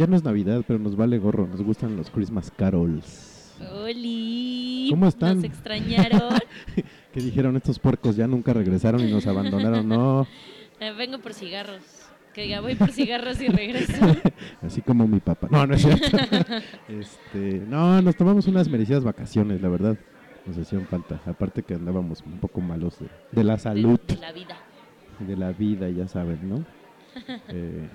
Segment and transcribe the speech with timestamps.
[0.00, 1.46] Ya no es Navidad, pero nos vale gorro.
[1.46, 3.54] Nos gustan los Christmas carols.
[3.70, 4.86] ¡Holi!
[4.88, 5.36] ¿Cómo están?
[5.36, 6.38] ¿Nos extrañaron?
[7.12, 9.86] Que dijeron estos puercos ya nunca regresaron y nos abandonaron.
[9.88, 10.26] No,
[10.80, 11.82] Eh, vengo por cigarros.
[12.32, 13.92] Que diga, voy por cigarros y regreso.
[14.62, 15.48] así como mi papá.
[15.50, 16.16] No, no es cierto.
[16.88, 19.98] este, no, nos tomamos unas merecidas vacaciones, la verdad.
[20.46, 21.20] Nos hacían falta.
[21.26, 24.56] Aparte que andábamos un poco malos de, de la salud, De la vida.
[25.18, 26.64] de la vida, ya saben, ¿no?
[27.48, 27.86] Eh,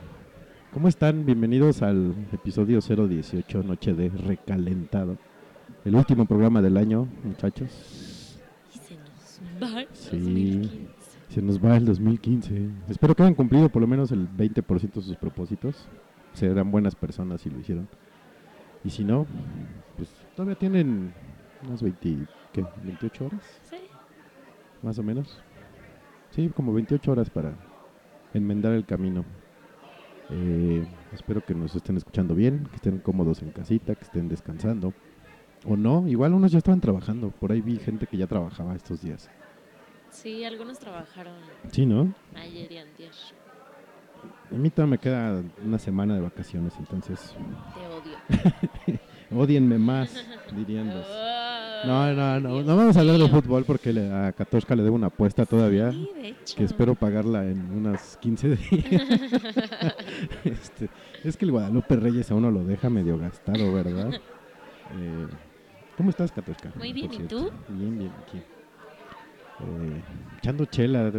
[0.75, 1.25] ¿Cómo están?
[1.25, 5.17] Bienvenidos al episodio 018, Noche de Recalentado.
[5.85, 8.37] El último programa del año, muchachos.
[8.73, 10.17] Y se nos va el Sí.
[10.17, 10.87] 2015.
[11.29, 12.69] Se nos va el 2015.
[12.89, 15.87] Espero que hayan cumplido por lo menos el 20% de sus propósitos.
[16.33, 17.87] Serán buenas personas si lo hicieron.
[18.83, 19.25] Y si no,
[19.95, 21.13] pues todavía tienen
[21.65, 22.65] unas 20, ¿qué?
[22.83, 23.77] 28 horas, Sí.
[24.83, 25.41] más o menos.
[26.31, 27.53] Sí, como 28 horas para
[28.33, 29.23] enmendar el camino.
[30.29, 34.93] Eh, espero que nos estén escuchando bien, que estén cómodos en casita, que estén descansando.
[35.65, 37.29] O no, igual unos ya estaban trabajando.
[37.31, 39.29] Por ahí vi gente que ya trabajaba estos días.
[40.09, 41.33] Sí, algunos trabajaron
[41.71, 42.13] Sí, ¿no?
[42.35, 43.11] ayer y antier.
[44.51, 47.35] A mí todavía me queda una semana de vacaciones, entonces
[47.73, 48.99] Te odio.
[49.31, 50.13] odienme más,
[50.55, 51.05] dirían los...
[51.07, 51.21] Oh.
[51.85, 54.95] No, no, no, no vamos a hablar de fútbol porque le- a Katoshka le debo
[54.95, 55.91] una apuesta todavía.
[55.91, 56.55] Sí, de hecho.
[56.57, 59.03] que espero pagarla en unas 15 días.
[60.43, 60.89] Este,
[61.23, 64.13] es que el Guadalupe Reyes a uno lo deja medio gastado, ¿verdad?
[64.13, 65.27] Eh,
[65.97, 66.71] ¿Cómo estás, Katoshka?
[66.75, 67.51] Muy bien, ¿y tú?
[67.69, 68.37] Bien, bien, aquí.
[68.37, 70.01] Eh,
[70.39, 71.11] echando chela,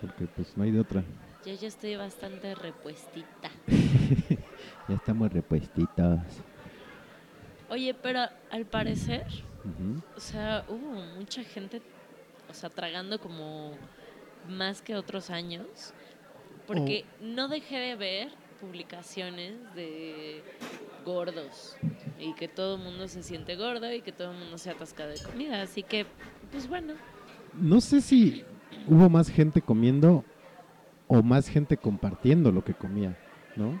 [0.00, 1.02] porque pues no hay de otra.
[1.44, 3.50] Yo ya estoy bastante repuestita.
[4.88, 6.18] Ya estamos repuestitos.
[7.72, 8.20] Oye, pero
[8.50, 9.24] al parecer,
[10.14, 11.80] o sea, hubo mucha gente,
[12.50, 13.72] o sea, tragando como
[14.46, 15.94] más que otros años,
[16.66, 18.28] porque no dejé de ver
[18.60, 20.42] publicaciones de
[21.06, 21.74] gordos
[22.18, 25.06] y que todo el mundo se siente gordo y que todo el mundo se atasca
[25.06, 26.04] de comida, así que,
[26.50, 26.92] pues bueno,
[27.54, 28.44] No sé si
[28.86, 30.26] hubo más gente comiendo
[31.06, 33.18] o más gente compartiendo lo que comía,
[33.56, 33.80] ¿no?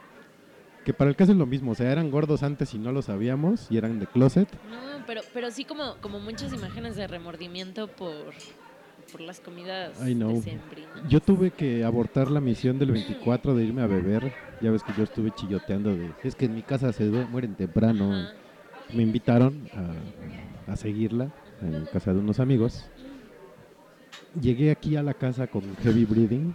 [0.84, 3.02] Que para el caso es lo mismo, o sea, eran gordos antes y no lo
[3.02, 4.48] sabíamos y eran de closet.
[4.70, 8.34] no, pero, pero sí como, como muchas imágenes de remordimiento por,
[9.10, 9.92] por las comidas.
[11.08, 14.32] Yo tuve que abortar la misión del 24 de irme a beber.
[14.60, 18.12] Ya ves que yo estuve chilloteando de, es que en mi casa se mueren temprano.
[18.12, 18.32] Ajá.
[18.92, 19.68] Me invitaron
[20.66, 21.32] a, a seguirla
[21.62, 22.84] en casa de unos amigos.
[24.40, 26.54] Llegué aquí a la casa con heavy breathing.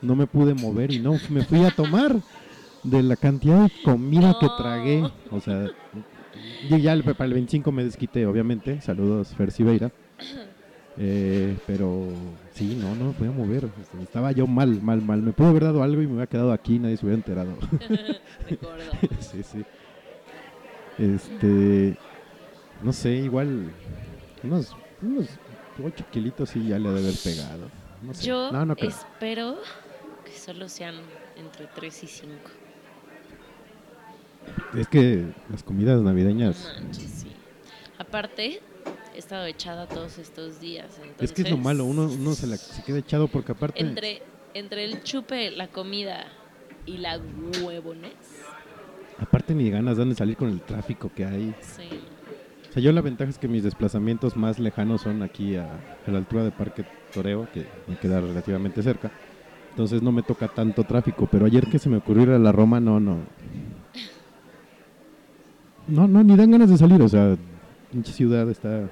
[0.00, 2.16] No me pude mover y no, me fui a tomar
[2.82, 5.02] de la cantidad de comida que tragué.
[5.30, 5.70] O sea,
[6.68, 8.80] yo ya para el 25 me desquité, obviamente.
[8.80, 9.90] Saludos, Fer Siveira.
[10.98, 12.08] Eh, pero
[12.52, 13.68] sí, no, no me podía mover.
[13.80, 15.22] Este, Estaba yo mal, mal, mal.
[15.22, 17.56] Me pudo haber dado algo y me hubiera quedado aquí y nadie se hubiera enterado.
[17.88, 18.92] de gordo.
[19.20, 19.64] sí, sí.
[20.98, 21.96] Este,
[22.82, 23.72] no sé, igual
[24.42, 25.26] unos, unos
[25.82, 27.70] 8 kilitos sí ya le ha de haber pegado.
[28.02, 28.26] No sé.
[28.26, 28.90] Yo no, no creo.
[28.90, 29.56] espero
[30.24, 30.96] que solo sean
[31.36, 32.34] entre 3 y 5.
[34.76, 37.32] Es que las comidas navideñas, Manches, sí.
[37.98, 38.60] Aparte,
[39.14, 40.98] he estado echada todos estos días.
[41.02, 43.80] Entonces, es que es lo malo, uno, uno se, la, se queda echado porque aparte...
[43.80, 44.22] Entre,
[44.54, 46.26] entre el chupe, la comida
[46.86, 47.20] y la
[47.62, 48.12] huevones.
[49.18, 51.54] Aparte ni ganas dan de salir con el tráfico que hay.
[51.60, 52.00] Sí.
[52.68, 55.66] O sea, yo la ventaja es que mis desplazamientos más lejanos son aquí a,
[56.06, 59.12] a la altura de Parque Toreo, que me queda relativamente cerca.
[59.70, 62.50] Entonces no me toca tanto tráfico, pero ayer que se me ocurrió ir a la
[62.50, 63.18] Roma, no, no.
[65.88, 67.36] No, no, ni dan ganas de salir, o sea,
[67.90, 68.88] pinche ciudad está...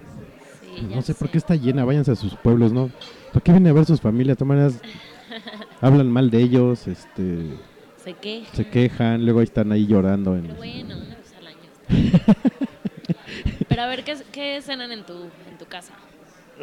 [0.60, 2.90] sí, ya no sé por qué está llena, váyanse a sus pueblos, ¿no?
[3.32, 4.36] ¿Por qué vienen a ver sus familias?
[4.38, 4.44] De
[5.80, 7.56] hablan mal de ellos, este,
[8.02, 8.54] Se queja.
[8.54, 10.36] se quejan, luego ahí están ahí llorando.
[10.36, 11.58] En, Pero bueno, una vez al año.
[13.68, 15.94] Pero a ver, ¿qué, qué cenan en tu, en tu casa?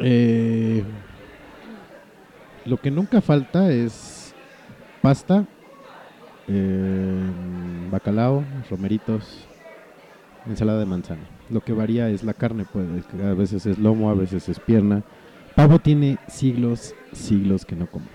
[0.00, 0.84] Eh,
[2.64, 4.34] lo que nunca falta es
[5.00, 5.46] pasta,
[6.46, 7.22] eh,
[7.90, 9.47] bacalao, romeritos,
[10.50, 11.22] ensalada de manzana.
[11.50, 12.86] Lo que varía es la carne, pues
[13.20, 15.02] a veces es lomo, a veces es pierna.
[15.54, 18.06] Pavo tiene siglos, siglos que no como.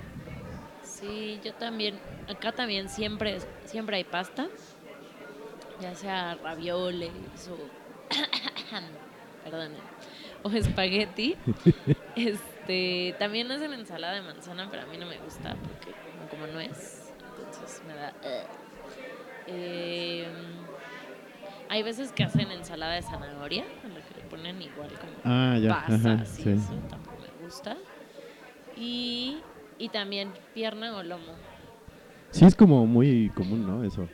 [0.83, 1.95] Sí, yo también.
[2.29, 4.47] Acá también siempre, siempre hay pasta.
[5.81, 7.11] Ya sea ravioles
[7.51, 7.57] o.
[9.43, 9.71] Perdón.
[10.43, 11.35] O espagueti.
[12.15, 16.47] Este, también hacen ensalada de manzana, pero a mí no me gusta porque no como
[16.47, 17.11] no es.
[17.37, 18.13] Entonces me da.
[19.47, 20.25] Eh,
[21.73, 25.57] hay veces que hacen ensalada de zanahoria, en la que le ponen igual como Ah,
[25.59, 26.49] ya, pasas ajá, sí.
[26.51, 27.77] eso tampoco me gusta.
[28.77, 29.37] Y,
[29.79, 31.33] y también pierna o lomo.
[32.29, 33.83] Sí, es como muy común, ¿no?
[33.83, 34.07] Eso.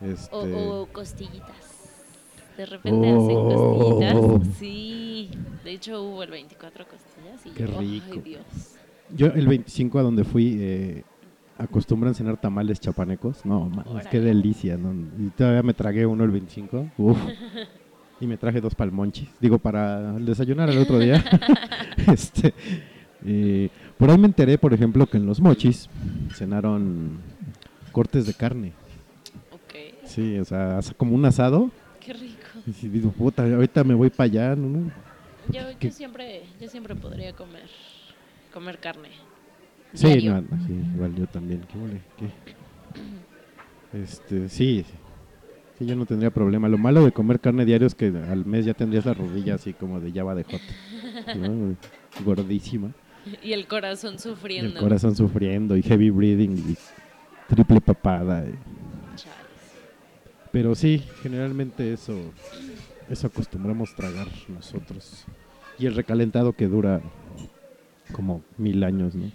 [0.00, 1.72] Este, O, o costillitas.
[2.56, 3.98] De repente hacen Oh.
[4.38, 4.56] costillitas.
[4.58, 5.30] Sí.
[5.62, 8.06] De hecho hubo el 24 costillas y Qué yo, rico.
[8.12, 8.44] Ay, Dios.
[9.10, 11.04] Yo el 25 a donde fui eh,
[11.58, 13.44] acostumbran cenar tamales chapanecos.
[13.44, 14.76] No, man, qué delicia.
[14.76, 14.92] ¿no?
[15.18, 16.90] Y todavía me tragué uno el 25.
[16.98, 17.18] Uf.
[18.20, 19.28] Y me traje dos palmonchis.
[19.40, 21.22] Digo, para desayunar el otro día.
[22.12, 22.54] este,
[23.26, 23.68] eh,
[23.98, 25.90] por ahí me enteré, por ejemplo, que en los mochis
[26.32, 27.18] cenaron
[27.90, 28.72] cortes de carne.
[29.50, 30.04] Ok.
[30.04, 31.72] Sí, o sea, como un asado.
[32.00, 32.36] Qué rico.
[32.80, 34.56] Y digo, puta, ahorita me voy para allá.
[34.56, 34.92] ¿no?
[35.50, 37.68] Yo, yo siempre, yo siempre podría comer
[38.54, 39.08] comer carne.
[39.94, 41.60] Sí, no, sí, igual yo también.
[41.70, 42.00] ¿Qué huele?
[42.18, 43.98] ¿Qué?
[44.02, 44.94] Este, sí, sí.
[45.78, 46.68] Sí, yo no tendría problema.
[46.68, 49.72] Lo malo de comer carne diario es que al mes ya tendrías la rodilla así
[49.72, 51.34] como de llava de jota.
[51.36, 51.76] ¿no?
[52.24, 52.92] Gordísima.
[53.42, 54.74] Y el corazón Y sufriendo.
[54.76, 56.76] el corazón sufriendo y heavy breathing y
[57.52, 58.44] triple papada.
[58.46, 58.54] y-.
[60.52, 62.14] Pero sí, generalmente eso,
[63.10, 65.24] eso acostumbramos tragar nosotros.
[65.78, 67.00] Y el recalentado que dura
[68.12, 69.30] como mil años, ¿no?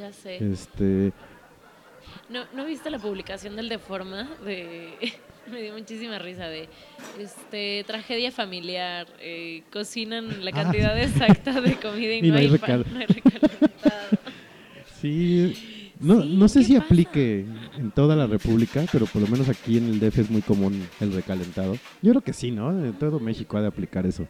[0.00, 0.38] Ya sé.
[0.52, 1.12] Este,
[2.28, 4.28] ¿No, ¿No viste la publicación del Deforma?
[4.44, 4.94] De...
[5.50, 6.68] Me dio muchísima risa de
[7.18, 10.62] este tragedia familiar, eh, cocinan la Ah.
[10.62, 12.60] cantidad exacta de comida y, Y no, no hay hay, no
[15.00, 15.54] sí,
[15.98, 16.84] no, Sí, no sé ¿qué si pasa?
[16.84, 17.46] aplique
[17.78, 20.86] en toda la República, pero por lo menos aquí en el DF es muy común
[21.00, 21.74] el recalentado.
[22.02, 22.70] Yo creo que sí, ¿no?
[22.70, 24.24] En todo México ha de aplicar eso.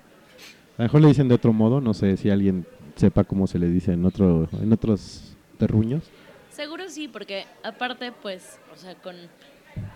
[0.78, 2.64] A lo mejor le dicen de otro modo, no sé si alguien
[2.96, 5.29] sepa cómo se le dice en, otro, en otros
[5.60, 6.02] terruños.
[6.50, 9.14] Seguro sí, porque aparte, pues, o sea, con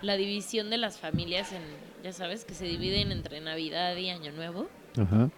[0.02, 1.62] la división de las familias, en,
[2.04, 5.30] ya sabes, que se dividen entre Navidad y Año Nuevo, Ajá.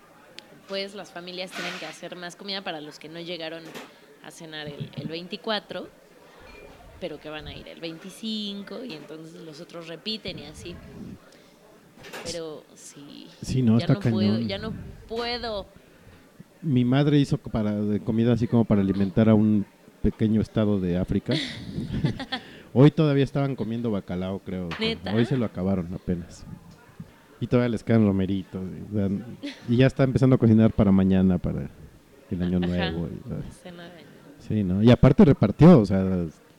[0.69, 3.63] pues las familias tienen que hacer más comida para los que no llegaron
[4.25, 5.89] a cenar el, el 24,
[7.01, 10.75] pero que van a ir el 25 y entonces los otros repiten y así.
[12.25, 14.73] Pero sí, Sí, no, ya está no puedo, ya no
[15.09, 15.67] puedo.
[16.63, 19.67] Mi madre hizo para de comida así como para alimentar a un
[20.07, 21.35] pequeño estado de África.
[22.73, 24.69] Hoy todavía estaban comiendo bacalao, creo.
[24.79, 25.13] ¿Neta?
[25.13, 26.47] Hoy se lo acabaron apenas.
[27.41, 28.63] Y todavía les quedan romeritos.
[28.63, 31.69] Y, o sea, y ya está empezando a cocinar para mañana, para
[32.31, 32.67] el año Ajá.
[32.69, 33.09] nuevo.
[33.09, 34.81] y, sí, ¿no?
[34.81, 36.03] Y aparte repartió, o sea,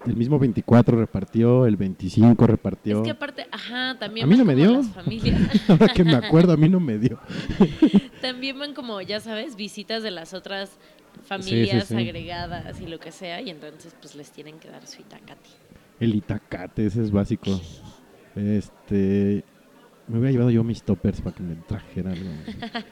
[0.05, 2.97] el mismo 24 repartió, el 25 repartió.
[2.97, 4.81] Es que aparte, ajá, también A mí no me dio.
[5.69, 7.17] Ahora que me acuerdo, a mí no me dio.
[8.21, 10.77] También van como, ya sabes, visitas de las otras
[11.23, 11.95] familias sí.
[11.95, 15.49] agregadas y lo que sea, y entonces pues les tienen que dar su itacati.
[15.99, 17.59] El itacate, ese es básico.
[18.35, 19.43] Este.
[20.07, 22.29] Me hubiera llevado yo mis toppers para que me trajeran algo.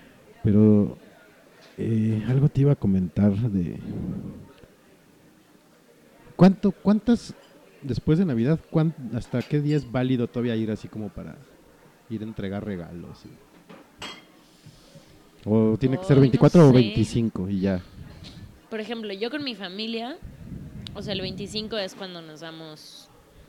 [0.43, 0.97] Pero.
[1.77, 3.79] eh, algo te iba a comentar de.
[6.35, 7.33] ¿Cuánto, ¿Cuántas.
[7.81, 11.35] Después de Navidad, cuán- ¿hasta qué día es válido todavía ir así como para
[12.09, 13.23] ir a entregar regalos?
[13.25, 13.29] y-
[15.47, 16.73] ¿O tiene que ser Ay, no 24 o sé.
[16.73, 17.83] 25 y ya?
[18.75, 20.17] Por ejemplo, yo con mi familia,
[20.95, 23.07] o sea, el 25 es cuando nos damos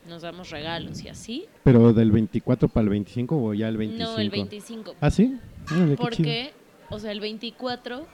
[0.08, 1.46] nos damos regalos y así.
[1.64, 4.12] ¿Pero del 24 para el 25 o ya el 25?
[4.12, 4.94] No, el 25.
[5.00, 5.36] ¿Ah, sí?
[5.68, 5.96] Chido.
[5.96, 6.52] Porque,
[6.90, 8.06] o sea, el 24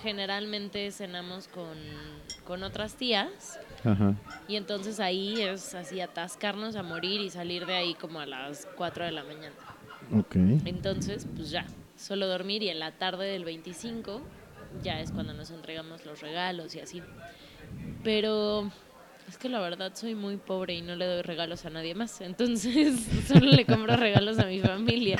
[0.00, 1.76] generalmente cenamos con,
[2.44, 4.14] con otras tías Ajá.
[4.46, 8.68] y entonces ahí es así atascarnos a morir y salir de ahí como a las
[8.76, 9.56] 4 de la mañana.
[10.16, 10.36] Ok.
[10.64, 14.22] Entonces, pues ya, solo dormir y en la tarde del 25
[14.82, 17.02] ya es cuando nos entregamos los regalos y así.
[18.02, 18.70] Pero
[19.28, 22.20] es que la verdad soy muy pobre y no le doy regalos a nadie más.
[22.20, 25.18] Entonces, solo le compro regalos a mi familia.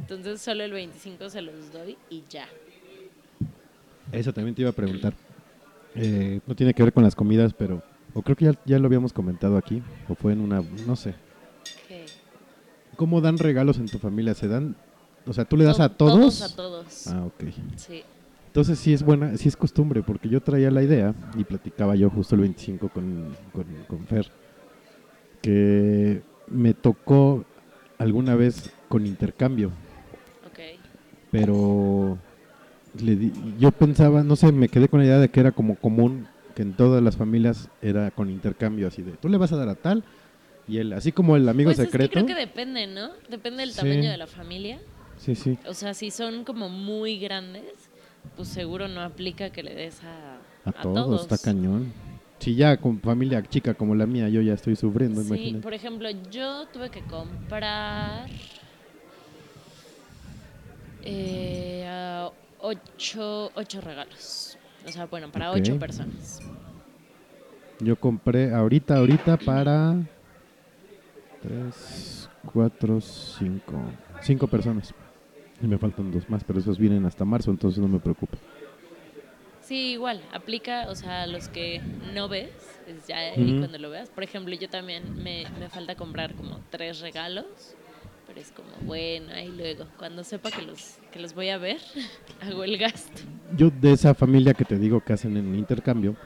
[0.00, 2.48] Entonces, solo el 25 se los doy y ya.
[4.12, 5.14] Eso también te iba a preguntar.
[5.94, 7.82] Eh, no tiene que ver con las comidas, pero...
[8.14, 9.82] O creo que ya, ya lo habíamos comentado aquí.
[10.08, 10.62] O fue en una...
[10.86, 11.14] No sé.
[11.86, 12.06] Que
[12.96, 14.34] ¿Cómo dan regalos en tu familia?
[14.34, 14.76] ¿Se dan...
[15.26, 16.40] O sea, ¿tú le das to- a todos?
[16.42, 17.06] a todos.
[17.08, 17.44] Ah, ok.
[17.76, 18.02] Sí.
[18.48, 22.10] Entonces sí es buena, sí es costumbre, porque yo traía la idea y platicaba yo
[22.10, 24.30] justo el 25 con, con, con Fer,
[25.42, 27.44] que me tocó
[27.98, 29.68] alguna vez con intercambio,
[30.46, 30.58] Ok.
[31.30, 32.18] pero
[33.02, 35.76] le di- yo pensaba, no sé, me quedé con la idea de que era como
[35.76, 36.26] común
[36.56, 39.68] que en todas las familias era con intercambio, así de, tú le vas a dar
[39.68, 40.02] a tal
[40.66, 42.12] y él, así como el amigo Pues es que secreto.
[42.12, 43.10] creo que depende, ¿no?
[43.28, 43.76] Depende del Sí.
[43.76, 44.80] tamaño de la familia.
[45.18, 45.58] Sí, sí.
[45.66, 47.87] O sea, si son como muy grandes,
[48.36, 51.92] pues seguro no aplica que le des a, A, a todos, está cañón.
[52.38, 55.62] Si ya con familia chica como la mía, yo ya estoy sufriendo, Sí, imagínate.
[55.62, 58.28] por ejemplo, yo tuve que comprar
[61.02, 62.28] eh,
[62.60, 64.56] ocho, ocho regalos.
[64.86, 66.40] O sea, bueno, para ocho personas.
[67.80, 69.96] Yo compré ahorita, ahorita para
[71.42, 74.92] tres, cuatro, cinco, cinco personas.
[75.62, 78.38] Y me faltan dos más, pero esos vienen hasta marzo, entonces no me preocupa.
[79.62, 81.82] Sí, igual, aplica, o sea, los que
[82.14, 82.48] no ves,
[82.86, 83.58] es ya ahí Ujú.
[83.58, 84.08] cuando lo veas.
[84.08, 87.44] Por ejemplo, yo también me, me falta comprar como tres regalos,
[88.26, 91.78] pero es como, bueno, ahí luego, cuando sepa que los, que los voy a ver,
[92.40, 93.20] hago el gasto.
[93.56, 96.16] Yo de esa familia que te digo que hacen en intercambio,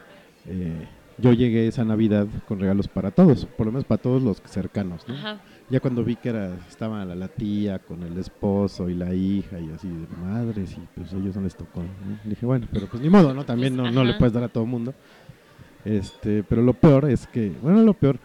[0.46, 0.86] eh,
[1.18, 5.06] yo llegué esa Navidad con regalos para todos, por lo menos para todos los cercanos,
[5.08, 5.14] ¿no?
[5.14, 5.40] Ajá.
[5.72, 9.58] Ya cuando vi que era, estaba la, la tía con el esposo y la hija
[9.58, 11.80] y así, de madres, y pues a ellos no les tocó.
[11.80, 11.88] ¿no?
[12.24, 13.46] Dije, bueno, pero pues ni modo, ¿no?
[13.46, 14.92] También no, no le puedes dar a todo el mundo.
[15.86, 18.18] Este, pero lo peor es que, bueno, lo peor,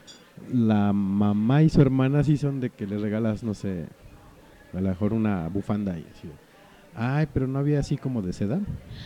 [0.52, 3.86] la mamá y su hermana sí son de que le regalas, no sé,
[4.74, 6.28] a lo mejor una bufanda y así.
[6.28, 6.34] de,
[7.00, 8.60] Ay, pero no había así como de seda,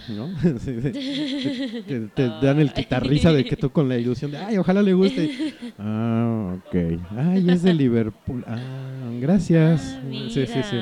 [0.08, 0.30] ¿no?
[0.60, 0.78] Sí,
[2.16, 5.54] te, dan el quitarrisa de que tú con la ilusión de, ay, ojalá le guste.
[5.78, 6.76] Ah, ok.
[7.18, 8.46] Ay, es de Liverpool.
[8.48, 10.00] Ah, gracias.
[10.02, 10.78] Ah, sí, sí, sí.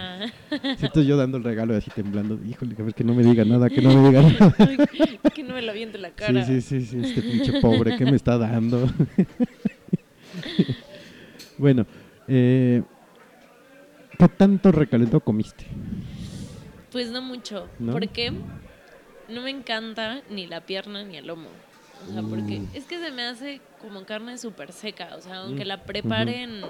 [0.77, 2.39] Siento yo dando el regalo y así temblando.
[2.47, 4.55] Híjole, a ver que no me diga nada, que no me diga nada.
[5.33, 6.45] que no me lo aviente la Sí, cara.
[6.45, 8.87] sí, sí, sí, este pinche pobre, ¿qué me está dando?
[11.57, 11.87] bueno,
[12.27, 12.83] eh,
[14.15, 15.65] ¿qué tanto recalentado comiste?
[16.91, 17.93] Pues no mucho, ¿No?
[17.93, 18.33] porque
[19.27, 21.49] no me encanta ni la pierna ni el lomo.
[22.07, 22.75] O sea, porque Mm.
[22.75, 25.09] es que se me hace como carne súper seca.
[25.15, 26.63] O sea, aunque Mm, la preparen,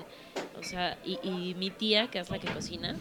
[0.59, 2.95] o sea, y, y mi tía, que es la que cocina,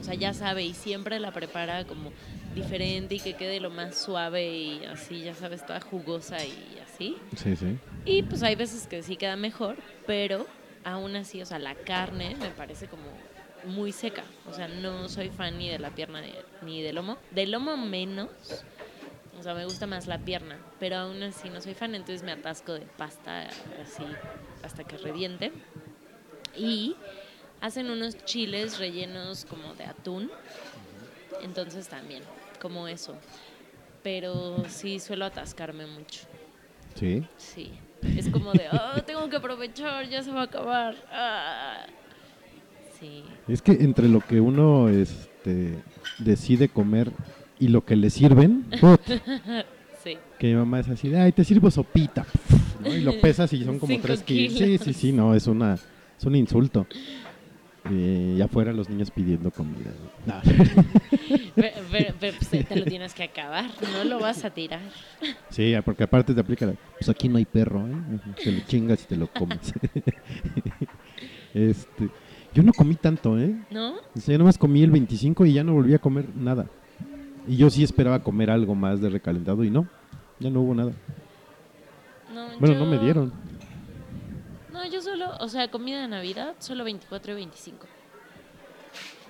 [0.00, 2.10] o sea, ya sabe y siempre la prepara como
[2.54, 7.16] diferente y que quede lo más suave y así, ya sabes, toda jugosa y así.
[7.36, 7.76] Sí, sí.
[8.06, 9.76] Y pues hay veces que sí queda mejor,
[10.06, 10.46] pero
[10.84, 13.10] aún así, o sea, la carne me parece como
[13.64, 14.24] muy seca.
[14.48, 16.22] O sea, no soy fan ni de la pierna
[16.62, 17.18] ni- del lomo.
[17.30, 18.30] Del lomo menos.
[19.38, 22.30] O sea, me gusta más la pierna, pero aún así no soy fan, entonces me
[22.32, 23.48] atasco de pasta
[23.82, 24.04] así
[24.62, 25.52] hasta que reviente.
[26.56, 26.94] Y
[27.60, 30.30] hacen unos chiles rellenos como de atún.
[31.40, 32.22] Entonces también,
[32.60, 33.16] como eso.
[34.02, 36.20] Pero sí suelo atascarme mucho.
[36.94, 37.26] Sí.
[37.36, 37.72] Sí.
[38.16, 40.94] Es como de, oh, tengo que aprovechar, ya se va a acabar.
[41.10, 41.86] Ah.
[43.02, 43.22] Sí.
[43.48, 45.74] Es que entre lo que uno este,
[46.20, 47.10] decide comer
[47.58, 48.64] y lo que le sirven,
[50.04, 50.16] Sí.
[50.38, 52.24] que mi mamá es así de, ay, te sirvo sopita.
[52.80, 52.88] ¿no?
[52.94, 54.52] Y lo pesas y son como Cinco tres kilos.
[54.52, 54.80] Sí, kilos.
[54.84, 56.86] sí, sí, no, es, una, es un insulto.
[57.90, 59.90] Eh, y afuera los niños pidiendo comida.
[60.26, 60.34] ¿no?
[60.34, 60.40] No.
[61.54, 64.80] Pero, pero- pero, pues, te lo tienes que acabar, no lo vas a tirar.
[65.50, 67.92] Sí, porque aparte te aplica la, pues aquí no hay perro, ¿eh?
[68.42, 69.72] Te lo chingas y te lo comes.
[71.54, 72.08] este,
[72.54, 73.54] yo no comí tanto, ¿eh?
[73.70, 73.94] ¿No?
[74.14, 76.66] O sea, yo nomás comí el 25 y ya no volví a comer nada.
[77.46, 79.86] Y yo sí esperaba comer algo más de recalentado y no,
[80.38, 80.92] ya no hubo nada.
[82.34, 83.32] No, Bueno, yo- no me dieron.
[84.72, 87.86] No, yo solo, o sea, comida de Navidad, solo 24 y 25.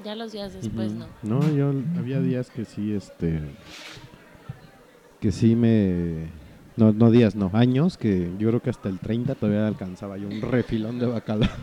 [0.04, 1.06] Ya los días después no.
[1.22, 3.40] No, yo había días que sí, este,
[5.20, 6.26] que sí me,
[6.76, 10.28] no, no días, no, años, que yo creo que hasta el 30 todavía alcanzaba yo
[10.28, 11.50] un refilón de bacalao.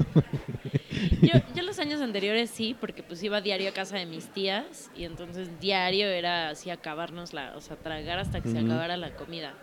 [1.21, 4.91] Yo, yo los años anteriores sí, porque pues iba diario a casa de mis tías
[4.95, 9.15] y entonces diario era así acabarnos la, o sea, tragar hasta que se acabara la
[9.15, 9.53] comida.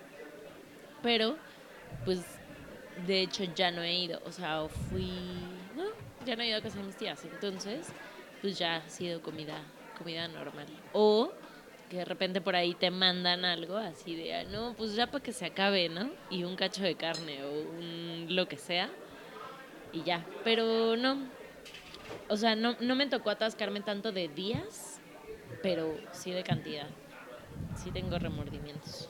[1.02, 1.36] Pero,
[2.04, 2.24] pues,
[3.06, 5.10] de hecho ya no he ido, o sea, o fui,
[5.76, 5.84] no,
[6.24, 7.88] ya no he ido a casa de mis tías, entonces,
[8.40, 9.60] pues ya ha sido comida,
[9.98, 10.66] comida normal.
[10.92, 11.32] O
[11.88, 15.22] que de repente por ahí te mandan algo así de, "Ah, no, pues ya para
[15.22, 16.10] que se acabe, ¿no?
[16.30, 18.88] Y un cacho de carne o un lo que sea
[19.92, 20.24] y ya.
[20.44, 21.16] Pero no,
[22.28, 25.00] o sea, no, no me tocó atascarme tanto de días,
[25.62, 26.88] pero sí de cantidad.
[27.76, 29.08] Sí tengo remordimientos.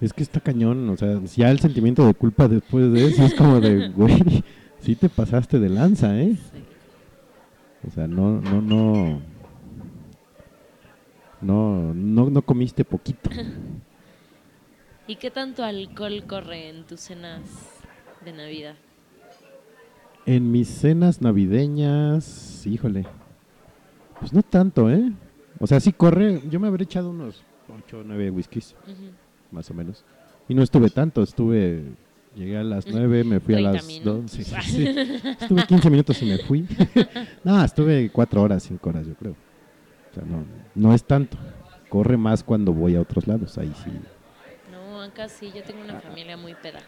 [0.00, 3.34] Es que está cañón, o sea, ya el sentimiento de culpa después de eso es
[3.34, 4.44] como de, güey,
[4.80, 6.34] sí te pasaste de lanza, ¿eh?
[6.52, 6.64] Sí.
[7.86, 9.22] O sea, no, no, no,
[11.42, 13.30] no, no, no comiste poquito.
[15.06, 17.40] ¿Y qué tanto alcohol corre en tus cenas
[18.24, 18.76] de Navidad?
[20.24, 23.04] En mis cenas navideñas, híjole,
[24.20, 25.12] pues no tanto, ¿eh?
[25.58, 27.42] O sea, sí corre, yo me habré echado unos
[27.86, 28.76] 8 o 9 whiskies,
[29.50, 30.04] más o menos.
[30.48, 31.82] Y no estuve tanto, estuve,
[32.36, 34.30] llegué a las 9, me fui a 30 las 2, minutos.
[34.30, 34.86] sí, sí, sí.
[35.40, 36.66] Estuve 15 minutos y me fui.
[37.44, 39.32] no, estuve 4 horas, 5 horas, yo creo.
[39.32, 41.36] O sea, no, no es tanto.
[41.88, 43.90] Corre más cuando voy a otros lados, ahí sí.
[44.70, 46.80] No, acá sí, yo tengo una familia muy peda.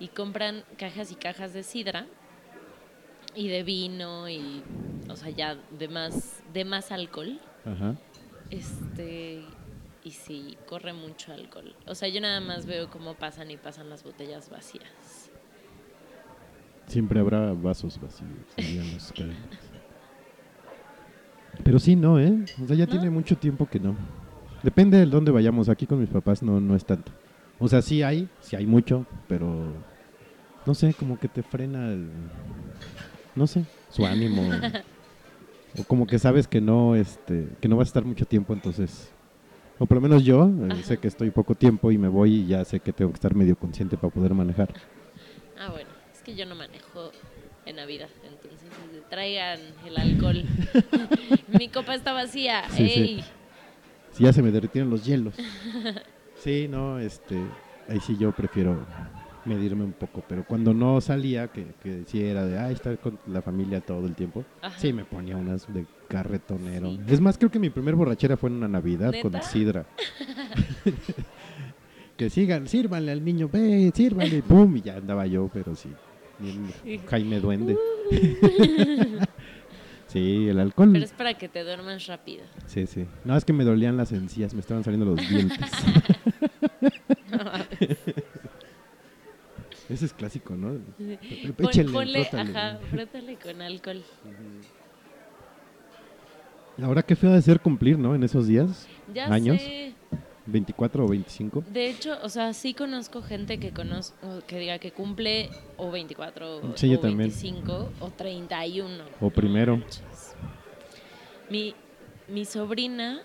[0.00, 2.06] Y compran cajas y cajas de sidra
[3.34, 4.62] y de vino y,
[5.08, 7.40] o sea, ya de más, de más alcohol.
[7.64, 7.94] Ajá.
[8.50, 9.44] Este,
[10.02, 11.74] y sí, corre mucho alcohol.
[11.86, 15.30] O sea, yo nada más veo cómo pasan y pasan las botellas vacías.
[16.86, 18.30] Siempre habrá vasos vacíos.
[21.62, 22.36] Pero sí, no, ¿eh?
[22.62, 22.90] O sea, ya ¿No?
[22.92, 23.94] tiene mucho tiempo que no.
[24.62, 25.68] Depende de dónde vayamos.
[25.68, 27.12] Aquí con mis papás no, no es tanto.
[27.58, 29.48] O sea, sí hay, sí hay mucho, pero
[30.66, 32.08] no sé, como que te frena el,
[33.34, 34.42] no sé, su ánimo.
[35.78, 39.12] o como que sabes que no, este, que no vas a estar mucho tiempo, entonces
[39.78, 42.46] O por lo menos yo eh, sé que estoy poco tiempo y me voy y
[42.46, 44.72] ya sé que tengo que estar medio consciente para poder manejar.
[45.58, 47.10] Ah, bueno, es que yo no manejo
[47.66, 48.08] en Navidad,
[49.14, 50.42] traigan el alcohol.
[51.58, 52.64] Mi copa está vacía.
[52.70, 53.22] Sí,
[54.10, 54.22] sí.
[54.24, 55.34] Ya se me derritieron los hielos.
[56.36, 57.40] Sí, no, este,
[57.88, 58.84] ahí sí yo prefiero
[59.46, 63.18] medirme un poco, pero cuando no salía, que, que sí era de, ah, estar con
[63.28, 64.78] la familia todo el tiempo, Ajá.
[64.78, 66.90] sí me ponía unas de carretonero.
[66.90, 67.00] Sí.
[67.06, 69.86] Es más, creo que mi primer borrachera fue en una Navidad con sidra.
[72.18, 75.88] que sigan, sírvanle al niño, ve, sírvanle, pum, y ya andaba yo, pero sí,
[77.08, 77.76] Jaime Duende.
[80.08, 80.90] sí, el alcohol.
[80.92, 82.44] Pero es para que te duermas rápido.
[82.66, 83.06] Sí, sí.
[83.24, 85.70] No, es que me dolían las encías, me estaban saliendo los dientes.
[89.88, 90.68] Ese es clásico, ¿no?
[91.56, 92.50] Pon- Échenle, ponle, frótale.
[92.58, 94.02] ajá, frótale con alcohol.
[96.82, 98.14] Ahora qué feo de ser cumplir, ¿no?
[98.14, 99.60] En esos días, Ya ¿Años?
[99.60, 99.94] sé.
[100.46, 101.64] 24 o 25.
[101.68, 106.58] De hecho, o sea, sí conozco gente que conozco, que diga que cumple o 24
[106.58, 107.30] o, Sí, yo o también.
[107.30, 109.04] 25 o 31.
[109.20, 109.82] O primero.
[111.50, 111.74] Mi,
[112.28, 113.20] mi sobrina,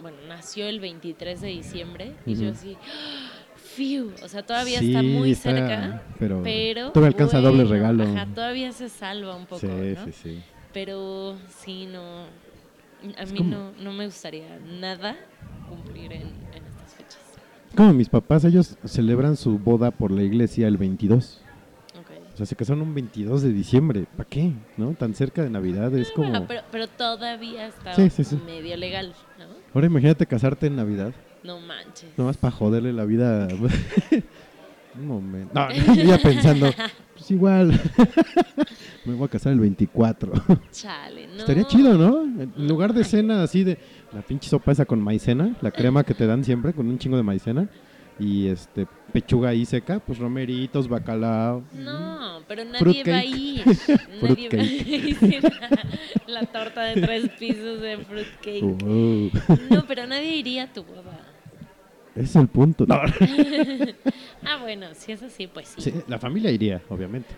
[0.00, 2.52] bueno, nació el 23 de diciembre y yo Ujú.
[2.52, 3.30] así, ¡ah!
[3.56, 4.12] ¡fiu!
[4.22, 6.90] O sea, todavía Sí, está muy está- cerca, pero pero...
[6.90, 8.04] todavía alcanza doble bueno, regalo.
[8.04, 10.04] Ajá, todavía se salva un poco, sí, ¿no?
[10.06, 10.42] sí, sí.
[10.72, 12.26] Pero sí, no...
[13.16, 15.16] A mí no, no me gustaría nada
[15.70, 17.20] cumplir en, en estas fechas.
[17.74, 21.40] Como mis papás, ellos celebran su boda por la iglesia el 22.
[21.98, 22.10] Ok.
[22.34, 24.06] O sea, se casaron un 22 de diciembre.
[24.16, 24.52] ¿Para qué?
[24.76, 24.92] ¿No?
[24.94, 26.28] Tan cerca de Navidad es como...
[26.30, 28.38] Bueno, pero, pero todavía está Sí, sí, sí.
[28.44, 29.46] medio legal, ¿no?
[29.74, 31.12] Ahora imagínate casarte en Navidad.
[31.44, 32.10] No manches.
[32.18, 33.48] Nomás para joderle la vida.
[34.96, 35.54] Un momento.
[35.54, 36.66] No, ya pensando,
[37.30, 37.70] igual.
[39.04, 40.32] Me voy a casar el 24.
[40.72, 41.38] Chale, no.
[41.38, 42.22] Estaría chido, ¿no?
[42.24, 43.78] En lugar de cena así de
[44.12, 47.16] la pinche sopa esa con maicena, la crema que te dan siempre con un chingo
[47.16, 47.68] de maicena
[48.18, 51.62] y este pechuga ahí seca, pues romeritos, bacalao.
[51.72, 53.10] No, pero nadie Fruitcake.
[53.10, 53.64] va a ir.
[54.22, 55.42] nadie va a ir.
[56.26, 58.62] La, la torta de tres pisos de fruitcake.
[58.62, 59.30] Uh,
[59.74, 61.19] No, pero nadie iría a tu boda.
[62.14, 62.86] Ese es el punto.
[62.86, 63.00] No.
[64.42, 65.82] Ah, bueno, si es así, pues sí.
[65.82, 67.28] Sí, la familia iría, obviamente.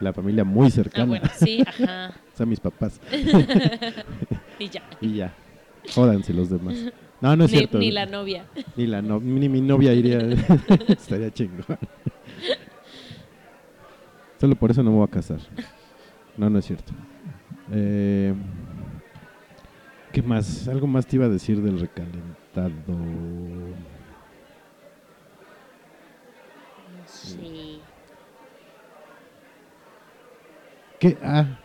[0.00, 1.02] La familia muy cercana.
[1.04, 2.12] Ah, bueno, sí, ajá.
[2.32, 3.00] O sea, mis papás.
[4.60, 4.82] Y ya.
[5.00, 5.34] Y ya.
[5.94, 6.76] Jódanse los demás.
[7.20, 7.78] No, no es Ni, cierto.
[7.78, 8.44] ni la novia.
[8.76, 10.18] Ni, la no- ni mi novia iría.
[10.88, 11.64] Estaría chingón.
[14.40, 15.40] Solo por eso no me voy a casar.
[16.36, 16.92] No, no es cierto.
[17.72, 18.32] Eh,
[20.12, 20.68] ¿Qué más?
[20.68, 22.96] Algo más te iba a decir del recalentado.
[27.30, 27.80] Sí.
[31.00, 31.16] ¿Qué?
[31.22, 31.58] Ah,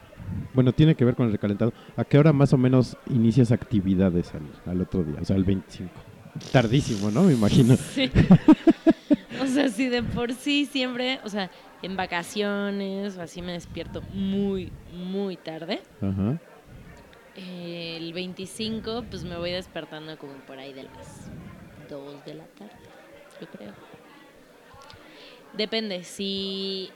[0.54, 1.73] bueno, tiene que ver con el recalentado.
[1.97, 5.15] ¿A qué hora más o menos inicias actividades al, al otro día?
[5.21, 5.91] O sea, el 25.
[6.52, 7.23] Tardísimo, ¿no?
[7.23, 7.76] Me imagino.
[7.76, 8.12] Sí.
[9.41, 14.02] O sea, si de por sí siempre, o sea, en vacaciones o así me despierto
[14.13, 15.82] muy, muy tarde.
[16.02, 16.39] Ajá.
[17.36, 21.30] Eh, el 25, pues me voy despertando como por ahí de las
[21.89, 22.71] 2 de la tarde,
[23.41, 23.73] yo creo.
[25.54, 26.89] Depende, si.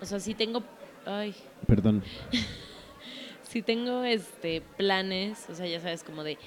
[0.00, 0.62] O sea, si tengo.
[1.04, 1.34] Ay,
[1.66, 2.02] Perdón.
[3.42, 6.38] si tengo este planes, o sea, ya sabes, como de.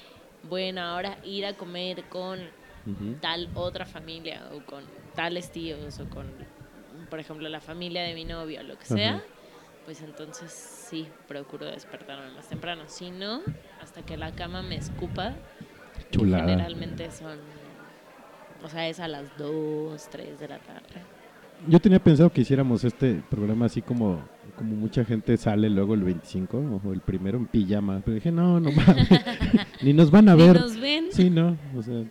[0.44, 2.40] Bueno, ahora ir a comer con
[3.22, 4.84] tal otra familia o con
[5.16, 6.26] tales tíos o con,
[7.12, 9.22] por ejemplo, la familia de mi novio o lo que sea,
[9.86, 12.84] pues entonces sí, procuro despertarme más temprano.
[12.88, 13.42] Si no,
[13.82, 15.36] hasta que la cama me escupa,
[16.10, 16.48] Chulada.
[16.48, 17.40] generalmente son,
[18.64, 21.21] o sea, es a las 2, 3 de la tarde.
[21.68, 24.20] Yo tenía pensado que hiciéramos este programa así como,
[24.58, 28.02] como mucha gente sale luego el 25 o el primero en pijama.
[28.04, 29.08] Pero dije, no, no mames.
[29.84, 30.60] Ni nos van a ¿Y ver.
[30.60, 31.06] nos ven?
[31.12, 31.58] Sí, no.
[31.78, 32.04] O sea,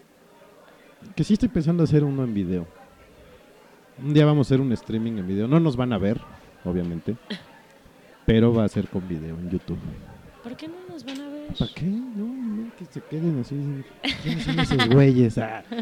[1.16, 2.66] que sí estoy pensando hacer uno en video.
[4.02, 5.48] Un día vamos a hacer un streaming en video.
[5.48, 6.20] No nos van a ver,
[6.64, 7.16] obviamente.
[8.26, 9.78] Pero va a ser con video en YouTube.
[10.44, 11.48] ¿Por qué no nos van a ver?
[11.58, 11.84] ¿Para qué?
[11.84, 13.56] No, no, que se queden así.
[14.22, 15.36] ¿Quiénes son esos güeyes?
[15.38, 15.64] Ah.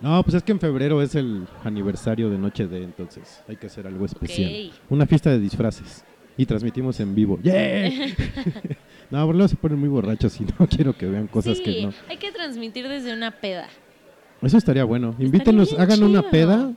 [0.00, 3.66] No, pues es que en febrero es el aniversario de Noche de, entonces hay que
[3.66, 4.70] hacer algo especial.
[4.70, 4.74] Ok.
[4.90, 6.04] Una fiesta de disfraces.
[6.36, 7.38] Y transmitimos en vivo.
[7.42, 7.88] ¡Yeah!
[9.10, 11.82] no, pero luego se ponen muy borrachos y no quiero que vean cosas sí, que
[11.82, 11.92] no.
[12.08, 13.66] hay que transmitir desde una peda.
[14.40, 15.16] Eso estaría bueno.
[15.18, 16.72] Invítenos, hagan una peda,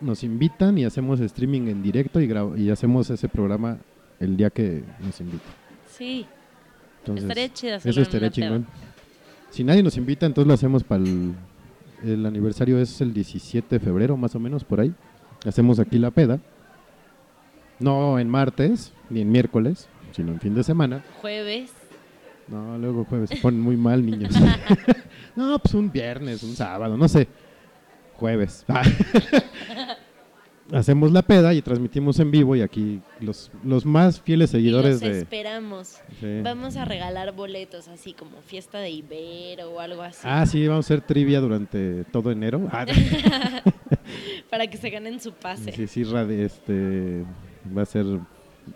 [0.00, 3.76] nos invitan y hacemos streaming en directo y, gra- y hacemos ese programa
[4.18, 5.50] el día que nos inviten.
[5.90, 6.24] Sí,
[7.00, 8.30] Entonces, estaría chido Eso estaría peda.
[8.30, 8.66] chingón.
[9.50, 11.34] Si nadie nos invita, entonces lo hacemos para el,
[12.04, 14.94] el aniversario, es el 17 de febrero, más o menos, por ahí.
[15.44, 16.40] Hacemos aquí la peda.
[17.78, 21.02] No en martes, ni en miércoles, sino en fin de semana.
[21.20, 21.72] Jueves.
[22.48, 24.34] No, luego jueves se ponen muy mal, niños.
[25.36, 27.28] no, pues un viernes, un sábado, no sé.
[28.14, 28.64] Jueves.
[30.72, 34.92] Hacemos la peda y transmitimos en vivo y aquí los, los más fieles Y seguidores
[34.92, 35.18] los de...
[35.18, 36.00] esperamos.
[36.18, 36.40] Sí.
[36.42, 40.20] Vamos a regalar boletos así como fiesta de Ibero o algo así.
[40.24, 42.68] Ah, sí, vamos a hacer trivia durante todo enero.
[42.72, 42.86] Ah,
[44.50, 45.72] Para que se ganen su pase.
[45.72, 47.24] sí, sí, este,
[47.76, 48.06] va a ser...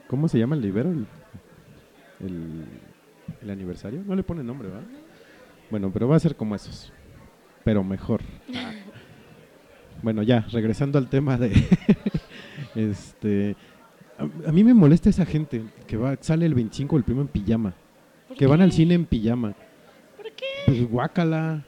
[0.06, 0.90] ¿Cómo se llama el Ibero?
[0.90, 1.06] El,
[2.20, 2.64] el,
[3.42, 4.02] el aniversario.
[4.06, 4.86] No le pone nombre, ¿verdad?
[5.70, 6.92] Bueno, pero va a ser como esos.
[7.64, 8.20] Pero mejor.
[8.54, 8.72] Ah.
[10.02, 11.52] Bueno, ya, regresando al tema de...
[12.74, 13.56] este...
[14.18, 17.28] A, a mí me molesta esa gente que va, sale el 25 el primo en
[17.28, 17.74] pijama.
[18.28, 19.54] ¿Por Que van al cine en pijama.
[20.16, 20.44] ¿Por qué?
[20.66, 21.64] Pues guácala.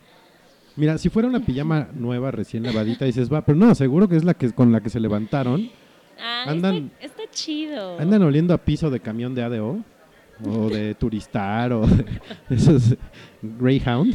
[0.77, 4.25] Mira, si fuera una pijama nueva, recién lavadita, dices, va, pero no, seguro que es
[4.25, 5.69] la que con la que se levantaron.
[6.21, 7.99] Ah, Andan- está, está chido.
[7.99, 9.79] Andan oliendo a piso de camión de ADO,
[10.45, 12.07] o de Turistar, o de
[12.49, 12.97] esos
[13.43, 14.15] Greyhound,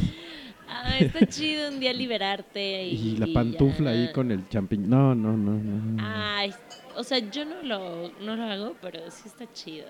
[0.76, 2.84] Ah, está chido un día liberarte.
[2.88, 4.90] Y, y la pantufla ahí con el champiñón.
[4.90, 6.02] No, no, no, no.
[6.04, 6.52] Ay,
[6.96, 9.86] o sea, yo no lo, no lo hago, pero sí está chido.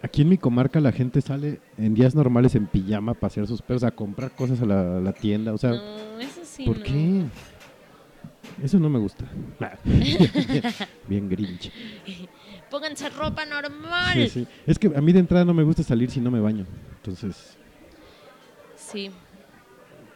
[0.00, 3.62] Aquí en mi comarca la gente sale en días normales en pijama a pasear sus
[3.62, 5.52] perros, a comprar cosas a la, la tienda.
[5.52, 6.84] O sea, no, eso sí ¿por no.
[6.84, 7.22] qué?
[8.64, 9.24] Eso no me gusta.
[11.08, 11.70] Bien grinch.
[12.70, 14.14] Pónganse ropa normal.
[14.14, 14.46] Sí, sí.
[14.66, 16.66] Es que a mí de entrada no me gusta salir si no me baño.
[16.96, 17.56] Entonces,
[18.76, 19.10] Sí.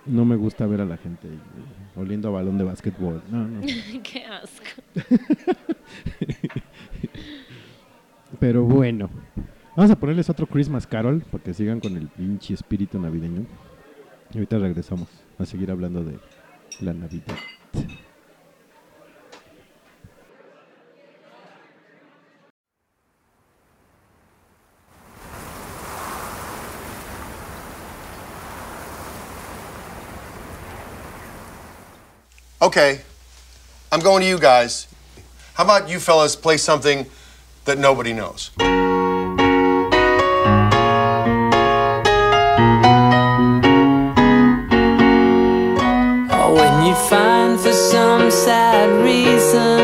[0.07, 1.38] No me gusta ver a la gente eh,
[1.97, 3.23] oliendo a balón de básquetbol.
[3.31, 3.61] No, no.
[4.03, 4.83] Qué asco.
[8.40, 9.11] Pero bueno.
[9.77, 13.45] Vamos a ponerles otro Christmas Carol para que sigan con el pinche espíritu navideño.
[14.33, 16.19] Y ahorita regresamos a seguir hablando de
[16.81, 17.37] la Navidad.
[32.66, 33.00] Okay,
[33.92, 34.88] I'm going to you guys.
[35.55, 37.07] How about you fellas play something
[37.64, 38.50] that nobody knows?
[46.29, 49.76] Oh, when you find for some sad reason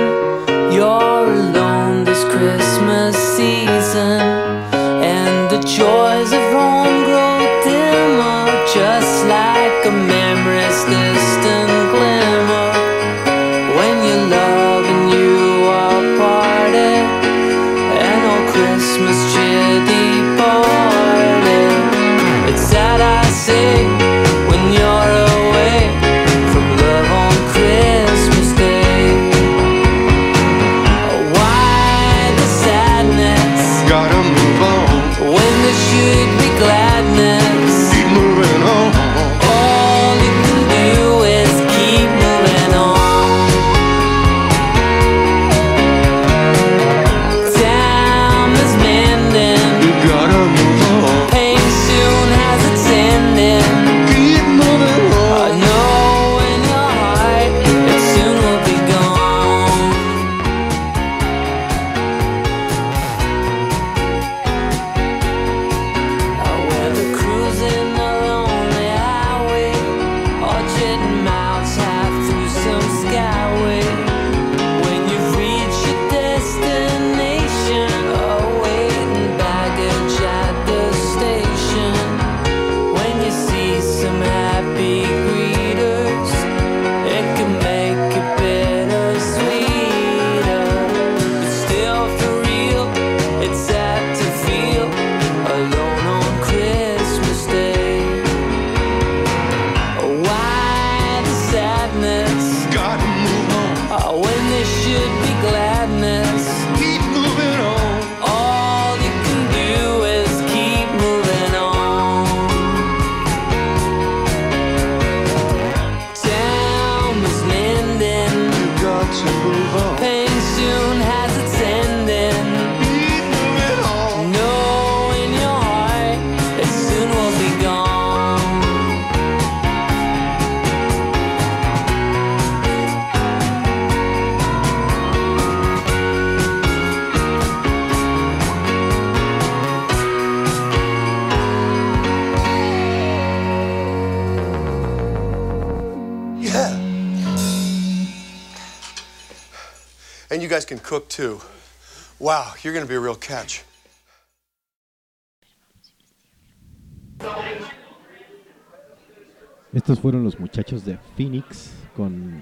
[160.02, 162.40] fueron los muchachos de Phoenix con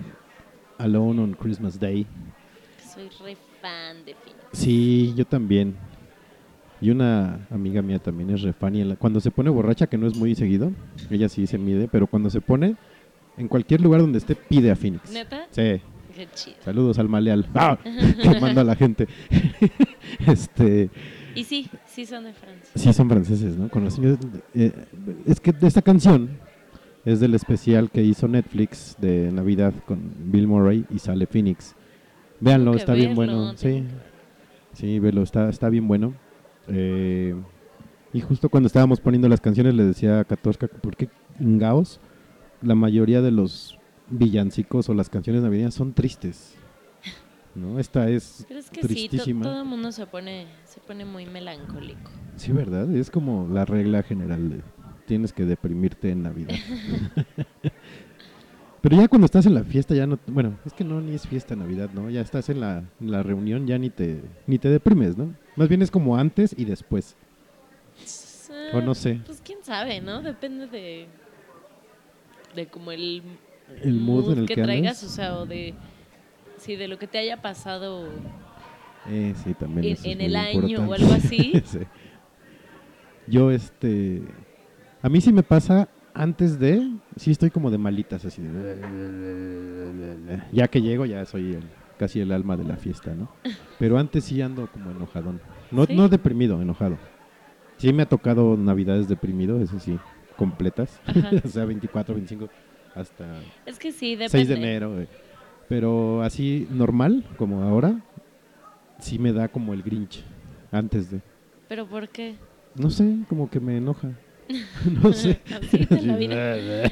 [0.79, 2.07] Alone on Christmas Day.
[2.93, 4.41] Soy re fan de Phoenix.
[4.53, 5.77] Sí, yo también.
[6.81, 10.07] Y una amiga mía también es re fan y cuando se pone borracha, que no
[10.07, 10.73] es muy seguido,
[11.11, 12.77] ella sí se mide, pero cuando se pone,
[13.37, 15.13] en cualquier lugar donde esté, pide a Phoenix.
[15.13, 15.47] ¿Neta?
[15.51, 15.83] Sí.
[16.17, 16.57] Qué chido.
[16.65, 17.47] Saludos al maleal.
[17.55, 17.79] ¡Ah!
[17.85, 19.07] que manda a la gente.
[20.27, 20.89] este,
[21.35, 22.71] Y sí, sí son de Francia.
[22.75, 23.69] sí son franceses, ¿no?
[23.69, 24.17] Con yo-
[24.55, 24.73] eh,
[25.27, 26.31] es que de esta canción
[27.05, 31.75] es del especial que hizo Netflix de Navidad con Bill Murray y sale Phoenix.
[32.41, 33.57] Véanlo, está bien bueno.
[33.57, 33.85] Sí,
[34.73, 36.15] sí, velo, está, está bien bueno.
[36.69, 37.35] Eh,
[38.13, 41.09] y justo cuando estábamos poniendo las canciones le decía a Katorska, ¿por qué
[41.39, 42.01] Ngaos?
[42.63, 43.79] La mayoría de los
[44.11, 46.55] villancicos o las canciones navideñas son tristes.
[47.55, 47.79] ¿No?
[47.81, 49.43] Esta es Pero es que sí, to- tristísima.
[49.43, 52.11] todo el mundo se pone, se pone muy melancólico.
[52.37, 52.95] Sí, ¿verdad?
[52.95, 54.61] Es como la regla general de
[55.11, 56.55] tienes que deprimirte en Navidad.
[58.81, 61.27] Pero ya cuando estás en la fiesta ya no, bueno, es que no ni es
[61.27, 62.09] fiesta Navidad, ¿no?
[62.11, 65.35] Ya estás en la, en la reunión ya ni te ni te deprimes, ¿no?
[65.57, 67.17] Más bien es como antes y después.
[68.73, 69.21] O no sé.
[69.27, 70.23] Pues quién sabe, ¿no?
[70.23, 71.07] Depende de
[72.55, 73.23] de como el
[73.83, 75.75] El mood en el que, que traigas, o sea, o de
[76.57, 78.09] sí, de lo que te haya pasado.
[79.09, 79.97] Eh, sí, también.
[80.05, 81.53] En- en el año o algo así.
[81.67, 81.81] Sí.
[83.27, 84.23] Yo, este.
[85.03, 86.91] A mí sí me pasa antes de.
[87.17, 90.41] Sí, estoy como de malitas, así de.
[90.53, 93.29] Ya que llego, ya soy el- casi el alma de la fiesta, ¿no?
[93.79, 95.41] Pero antes sí ando como enojadón.
[95.71, 95.95] No, ¿Sí?
[95.95, 96.97] no deprimido, enojado.
[97.77, 99.99] Sí me ha tocado navidades deprimido, eso sí,
[100.37, 101.01] completas.
[101.45, 102.49] O sea, 24, 25,
[102.95, 104.31] hasta Es que sí, depende.
[104.31, 105.07] 6 de enero.
[105.69, 108.01] Pero así normal, como ahora,
[108.99, 110.25] sí me da como el Grinch.
[110.73, 111.21] Antes de.
[111.69, 112.37] Pero ¿por qué?
[112.75, 114.11] No sé, como que me enoja.
[115.03, 115.41] no sé.
[115.63, 116.91] Así te la vida.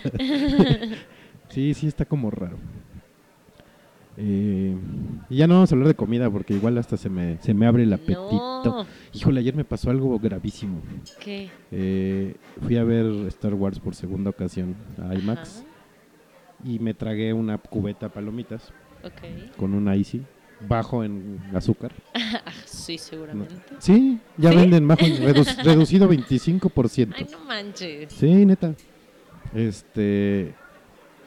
[1.49, 2.57] sí, sí, está como raro.
[4.21, 4.77] Eh,
[5.31, 7.67] y ya no vamos a hablar de comida porque igual hasta se me, se me
[7.67, 8.63] abre el apetito.
[8.65, 8.87] No.
[9.13, 10.83] Híjole, ayer me pasó algo gravísimo.
[11.21, 11.49] ¿Qué?
[11.71, 15.65] Eh, fui a ver Star Wars por segunda ocasión a IMAX
[16.65, 18.73] y me tragué una cubeta palomitas
[19.57, 20.25] con una Easy
[20.61, 21.93] bajo en azúcar.
[22.45, 23.55] Ah, sí, seguramente.
[23.79, 24.57] Sí, ya ¿Sí?
[24.57, 27.15] venden bajo, redu- reducido 25%.
[27.17, 28.13] Ay, no manches.
[28.13, 28.75] Sí, neta.
[29.55, 30.55] Este,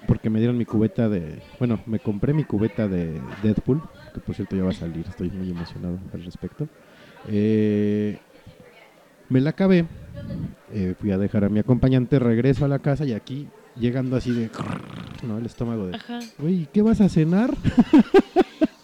[0.07, 3.81] porque me dieron mi cubeta de, bueno, me compré mi cubeta de Deadpool,
[4.13, 6.67] que por cierto ya va a salir, estoy muy emocionado al respecto.
[7.27, 8.17] Eh,
[9.29, 9.85] me la acabé,
[10.71, 13.47] eh, fui a dejar a mi acompañante, regreso a la casa y aquí
[13.79, 14.49] llegando así de,
[15.27, 16.19] no, el estómago de, Ajá.
[16.43, 17.51] uy, ¿qué vas a cenar?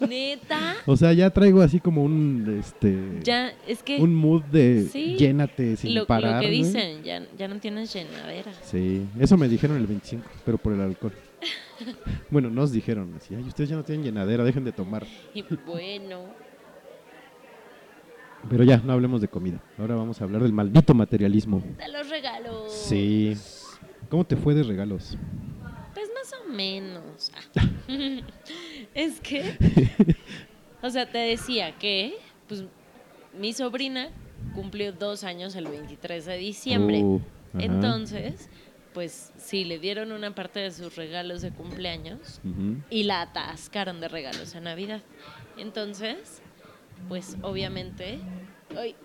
[0.07, 0.75] Neta.
[0.85, 5.15] O sea, ya traigo así como un, este, Ya, es que un mood de Sí.
[5.17, 6.41] llénate sin lo, lo parar.
[6.41, 6.63] que güey.
[6.63, 8.51] dicen, ya, ya no tienes llenadera.
[8.63, 11.13] Sí, eso me dijeron el 25, pero por el alcohol.
[12.29, 15.05] bueno, nos dijeron así, ay, ustedes ya no tienen llenadera, dejen de tomar.
[15.33, 16.21] Y bueno,
[18.49, 19.61] Pero ya, no hablemos de comida.
[19.77, 21.61] Ahora vamos a hablar del maldito materialismo.
[21.77, 22.71] de los regalos.
[22.71, 23.35] Sí.
[24.09, 25.17] ¿Cómo te fue de regalos?
[25.93, 27.31] Pues más o menos.
[28.97, 29.55] Es que,
[30.81, 32.63] o sea, te decía que, pues,
[33.37, 34.09] mi sobrina
[34.55, 37.03] cumplió dos años el 23 de diciembre.
[37.03, 37.21] Uh.
[37.59, 38.49] Entonces,
[38.95, 42.41] pues, sí, le dieron una parte de sus regalos de cumpleaños
[42.89, 45.03] y la atascaron de regalos en Navidad.
[45.59, 46.41] Entonces,
[47.07, 48.17] pues obviamente,
[48.75, 48.95] hoy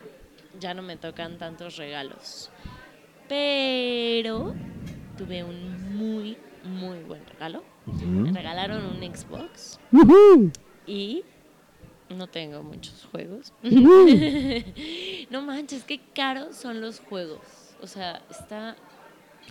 [0.58, 2.50] ya no me tocan tantos regalos.
[3.28, 4.54] Pero
[5.18, 7.71] tuve un muy, muy buen regalo.
[7.86, 9.78] Me regalaron un Xbox
[10.86, 11.22] y
[12.10, 13.52] no tengo muchos juegos.
[15.30, 17.40] No manches, qué caros son los juegos.
[17.80, 18.76] O sea, está,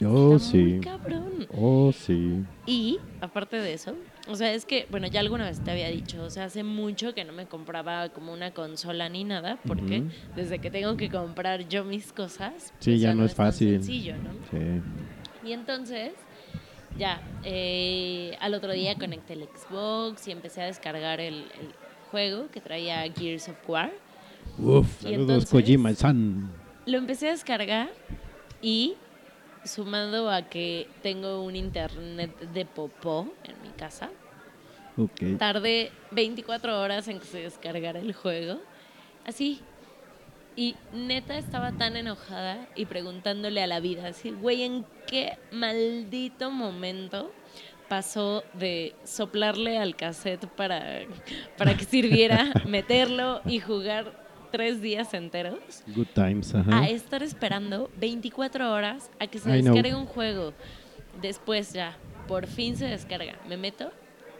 [0.06, 0.80] Oh, está muy sí.
[0.82, 1.48] cabrón.
[1.54, 2.44] Oh, sí.
[2.66, 3.96] Y aparte de eso,
[4.28, 7.14] o sea, es que, bueno, ya alguna vez te había dicho, o sea, hace mucho
[7.14, 10.04] que no me compraba como una consola ni nada, porque
[10.36, 13.72] desde que tengo que comprar yo mis cosas, Sí, pues ya no es fácil.
[13.84, 14.32] sencillo, ¿no?
[14.50, 15.48] Sí.
[15.50, 16.14] Y entonces,
[16.98, 21.74] ya, eh, al otro día conecté el Xbox y empecé a descargar el, el
[22.12, 23.92] juego que traía Gears of War.
[24.58, 26.52] Uf, Y saludos entonces- Kojima-san.
[26.86, 27.90] Lo empecé a descargar
[28.62, 28.96] y
[29.64, 34.10] sumando a que tengo un internet de popó en mi casa.
[35.38, 38.60] Tardé 24 horas en que se descargara el juego.
[39.26, 39.62] Así.
[40.56, 46.52] Y neta estaba tan enojada y preguntándole a la vida, así, güey, ¿en qué maldito
[46.52, 47.32] momento
[47.88, 51.02] pasó de soplarle al cassette para,
[51.58, 55.60] para que sirviera, meterlo y jugar tres días enteros?
[55.88, 56.80] Good times, ajá.
[56.82, 59.74] a estar esperando 24 horas a que se I know.
[59.74, 60.54] descargue un juego.
[61.22, 61.98] Después ya,
[62.28, 63.40] por fin se descarga.
[63.48, 63.92] Me meto,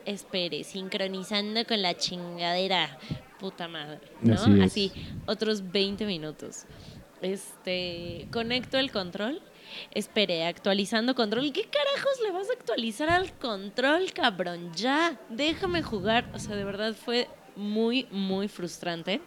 [0.06, 2.98] espere, sincronizando con la chingadera.
[3.42, 4.36] Puta madre, ¿no?
[4.64, 5.04] Así es.
[5.26, 6.66] otros 20 minutos.
[7.22, 9.42] Este, conecto el control.
[9.94, 11.52] Espere, actualizando control.
[11.52, 14.72] ¿Qué carajos le vas a actualizar al control, cabrón?
[14.76, 16.30] Ya, déjame jugar.
[16.36, 19.22] O sea, de verdad fue muy, muy frustrante.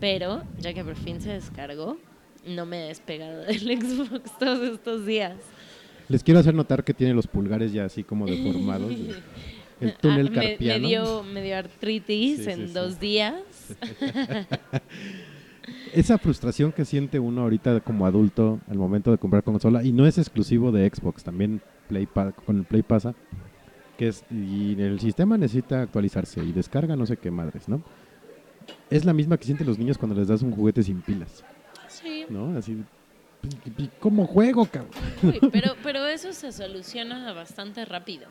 [0.00, 1.98] Pero, ya que por fin se descargó,
[2.44, 5.36] no me he despegado del Xbox todos estos días.
[6.08, 8.92] Les quiero hacer notar que tiene los pulgares ya así como deformados.
[9.80, 10.88] el túnel Ah, me, me carpiano.
[10.88, 12.72] dio, me dio artritis Sí, en sí.
[12.74, 13.34] dos días.
[15.94, 20.06] Esa frustración que siente uno ahorita como adulto al momento de comprar consola, y no
[20.06, 22.08] es exclusivo de Xbox, también Play
[22.46, 23.14] con el Play pasa,
[23.98, 27.82] que es, y el sistema necesita actualizarse y descarga no sé qué madres, ¿no?
[28.88, 31.44] Es la misma que sienten los niños cuando les das un juguete sin pilas,
[31.88, 32.56] Sí, ¿no?
[32.56, 32.82] Así,
[33.78, 34.90] ¿y ¿cómo juego, cabrón?
[35.22, 38.26] uy, pero, pero eso se soluciona bastante rápido.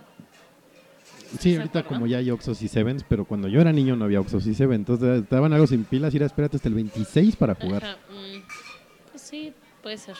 [1.37, 4.05] Sí, ¿Se ahorita como ya hay Oxos y Sevens, pero cuando yo era niño no
[4.05, 6.75] había Oxos y Sevens, entonces te daban algo sin pilas y era espérate hasta el
[6.75, 7.83] 26 para jugar.
[7.83, 9.53] Ajá, mm, pues sí,
[9.83, 10.15] puede ser.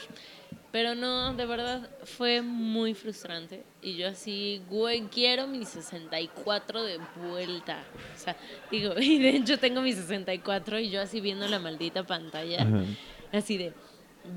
[0.72, 3.64] Pero no, de verdad, fue muy frustrante.
[3.82, 7.84] Y yo así, güey, quiero mi 64 de vuelta.
[8.16, 8.38] O sea,
[8.70, 12.62] digo, y de hecho tengo mi 64 y yo así viendo la maldita pantalla.
[12.62, 12.84] Ajá.
[13.32, 13.74] Así de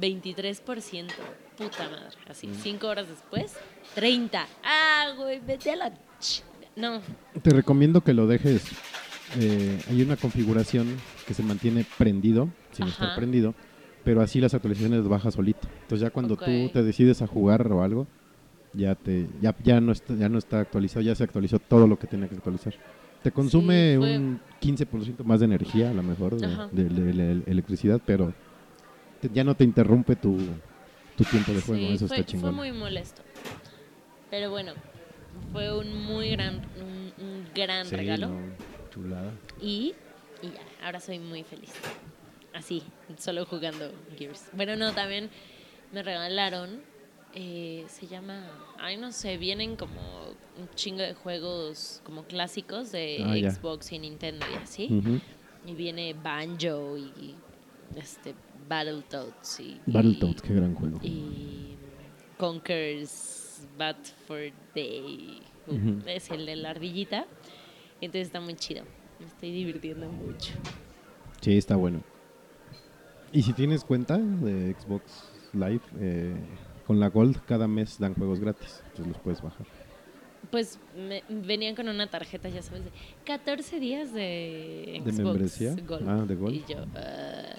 [0.00, 1.06] 23%.
[1.56, 2.16] Puta madre.
[2.28, 2.54] Así, Mm.
[2.62, 3.52] cinco horas después,
[3.94, 4.46] 30.
[4.64, 5.90] Ah, güey, vete a la...
[6.18, 6.42] ch-
[6.76, 7.02] No,
[7.42, 8.76] Te recomiendo que lo dejes.
[9.34, 13.54] eh, hay una configuración que se mantiene prendido, sin estar prendido,
[14.04, 15.68] pero así las actualizaciones baja solito.
[15.82, 18.08] Entonces ya cuando tú te decides a jugar o algo,
[18.72, 21.98] ya te ya, ya no está ya no está actualizado, ya se actualizó todo lo
[21.98, 22.74] que tenía que actualizar.
[23.22, 27.34] Te consume fue- un 15% más de energía, a lo mejor, de, de- de- de-
[27.36, 28.32] de electricidad, pero
[29.20, 30.36] te- ya no te interrumpe tu,
[31.14, 31.86] tu tiempo de juego.
[31.88, 32.54] Sí, Eso fue, está chingón.
[32.54, 33.22] fue muy molesto.
[34.30, 34.72] Pero bueno,
[35.52, 38.28] fue un muy gran, un, un gran Sí, regalo.
[38.28, 38.40] no,
[38.90, 39.32] chulada.
[39.60, 39.94] Y,
[40.42, 41.72] y ya, ahora soy muy feliz.
[42.54, 42.82] Así,
[43.18, 44.50] solo jugando Gears.
[44.52, 45.30] Bueno, no, también
[45.92, 46.82] me regalaron,
[47.34, 48.46] eh, se llama,
[48.78, 50.28] ay no sé, vienen como
[50.58, 53.50] un chingo de juegos como clásicos de Ah.
[53.50, 54.88] Xbox y Nintendo y así.
[55.66, 57.34] Y viene Banjo y
[57.96, 58.34] este
[58.68, 59.80] Battletoads y...
[59.86, 60.98] Battletoads, y- qué gran juego.
[61.02, 61.76] y
[62.38, 63.41] Conker's
[63.78, 63.96] Bad
[64.26, 64.40] for
[64.74, 65.40] Day.
[65.66, 66.00] Uh.
[66.06, 67.26] Es el de la ardillita.
[68.00, 68.84] Entonces está muy chido.
[69.20, 70.52] Me estoy divirtiendo mucho.
[71.40, 72.02] Sí, está bueno.
[73.32, 76.34] Y si tienes cuenta de Xbox Live, eh,
[76.86, 78.80] con la Gold cada mes dan juegos gratis.
[78.88, 79.66] Entonces los puedes bajar.
[80.50, 82.90] Pues me- venían con una tarjeta, ya sabes, de
[83.24, 85.76] 14 días de ¿De Xbox membresía?
[85.86, 86.08] Gold.
[86.08, 86.54] Ah, de Gold.
[86.56, 87.54] Y yo, ah,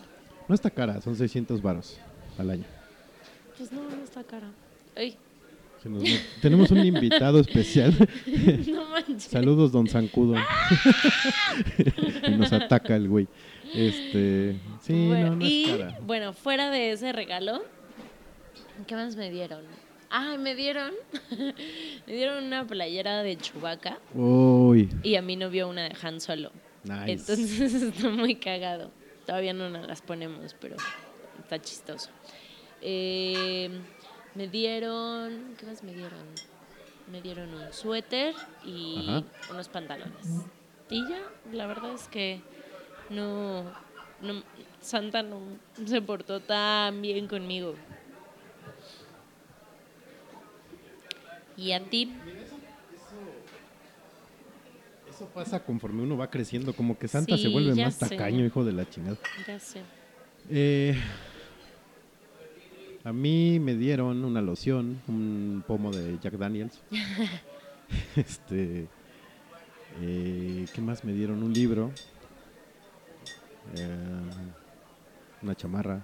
[0.48, 1.98] No está cara, son 600 varos
[2.38, 2.66] al año.
[3.58, 4.52] pues no, no está cara.
[4.96, 5.16] Ay,
[5.90, 6.04] nos-
[6.42, 7.94] tenemos un invitado especial.
[8.68, 9.24] no manches.
[9.24, 10.36] Saludos, don Zancudo.
[12.28, 13.28] y nos ataca el güey.
[13.74, 15.98] Este, sí, bueno, no, no y es cara.
[16.06, 17.64] bueno, fuera de ese regalo,
[18.88, 19.64] ¿qué más me dieron?
[20.12, 20.92] Ah, me dieron,
[22.08, 26.52] me dieron una playera de Chewbacca Uy, y a mi novio una de Han Solo.
[26.84, 27.12] nice.
[27.14, 28.92] Entonces está muy cagado.
[29.26, 30.76] Todavía no nos las ponemos, pero
[31.40, 32.10] está chistoso.
[32.82, 33.72] Eh,
[34.36, 36.26] me dieron, ¿qué más me dieron?
[37.12, 38.34] Me dieron un suéter
[38.66, 39.24] y Ajá.
[39.52, 40.14] unos pantalones.
[40.90, 41.20] Y ya,
[41.52, 42.40] la verdad es que
[43.10, 43.64] no,
[44.22, 44.44] no-
[44.82, 45.40] Santa no
[45.86, 47.76] se portó tan bien conmigo.
[51.58, 52.12] ¿Y a ti?
[55.10, 58.10] Eso pasa conforme uno va creciendo, como que Santa se vuelve más sé.
[58.10, 59.18] tacaño, hijo de la chingada.
[59.48, 59.82] Ya sé.
[60.50, 60.98] Eh,
[63.04, 66.82] a mí me dieron una loción, un pomo de Jack Daniels.
[68.16, 68.88] este,
[70.02, 71.44] eh, ¿qué más me dieron?
[71.44, 71.92] Un libro,
[73.76, 74.22] eh,
[75.42, 76.04] una chamarra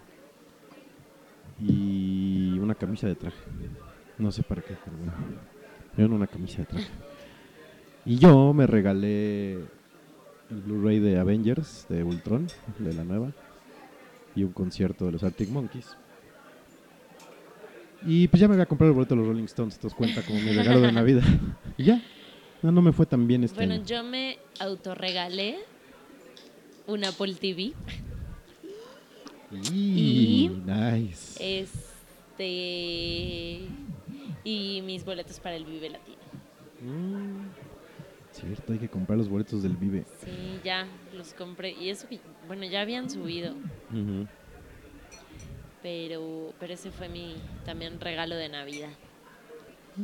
[1.61, 3.37] y una camisa de traje.
[4.17, 5.13] No sé para qué, pero bueno.
[5.91, 6.89] Me dieron una camisa de traje.
[8.05, 12.47] Y yo me regalé el Blu-ray de Avengers, de Ultron,
[12.79, 13.31] de la nueva
[14.35, 15.95] y un concierto de los Arctic Monkeys.
[18.05, 20.39] Y pues ya me había comprado el boleto de los Rolling Stones, entonces cuenta como
[20.39, 21.23] mi regalo de Navidad.
[21.77, 22.01] y ya,
[22.61, 23.85] no, no me fue tan bien este Bueno, año.
[23.85, 25.57] yo me autorregalé
[26.87, 27.73] un Apple TV.
[29.51, 29.73] Y...
[29.73, 31.37] y- Nice.
[31.61, 33.61] Este.
[34.43, 36.17] Y mis boletos para el Vive Latino.
[36.81, 37.47] Mm,
[38.31, 40.05] cierto, hay que comprar los boletos del Vive.
[40.23, 41.71] Sí, ya los compré.
[41.71, 43.53] Y eso que, bueno, ya habían subido.
[43.91, 44.27] Ujú.
[45.81, 48.89] Pero, pero ese fue mi también regalo de Navidad.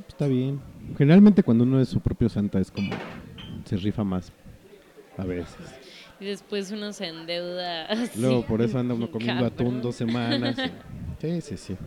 [0.07, 0.59] Está bien.
[0.97, 2.91] Generalmente cuando uno es su propio santa es como
[3.65, 4.31] se rifa más.
[5.17, 5.55] A veces.
[6.19, 7.85] Y después uno se endeuda.
[7.89, 10.57] así, Luego por eso anda uno comiendo atún dos semanas.
[10.59, 10.71] y-
[11.21, 11.77] Sí, sí, sí.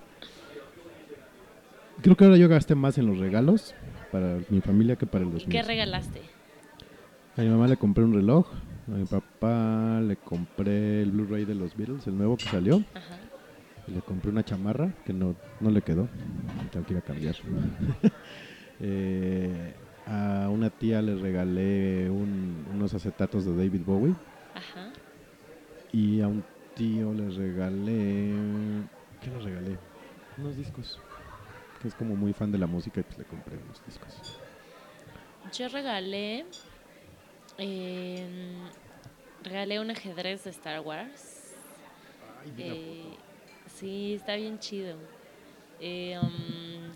[2.02, 3.74] Creo que ahora yo gasté más en los regalos
[4.10, 5.66] para mi familia que para los ¿Qué míos.
[5.66, 6.22] regalaste?
[7.36, 8.46] A mi mamá le compré un reloj.
[8.88, 12.76] A mi papá le compré el Blu-ray de los Beatles, el nuevo que salió.
[12.94, 13.18] Ajá.
[13.88, 16.08] Y le compré una chamarra que no, no le quedó.
[16.70, 17.36] Tengo que ir a cambiar.
[18.80, 19.74] Eh,
[20.06, 24.14] a una tía le regalé un- unos acetatos de David Bowie.
[24.54, 24.92] Ajá.
[25.90, 26.44] Y a un
[26.76, 28.30] tío le regalé.
[29.20, 29.76] ¿Qué le regalé?
[30.36, 31.00] Unos discos.
[31.82, 34.38] Que es como muy fan de la música y pues le compré unos discos.
[35.52, 36.46] Yo regalé.
[37.58, 38.60] em,
[39.42, 41.56] regalé un ajedrez de Star Wars.
[42.56, 43.16] Eh,
[43.78, 44.96] sí, está bien chido.
[45.80, 46.92] Eh, um,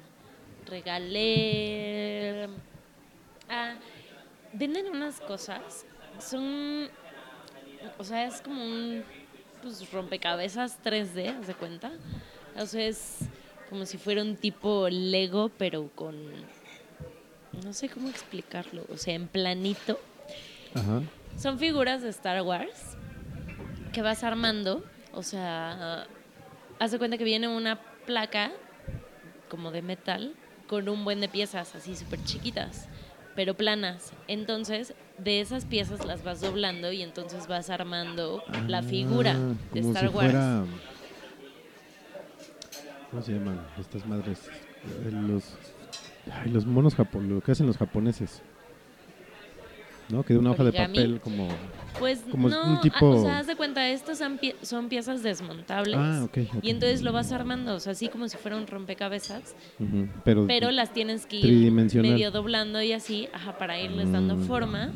[0.66, 2.48] regalé.
[3.48, 3.74] Ah,
[4.52, 5.86] venden unas cosas.
[6.18, 6.88] Son.
[7.98, 9.04] O sea, es como un
[9.60, 11.92] pues, rompecabezas 3D, ¿haz de cuenta?
[12.56, 13.18] O sea, es
[13.70, 16.16] como si fuera un tipo Lego, pero con.
[17.64, 18.84] No sé cómo explicarlo.
[18.90, 20.00] O sea, en planito.
[20.74, 21.02] Ajá.
[21.36, 22.96] Son figuras de Star Wars
[23.92, 24.84] que vas armando.
[25.12, 26.06] O sea,
[26.82, 28.50] haz de cuenta que viene una placa
[29.48, 30.34] como de metal
[30.66, 32.88] con un buen de piezas así súper chiquitas,
[33.36, 34.12] pero planas.
[34.26, 39.80] Entonces, de esas piezas las vas doblando y entonces vas armando la figura Ah, de
[39.80, 40.32] como Star si Wars.
[40.32, 40.64] fuera-
[43.10, 44.40] ¿Cómo se llaman estas madres?
[45.04, 45.54] Eh, Los,
[46.32, 48.42] ay, los monos japoneses, lo que hacen los japoneses.
[50.08, 50.24] ¿No?
[50.24, 51.48] Que de una hoja de papel como...
[51.98, 54.88] Pues como no, un ah, tipo- o sea, haz de cuenta, estos son, pie- son
[54.88, 55.94] piezas desmontables.
[55.96, 56.64] Ah, ok, ok.
[56.64, 59.54] Y entonces lo vas armando, o sea, así como si fuera un rompecabezas,
[60.24, 64.46] Pero, pero las tienes que ir medio doblando y así, ajá, para irles dando Mm.
[64.46, 64.90] forma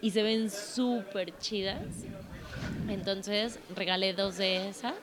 [0.00, 2.04] y se ven súper chidas.
[2.88, 4.94] Entonces regalé dos de esas.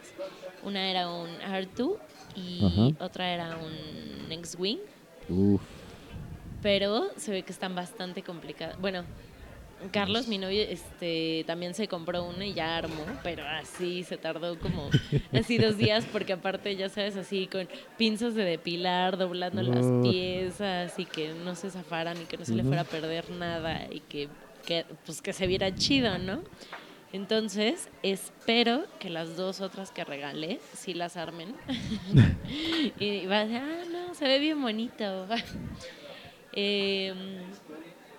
[0.64, 1.98] Una era un R2
[2.36, 2.90] y Ajá.
[3.04, 4.80] otra era un X-Wing,
[5.30, 5.62] Uf,
[6.66, 8.82] pero se ve que están bastante complicadas.
[8.82, 9.06] Bueno,
[9.92, 14.58] Carlos, mi novio, este, también se compró una y ya armó, pero así se tardó
[14.58, 14.90] como
[15.36, 17.68] así dos días porque aparte ya sabes así con
[18.00, 22.56] pinzas de depilar, doblando las piezas y que no se zafaran y que no se
[22.56, 22.70] le Ujú.
[22.70, 24.28] fuera a perder nada y que,
[24.66, 26.42] que, pues que se viera chido, ¿no?
[27.14, 31.54] Entonces, espero que las dos otras que regalé sí las armen.
[33.00, 35.28] y va a decir, ah, no, se ve bien bonito.
[36.56, 37.16] Em,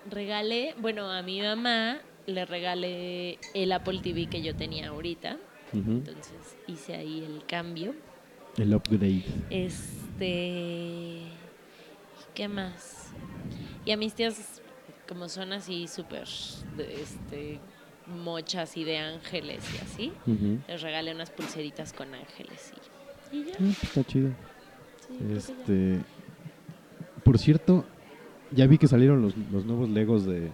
[0.09, 5.37] regalé, bueno, a mi mamá le regalé el Apple TV que yo tenía ahorita.
[5.73, 7.93] Entonces hice ahí el cambio.
[8.57, 9.23] el upgrade.
[9.49, 11.23] Este.
[12.33, 13.11] ¿Qué más?
[13.85, 14.61] Y a mis tías,
[15.07, 16.27] como son así súper
[16.77, 17.59] este,
[18.05, 20.13] mochas y de ángeles y así,
[20.67, 22.73] les regalé unas pulseritas con ángeles
[23.31, 23.51] y, y ya.
[23.53, 24.29] Ah, pues está chido.
[25.07, 25.17] sí.
[25.35, 25.99] Este,
[27.23, 27.85] por cierto,
[28.51, 30.49] ya vi que salieron los, los nuevos Legos de,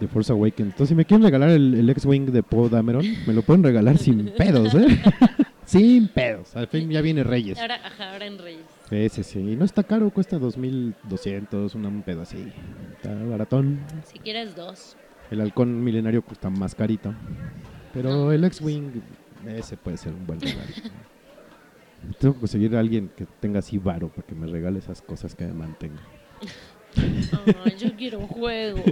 [0.00, 0.72] de Force Awakens.
[0.72, 3.98] Entonces, si me quieren regalar el, el X-Wing de Poe Dameron, me lo pueden regalar
[3.98, 4.86] sin pedos, ¿eh?
[5.64, 6.54] sin pedos.
[6.56, 7.58] Al fin ya viene Reyes.
[7.58, 8.64] Ahora, ajá, ahora en Reyes.
[9.12, 9.38] Sí, sí.
[9.38, 12.52] Y no está caro, cuesta 2.200, una- un pedo así.
[12.96, 13.78] Está baratón.
[14.04, 14.96] Si quieres dos.
[15.30, 17.14] El halcón milenario cuesta más carito.
[17.94, 18.32] Pero No.
[18.32, 18.90] el X-Wing,
[19.46, 20.62] ese puede ser un buen regalo.
[22.18, 25.34] Tengo que conseguir a alguien que tenga así varo para que me regale esas cosas
[25.34, 26.00] que me mantenga.
[26.96, 28.82] Ay, yo quiero juegos.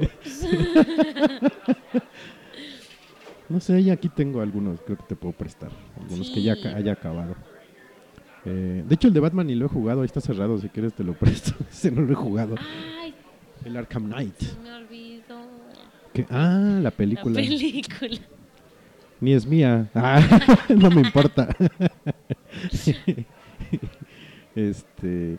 [3.49, 5.71] No sé, ya aquí tengo algunos, creo que te puedo prestar.
[5.99, 7.35] Algunos que ya haya acabado.
[8.45, 10.93] Eh, de hecho, el de Batman ni lo he jugado, ahí está cerrado, si quieres
[10.93, 11.53] te lo presto.
[11.71, 12.57] Ese no lo he jugado.
[13.01, 13.15] Ay,
[13.65, 14.35] El Arkham Knight.
[14.63, 15.39] me olvidó.
[16.29, 17.37] Ah, la La película.
[17.37, 18.19] película.
[19.21, 19.89] Ni es mía.
[19.95, 20.21] Ah,
[20.69, 21.49] no me importa.
[24.55, 25.39] este.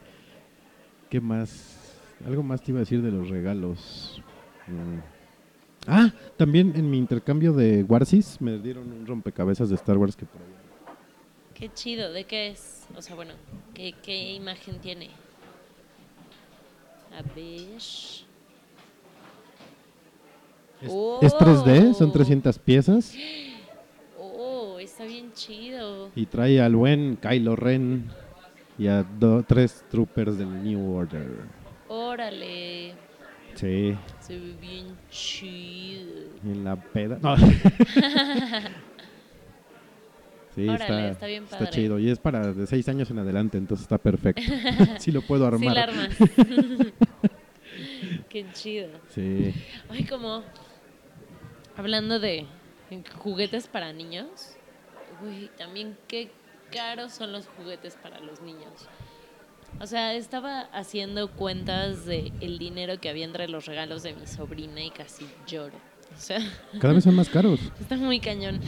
[1.10, 1.79] ¿Qué más?
[2.26, 4.22] Algo más te iba a decir de los regalos.
[4.68, 5.00] Mm.
[5.88, 10.26] Ah, también en mi intercambio de Warsis me dieron un rompecabezas de Star Wars que
[10.26, 10.48] por ahí.
[11.54, 12.88] Qué chido, ¿de qué es?
[12.96, 13.34] O sea, bueno,
[13.74, 15.10] ¿qué, qué imagen tiene?
[17.18, 17.78] A ver.
[17.78, 18.26] Es,
[20.88, 21.20] Oh.
[21.22, 23.14] es 3D, son 300 piezas
[24.18, 26.10] Oh, está bien chido.
[26.16, 28.06] y trae al buen Kylo Ren
[28.78, 31.28] y a do- tres troopers del New Order.
[31.90, 32.94] Órale,
[33.56, 36.30] Sí, se ve bien chido.
[36.46, 37.18] en la peda.
[37.22, 37.36] No.
[40.56, 41.72] Sí, Órale, está, está bien está padre.
[41.72, 42.00] chido.
[42.00, 44.42] Y es para de 6 años en adelante, entonces está perfecto.
[44.98, 45.76] sí lo puedo Sí, armar.
[45.76, 46.18] la armas.
[48.30, 48.90] Qué chido.
[49.10, 49.54] Sí.
[49.90, 50.44] Ay, como
[51.78, 52.46] hablando de
[53.20, 54.56] juguetes para niños,
[55.24, 56.32] uy, también qué
[56.72, 58.90] caros son los juguetes para los niños.
[59.82, 64.28] O sea, estaba haciendo cuentas de el dinero que había entre los regalos de mi
[64.28, 65.76] sobrina y casi lloro.
[66.16, 66.40] O sea,
[66.80, 67.60] Cada vez son más caros.
[67.80, 68.60] está muy cañón.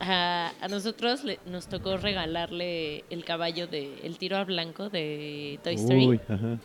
[0.00, 5.60] A, a nosotros le- nos tocó regalarle el caballo de el tiro a blanco de
[5.62, 6.06] Toy Story.
[6.08, 6.58] Uy, ajá.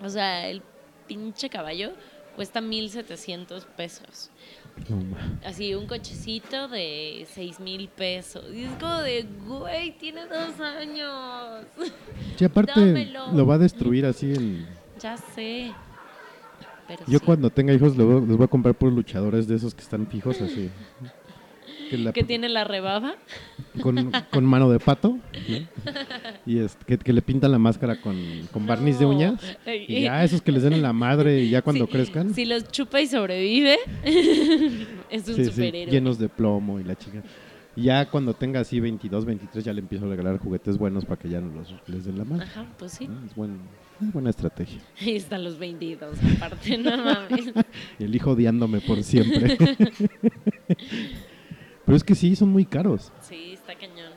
[0.00, 0.62] O sea, el
[1.06, 1.92] pinche caballo
[2.34, 4.30] cuesta 1700 pesos.
[5.44, 8.44] Así, un cochecito de 6 mil pesos.
[8.52, 11.66] Y es como de, güey, tiene dos años.
[12.36, 13.32] Sí, aparte Dámelo.
[13.32, 14.66] lo va a destruir así en...
[14.98, 15.72] ya sé.
[16.88, 17.24] Pero Yo sí.
[17.24, 20.70] cuando tenga hijos les voy a comprar por luchadores de esos que están fijos así.
[21.92, 23.14] Que la- Que tiene la rebaba.
[23.82, 25.18] con, con mano de pato.
[25.48, 25.58] ¿no?
[26.46, 28.16] Y es, que, que le pintan la máscara con,
[28.50, 29.40] con barniz de uñas.
[29.86, 32.34] Y ya esos que les den en la madre y ya cuando crezcan.
[32.34, 33.76] Si los chupa y sobrevive,
[35.10, 35.92] es un sí, sí, superhéroe.
[35.92, 37.22] llenos de plomo y la chica.
[37.76, 41.28] Ya cuando tenga así 22, 23 ya le empiezo a regalar juguetes buenos para que
[41.28, 42.44] ya no los les den la madre.
[42.44, 43.06] Ajá, pues sí.
[43.06, 43.24] ¿no?
[43.24, 43.60] Es, buen-
[44.06, 44.80] es buena estrategia.
[45.00, 47.52] Ahí están los 22, aparte, no mames.
[48.00, 49.56] El hijo odiándome por siempre.
[51.84, 53.12] Pero es que sí, son muy caros.
[53.20, 54.12] Sí, está cañón.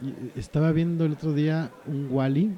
[0.00, 2.56] Y, eh, Estaba viendo el otro día un Wally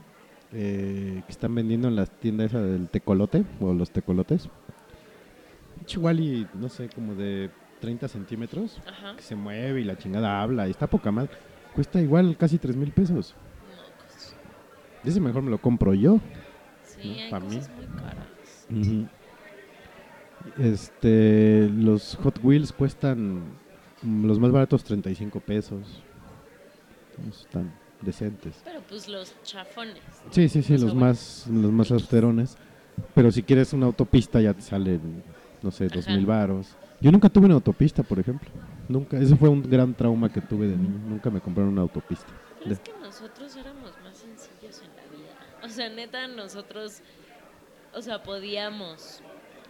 [0.52, 4.48] eh, que están vendiendo en la tienda esa del tecolote o los tecolotes.
[5.96, 7.50] Un Wally, no sé, como de
[7.80, 9.16] 30 centímetros, Ajá.
[9.16, 11.30] que se mueve y la chingada habla y está poca madre.
[11.74, 13.34] Cuesta igual casi 3 mil pesos.
[13.74, 14.36] Mocos.
[15.04, 16.20] Ese mejor me lo compro yo.
[16.84, 17.36] Sí, ¿no?
[17.36, 17.56] hay mí.
[17.56, 19.08] muy caras.
[20.58, 23.42] Este, los Hot Wheels cuestan
[24.05, 26.03] los más baratos 35 pesos.
[27.28, 28.61] Están decentes.
[28.64, 30.03] Pero pues los chafones.
[30.30, 32.57] Sí, sí, sí, los más los más austerones.
[33.14, 35.22] Pero si quieres una autopista ya te salen,
[35.62, 36.74] no sé, dos mil varos.
[37.00, 38.48] Yo nunca tuve una autopista, por ejemplo.
[38.88, 40.98] Nunca, ese fue un gran trauma que tuve de niño.
[41.09, 42.26] Nunca me compraron una autopista.
[42.59, 45.64] Pero De- es que nosotros éramos más sencillos en la vida.
[45.64, 47.00] O sea, neta, nosotros,
[47.94, 49.22] o sea, podíamos.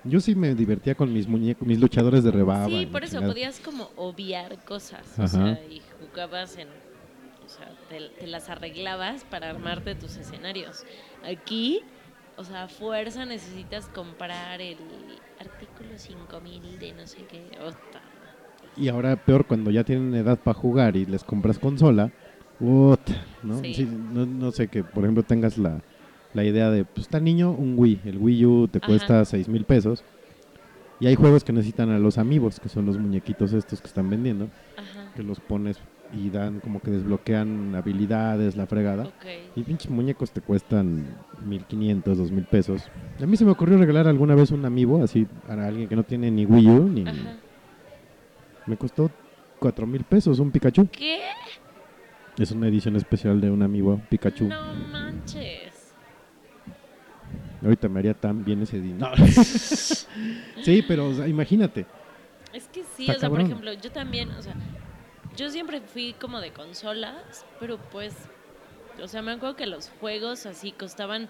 [0.05, 2.67] Yo sí me divertía con mis muñecos, mis luchadores de rebaba.
[2.67, 3.33] sí, por eso chingada.
[3.33, 5.19] podías como obviar cosas.
[5.19, 5.25] Ajá.
[5.25, 6.69] O sea, y jugabas en.
[6.69, 10.85] O sea, te, te las arreglabas para armarte tus escenarios.
[11.25, 11.81] Aquí,
[12.37, 14.79] o sea, a fuerza necesitas comprar el
[15.39, 17.43] artículo 5000 de no sé qué.
[17.61, 18.01] Ota.
[18.77, 22.11] Y ahora peor cuando ya tienen edad para jugar y les compras consola.
[22.61, 23.01] Ut,
[23.43, 23.61] ¿no?
[23.61, 23.75] Sí.
[23.75, 25.83] Sí, no, no sé que, por ejemplo, tengas la,
[26.35, 28.01] la idea de, pues está niño, un Wii.
[28.05, 28.87] El Wii U te Ajá.
[28.87, 30.05] cuesta 6 mil pesos.
[31.01, 34.09] Y hay juegos que necesitan a los amigos, que son los muñequitos estos que están
[34.09, 35.13] vendiendo, Ajá.
[35.15, 35.79] que los pones
[36.15, 39.11] y dan como que desbloquean habilidades, la fregada.
[39.57, 41.07] Y pinches muñecos te cuestan
[41.45, 42.83] 1500, 2000 pesos.
[43.21, 46.05] A mí se me ocurrió regalar alguna vez un amiibo, así, a alguien que no
[46.05, 47.03] tiene ni Wii U, ni...
[47.03, 47.37] Ajá.
[48.67, 49.11] Me costó
[49.59, 50.87] 4 mil pesos un Pikachu.
[50.87, 51.19] ¿Qué?
[52.39, 54.49] Es una edición especial de un amigo Pikachu.
[54.49, 55.62] No manches.
[57.63, 59.13] Ahorita me haría tan bien ese dinero.
[60.63, 61.87] sí, pero o sea, imagínate.
[62.53, 64.55] Es que sí, Está o sea, por ejemplo, yo también, o sea,
[65.37, 68.15] yo siempre fui como de consolas, pero pues,
[69.03, 71.29] o sea, me acuerdo que los juegos así costaban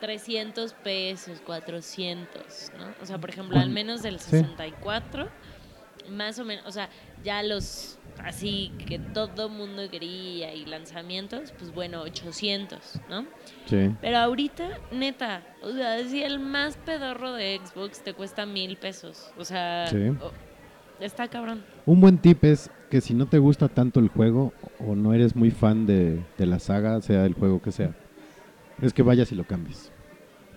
[0.00, 2.94] 300 pesos, 400, ¿no?
[3.00, 4.36] O sea, por ejemplo, al ¿Cuán- menos del sí.
[6.06, 6.88] 64, más o menos, o sea,
[7.24, 12.78] ya los así que todo mundo quería y lanzamientos, pues bueno, 800,
[13.10, 13.26] ¿no?
[13.66, 13.90] Sí.
[14.00, 19.30] Pero ahorita, neta, o sea, si el más pedorro de Xbox te cuesta mil pesos.
[19.36, 20.12] O sea, Sí.
[20.98, 21.62] está cabrón.
[21.84, 25.36] Un buen tip es que si no te gusta tanto el juego o no eres
[25.36, 27.94] muy fan de, de la saga, sea el juego que sea,
[28.80, 29.92] es que vayas y lo cambies.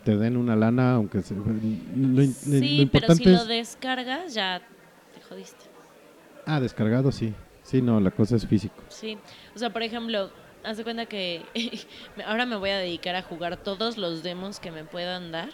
[0.05, 2.81] Te den una lana, aunque se, lo, lo- lo sí, pero si
[3.23, 3.47] importante lo es...
[3.47, 4.61] descargas, ya
[5.29, 5.65] jodiste.
[6.45, 7.33] Ah, descargado, sí.
[7.63, 8.83] Sí, no, la cosa es físico.
[8.89, 9.17] Sí.
[9.55, 10.31] O sea, por ejemplo,
[10.63, 11.43] haz de cuenta que
[12.25, 15.49] ahora me voy a dedicar a jugar todos los demos que me puedan dar.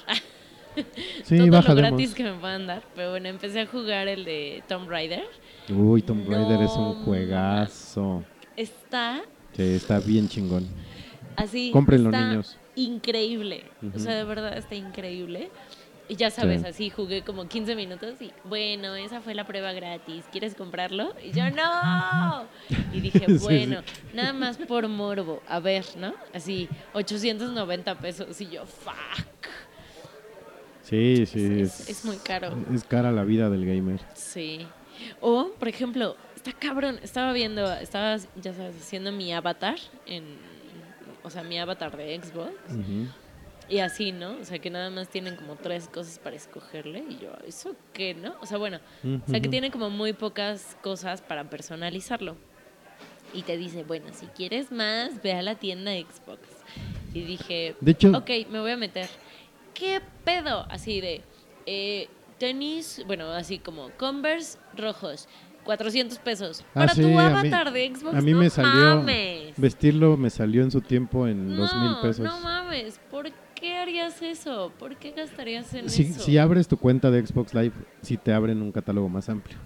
[1.23, 1.91] Sí, Todo baja lo demos.
[1.91, 2.83] gratis que me puedan dar.
[2.95, 5.23] Pero bueno, empecé a jugar el de Tomb Raider.
[5.69, 8.23] Uy, Tomb Raider es No un juegazo.
[8.55, 9.23] Está
[9.55, 10.67] Sí, está bien chingón.
[11.37, 11.71] Así.
[11.71, 12.57] Cómprenlo, está niños.
[12.75, 13.63] Increíble.
[13.81, 13.95] Ujú.
[13.95, 15.49] O sea, de verdad está increíble.
[16.07, 16.67] Y ya sabes, Sí.
[16.67, 20.23] así jugué como 15 minutos y bueno, esa fue la prueba gratis.
[20.31, 21.15] ¿Quieres comprarlo?
[21.23, 22.45] Y yo, ¡no!
[22.93, 23.43] Y dije, Sí, sí.
[23.43, 23.81] bueno,
[24.13, 25.41] nada más por morbo.
[25.47, 26.13] A ver, ¿no?
[26.33, 28.39] Así, 890 pesos.
[28.39, 28.93] Y yo, fuck.
[30.83, 31.61] Sí, sí.
[31.61, 32.55] es- es muy caro.
[32.73, 33.99] Es cara la vida del gamer.
[34.13, 34.67] Sí.
[35.21, 36.99] O, por ejemplo, está cabrón.
[37.01, 40.23] Estaba viendo, estaba, ya sabes, haciendo mi avatar en,
[41.23, 42.51] o sea, mi avatar de Xbox.
[43.67, 44.37] Y así, ¿no?
[44.39, 47.03] O sea, que nada más tienen como tres cosas para escogerle.
[47.09, 48.35] Y yo, ¿eso qué, no?
[48.41, 52.35] O sea, bueno, o sea, que tiene como muy pocas cosas para personalizarlo.
[53.33, 56.39] Y te dice, bueno, si quieres más, ve a la tienda Xbox.
[57.13, 59.09] Y dije, De hecho- ok, me voy a meter.
[59.73, 60.65] ¿Qué pedo?
[60.69, 61.21] Así de,
[61.65, 62.07] eh,
[62.37, 65.27] tenis, bueno, así como Converse rojos,
[65.63, 66.61] 400 pesos.
[66.69, 68.97] Ah, Para sí, tu a mí- avatar de Xbox, A mí no me salió.
[68.97, 69.53] mames.
[69.57, 72.19] Vestirlo me salió en su tiempo en dos mil No, pesos.
[72.23, 73.29] No mames, ¿por
[73.65, 74.71] qué harías eso?
[74.77, 76.19] ¿Por qué gastarías en si, eso?
[76.21, 79.57] si abres tu cuenta de Xbox Live, sí te abren un catálogo más amplio.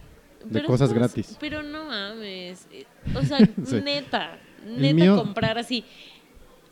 [0.45, 1.38] De Pero cosas estás- gratis.
[1.39, 2.66] Pero no mames.
[2.72, 3.82] eh, O sea, Sí.
[3.84, 5.84] neta, neta mío- comprar así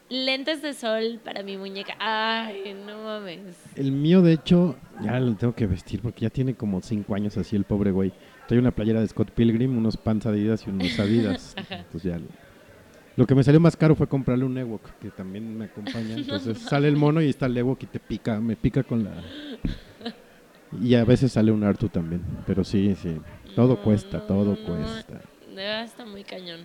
[0.09, 1.95] lentes de sol para mi muñeca.
[1.99, 3.57] Ay, no mames.
[3.75, 7.35] El mío, de hecho, ya lo tengo que vestir porque ya tiene como cinco años
[7.37, 8.13] así el pobre güey.
[8.47, 11.55] Trae una playera de Scott Pilgrim, unos pants Adidas y unos Adidas.
[11.69, 12.19] Entonces ya
[13.17, 16.15] lo- que me salió más caro fue comprarle un Ewok, que también me acompaña.
[16.17, 19.11] Entonces sale el mono y está el Ewok y te pica, me pica con la...
[20.81, 22.21] Y a veces sale un Artu también.
[22.45, 23.17] Pero sí, sí.
[23.55, 25.13] Todo No, cuesta, todo no, cuesta.
[25.49, 26.59] De verdad está muy cañón.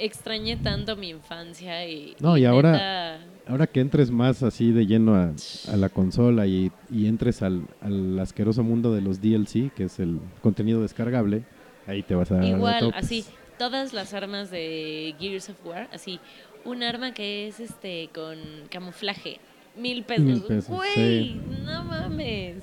[0.00, 2.16] Extrañé tanto mi infancia y.
[2.20, 5.32] No, y ahora- neta, Ahora que entres más así de lleno a,
[5.70, 10.00] a la consola y, y entres al, al asqueroso mundo de los DLC, que es
[10.00, 11.44] el contenido descargable,
[11.86, 13.22] ahí te vas a dar Igual, así,
[13.58, 16.20] todas las armas de Gears of War, así,
[16.64, 18.38] un arma que es este con
[18.70, 19.38] camuflaje,
[19.76, 20.24] mil pesos.
[20.24, 21.40] Mil pesos, Güey, sí.
[21.64, 22.62] no mames.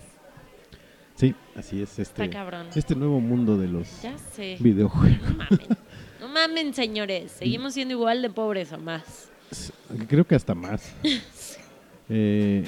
[1.15, 2.67] Sí, así es este, Está cabrón.
[2.75, 4.57] este nuevo mundo de los Ya sé.
[4.59, 5.21] videojuegos.
[5.21, 5.77] No mamen.
[6.19, 7.31] No mamen, señores.
[7.33, 9.29] Seguimos siendo igual de pobres o más.
[10.07, 10.93] Creo que hasta más.
[12.13, 12.65] Eh,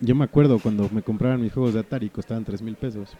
[0.00, 3.10] yo me acuerdo cuando me compraban mis juegos de Atari, costaban 3 mil pesos.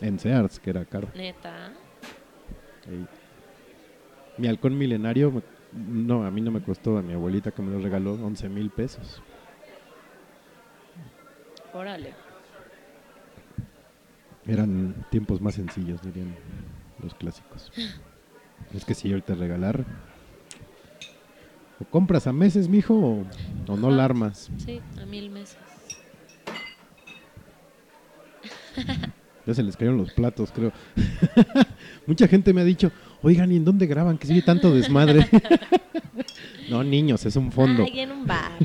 [0.00, 1.08] En Sears, que era caro.
[1.16, 1.72] Neta.
[2.88, 3.04] Ahí.
[4.40, 7.78] Mi halcón milenario, no, a mí no me costó, a mi abuelita que me lo
[7.78, 9.22] regaló, 11 mil pesos.
[11.74, 12.14] Órale.
[14.46, 16.34] Eran tiempos más sencillos, dirían
[17.02, 17.70] los clásicos.
[18.74, 19.84] Es que si ahorita regalar.
[21.80, 23.26] O compras a meses, mijo, o,
[23.66, 24.48] o no la armas.
[24.58, 25.58] Sí, a mil meses.
[29.46, 30.70] Ya se les cayeron los platos, creo.
[32.06, 32.92] Mucha gente me ha dicho,
[33.22, 34.18] oigan, ¿y en dónde graban?
[34.18, 35.26] Que sigue tanto desmadre.
[36.68, 37.84] no, niños, es un fondo.
[37.84, 38.52] Ay, en un bar.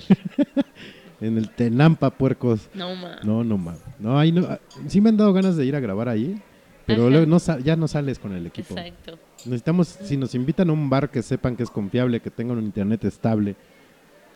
[1.22, 2.70] En el Tenampa, puercos.
[2.74, 3.24] No mames.
[3.24, 3.76] No, no, ma.
[4.00, 4.46] No, ahí no.
[4.48, 6.40] ah, Sí me han dado ganas de ir a grabar ahí,
[6.86, 8.78] pero luego no ya no sales con el equipo.
[8.78, 9.18] Exacto.
[9.46, 12.66] Necesitamos, si nos invitan a un bar que sepan que es confiable, que tengan un
[12.66, 13.56] internet estable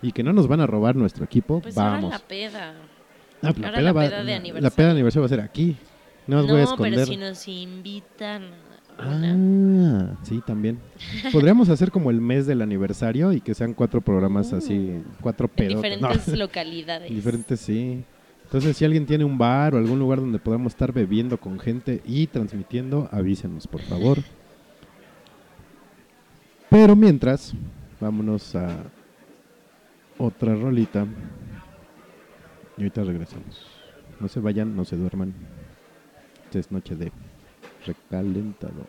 [0.02, 2.12] y que no nos van a robar nuestro equipo, Pues ahora vamos.
[2.12, 2.74] la peda.
[2.74, 2.74] Ah,
[3.42, 4.62] la, ahora peda la va- peda de la- aniversario.
[4.62, 5.76] la peda de aniversario va a ser aquí.
[6.28, 6.94] No os No, voy a esconder.
[6.94, 8.44] pero si nos invitan.
[9.02, 10.80] Ah, sí, también.
[11.32, 15.56] Podríamos hacer como el mes del aniversario y que sean cuatro programas así, cuatro en
[15.56, 15.76] pedos.
[15.82, 17.10] diferentes localidades.
[17.10, 18.04] Diferentes, sí.
[18.44, 22.02] Entonces, si alguien tiene un bar o algún lugar donde podamos estar bebiendo con gente
[22.06, 24.18] y transmitiendo, avísenos, por favor.
[26.70, 27.54] Pero mientras,
[28.02, 28.70] vámonos a
[30.18, 31.06] otra rolita.
[32.78, 33.66] Y ahorita regresamos.
[34.20, 35.34] No se vayan, no se duerman.
[36.46, 37.12] Esta es noche de
[37.86, 38.88] recalentado.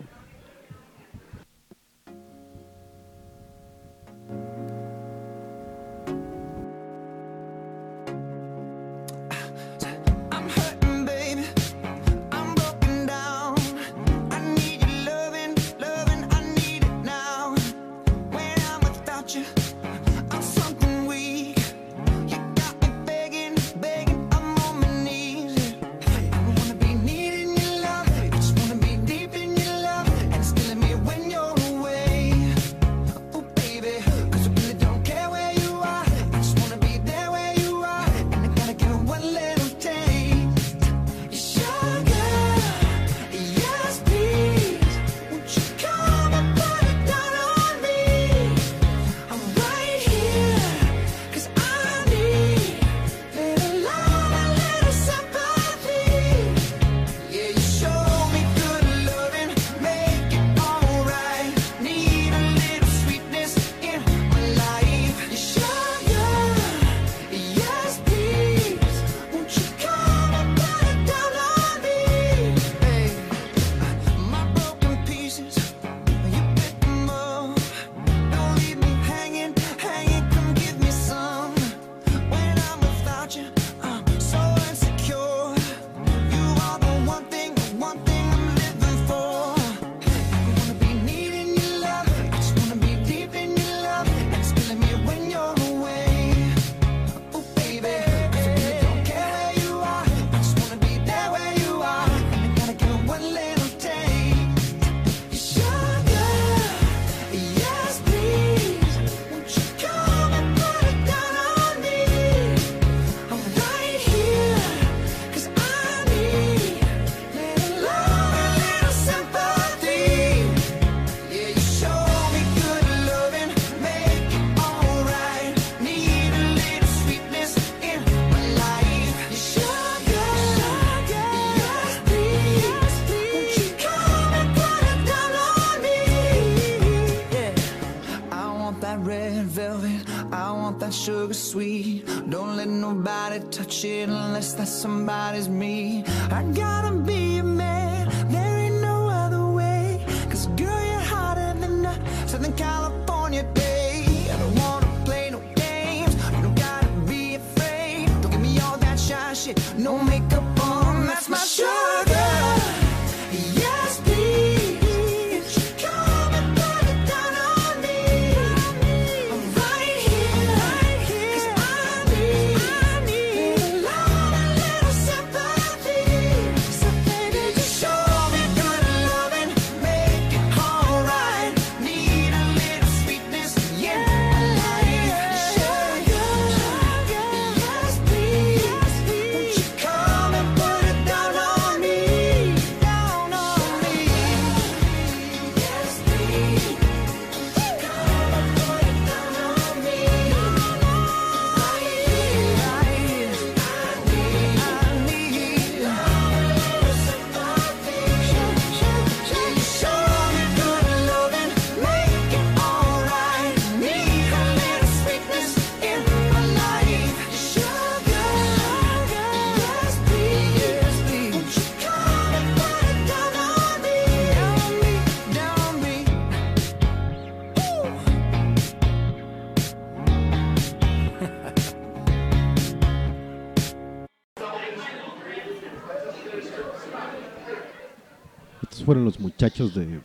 [239.41, 240.01] Muchachos de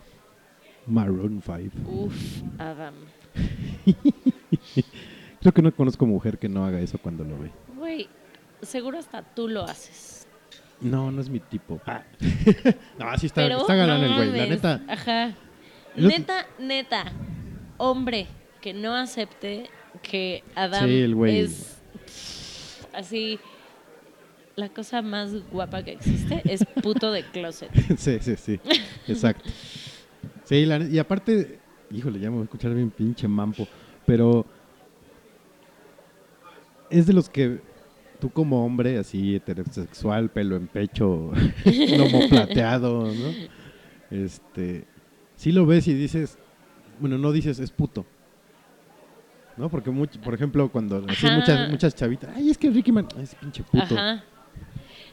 [0.88, 1.92] Maroon 5.
[1.92, 2.94] Uf, Adam.
[5.42, 7.52] Creo que no conozco mujer que no haga eso cuando lo ve.
[7.76, 8.08] Güey,
[8.62, 10.26] seguro hasta tú lo haces.
[10.80, 11.82] No, no es mi tipo.
[11.86, 12.04] Ah.
[12.98, 14.40] no, sí está, Pero está galán no el güey.
[14.40, 15.34] La neta, Ajá.
[15.98, 17.12] Neta, neta.
[17.76, 18.28] Hombre
[18.62, 19.70] que no acepte
[20.02, 21.40] que Adam Sí, el güey.
[21.40, 23.38] es pff, así
[24.56, 27.70] la cosa más guapa que existe es puto de closet.
[27.98, 28.60] sí, sí, sí.
[29.08, 29.50] Exacto.
[30.44, 31.60] Sí, la y aparte,
[31.92, 33.68] híjole, ya me voy a escuchar bien pinche mampo,
[34.06, 34.46] pero
[36.90, 37.60] es de los que
[38.20, 41.32] tú como hombre, así heterosexual, pelo en pecho,
[41.98, 43.34] lomo plateado, ¿no?
[44.12, 44.86] Este,
[45.36, 46.38] sí lo ves y dices,
[47.00, 48.06] bueno, no dices es puto.
[49.58, 49.70] ¿No?
[49.70, 49.90] Porque,
[50.22, 53.64] por ejemplo, cuando así muchas, muchas chavitas, ay, es que Ricky Man, ay, ese pinche
[53.64, 53.98] puto.
[53.98, 54.24] Ajá.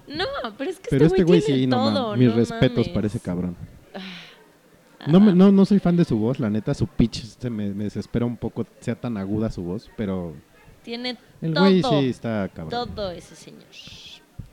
[0.09, 0.25] No,
[0.59, 3.21] pero es que Pero este este güey sí, no todo, mis no respetos para ese
[3.21, 3.57] cabrón.
[3.95, 7.71] Ah, No, no, no soy fan de su voz, la neta, su pitch se me,
[7.73, 10.35] me desespera un poco, sea tan aguda su voz, pero
[10.83, 11.65] Tiene el todo.
[11.65, 12.95] güey sí está cabrón.
[12.95, 13.63] todo ese señor.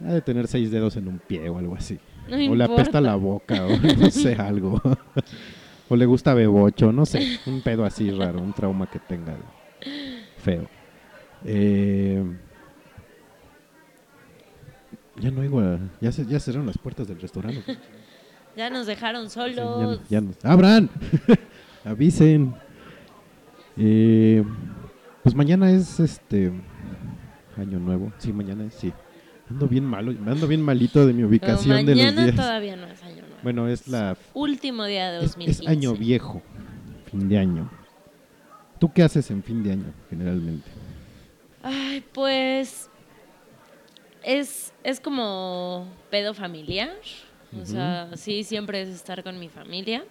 [0.06, 2.00] Ha de tener seis dedos en un pie o algo así.
[2.30, 4.80] No o le apesta la boca, o no sé, algo.
[5.90, 9.36] o le gusta bebocho, no sé, un pedo así raro, un trauma que tenga
[10.38, 10.68] feo.
[11.44, 12.24] Eh,
[15.20, 17.64] ya no a- ya, se, ya cerraron las puertas del restaurante.
[18.58, 20.02] Ya nos dejaron Sí, ya solos.
[20.10, 20.90] ya ¡Abran!
[21.86, 22.54] Avisen.
[23.78, 24.44] Eh,
[25.24, 26.52] pues mañana es este
[27.58, 28.12] año nuevo.
[28.18, 28.92] Sí, mañana es, sí.
[29.50, 32.36] Ando bien malo, ando bien malito de mi ubicación de los mañana días.
[32.36, 33.36] todavía no es año nuevo.
[33.44, 35.64] Bueno, es la Último día de es, 2015.
[35.64, 36.42] es año viejo,
[37.10, 37.70] fin de año.
[38.80, 40.70] ¿Tú qué haces en fin de año generalmente?
[41.64, 42.90] Ay, pues
[44.24, 46.96] es, es como pedo familiar.
[47.60, 50.06] O sea, sí, siempre es estar con mi familia.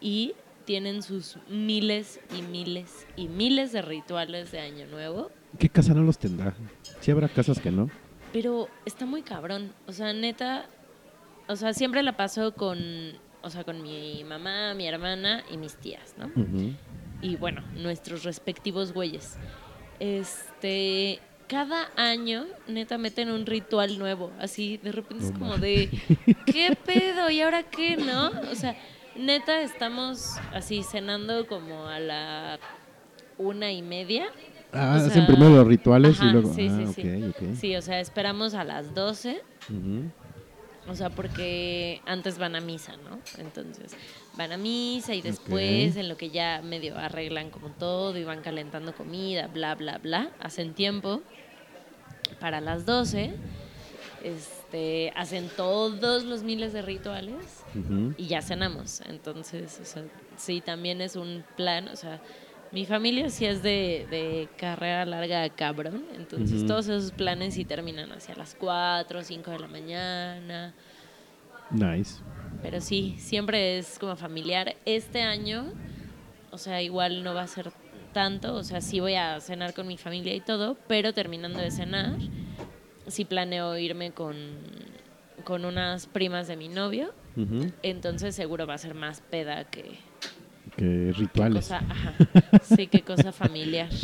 [0.00, 5.30] Y tienen sus miles y miles y miles de rituales de Año Nuevo.
[5.58, 6.54] ¿Qué casa no los tendrá?
[7.00, 7.90] Sí habrá casas que no.
[8.32, 9.72] Pero está muy cabrón.
[9.86, 10.66] O sea, neta,
[11.48, 12.78] o sea, siempre la paso con,
[13.42, 16.30] o sea, con mi mamá, mi hermana y mis tías, ¿no?
[17.22, 19.38] Y bueno, nuestros respectivos güeyes.
[20.00, 25.90] Este, cada año, neta, meten un ritual nuevo, así, de repente es como de,
[26.46, 27.30] ¿qué pedo?
[27.30, 28.30] ¿Y ahora qué, no?
[28.50, 28.76] O sea,
[29.16, 30.18] neta, estamos
[30.54, 32.58] así cenando como a la
[33.38, 34.28] una y media.
[34.72, 36.52] Ah, O sea, hacen primero los rituales y luego.
[36.54, 37.56] sí, ah, sí, ok, sí.
[37.56, 40.10] Sí, o sea, esperamos a las 12 Ujú.
[40.88, 43.20] O sea, porque antes van a misa, ¿no?
[43.38, 43.92] Entonces,
[44.36, 48.40] van a misa y después, en lo que ya medio arreglan como todo y van
[48.40, 51.22] calentando comida, bla, bla, bla, hacen tiempo
[52.40, 53.34] para las 12,
[54.22, 57.64] este, hacen todos los miles de rituales
[58.16, 59.00] y ya cenamos.
[59.02, 60.04] Entonces, o sea,
[60.36, 62.20] sí, también es un plan, o sea,
[62.72, 68.12] mi familia sí es de, de carrera larga cabrón, entonces todos esos planes sí terminan
[68.12, 70.74] hacia las 4 o 5 de la mañana.
[71.70, 72.20] Nice.
[72.62, 74.76] Pero sí, siempre es como familiar.
[74.84, 75.72] Este año,
[76.50, 77.72] o sea, igual no va a ser
[78.12, 81.70] tanto, o sea, sí voy a cenar con mi familia y todo, pero terminando de
[81.70, 82.16] cenar,
[83.06, 84.36] sí planeo irme con,
[85.44, 87.12] con unas primas de mi novio,
[87.82, 89.98] entonces seguro va a ser más peda que,
[90.78, 91.64] Que que rituales.
[91.66, 92.14] cosa, ajá,
[92.62, 93.88] sí, que cosa familiar.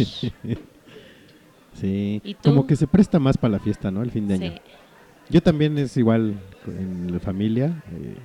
[1.81, 2.22] Sí.
[2.43, 4.03] Como que se presta más para la fiesta, ¿no?
[4.03, 4.53] El fin de año.
[4.53, 4.61] Sí.
[5.31, 6.35] Yo también es igual
[6.68, 7.83] en la familia.
[7.93, 8.16] eh,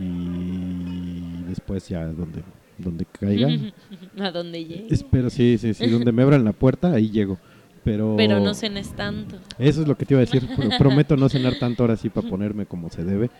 [0.00, 2.42] y después ya donde,
[2.78, 3.48] donde caiga.
[4.20, 4.86] A donde llegue.
[4.90, 5.86] Espero, sí, sí, sí.
[5.88, 7.38] Donde me abran la puerta, ahí llego.
[7.84, 9.36] Pero, Pero no cenes tanto.
[9.58, 10.48] Eso es lo que te iba a decir.
[10.56, 13.30] Pro- Prometo no cenar tanto ahora sí para ponerme como se debe.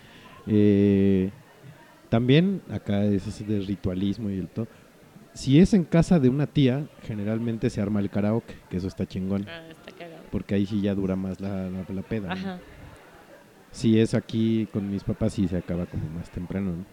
[0.47, 1.31] Eh,
[2.15, 4.69] también acá es ese de ritualismo y el todo.
[5.33, 9.05] Si es en casa de una tía, generalmente se arma el karaoke, que eso está
[9.05, 9.47] chingón.
[9.49, 10.23] Ah, está cagado.
[10.31, 12.29] Porque ahí sí ya dura más la, la, la peda.
[12.29, 12.33] ¿no?
[12.35, 12.59] Ajá.
[13.73, 16.71] Si es aquí con mis papás, sí se acaba como más temprano.
[16.71, 16.85] ¿no?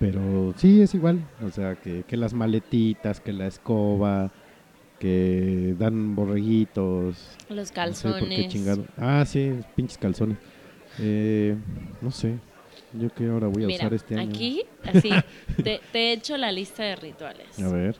[0.00, 1.20] Pero sí es igual.
[1.46, 4.32] O sea, que, que las maletitas, que la escoba,
[4.98, 7.36] que dan borreguitos.
[7.48, 8.48] Los No sé por qué calzones.
[8.48, 8.84] chingado.
[8.96, 10.36] Ah, sí, pinches calzones.
[10.98, 11.54] Eh,
[12.02, 12.38] no sé.
[12.92, 14.30] Yo que ahora voy a Mira, usar este año.
[14.30, 15.10] aquí, así,
[15.62, 17.58] te, he hecho la lista de rituales.
[17.60, 17.96] A ver.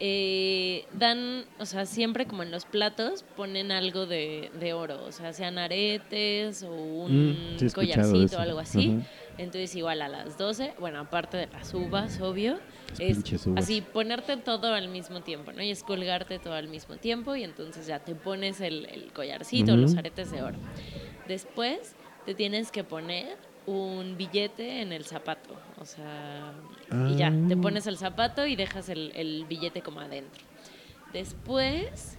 [0.00, 5.10] Eh, dan, o sea, siempre como en los platos ponen algo de, de oro, o
[5.10, 8.90] sea, sean aretes o un Mm, sí collarcito o algo así.
[8.96, 9.06] Ajá.
[9.38, 12.58] Entonces igual a las 12, bueno, aparte de las uvas, obvio,
[13.00, 13.64] es pinches uvas.
[13.64, 15.62] así ponerte todo al mismo tiempo, ¿no?
[15.62, 19.72] Y es colgarte todo al mismo tiempo y entonces ya te pones el, el collarcito,
[19.72, 19.80] Ujú.
[19.82, 20.58] los aretes de oro.
[21.26, 21.94] Después
[22.24, 23.36] te tienes que poner
[23.68, 26.52] un billete en el zapato, o sea,
[27.10, 27.58] y ya, te Ah.
[27.60, 30.42] pones el zapato y dejas el, el billete como adentro.
[31.12, 32.16] Después,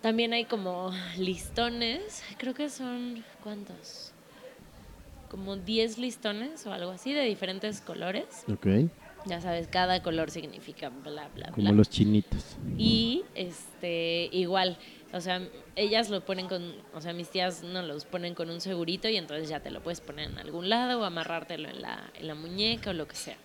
[0.00, 4.12] también hay como listones, creo que son, ¿cuántos?
[5.30, 8.44] Como 10 listones o algo así de diferentes colores.
[8.52, 8.66] Ok.
[9.24, 11.72] Ya sabes, cada color significa bla, bla, Como bla.
[11.76, 12.56] los chinitos.
[12.76, 14.76] Y este igual,
[15.12, 15.42] o sea,
[15.76, 19.16] ellas lo ponen con, o sea, mis tías no los ponen con un segurito y
[19.16, 22.34] entonces ya te lo puedes poner en algún lado o amarrártelo en la, en la
[22.34, 23.36] muñeca o lo que sea.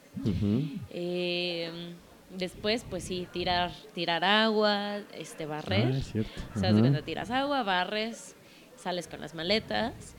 [0.91, 1.93] Eh,
[2.29, 5.87] después, pues sí, tirar, tirar agua, este, barrer.
[5.93, 6.41] Ah, es cierto.
[6.55, 8.35] O sea, tiras agua, barres,
[8.77, 10.15] sales con las maletas.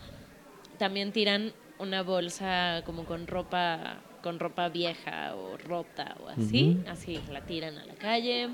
[0.79, 6.79] También tiran una bolsa como con ropa, con ropa vieja o rota o así.
[6.89, 8.51] Así la tiran a la calle.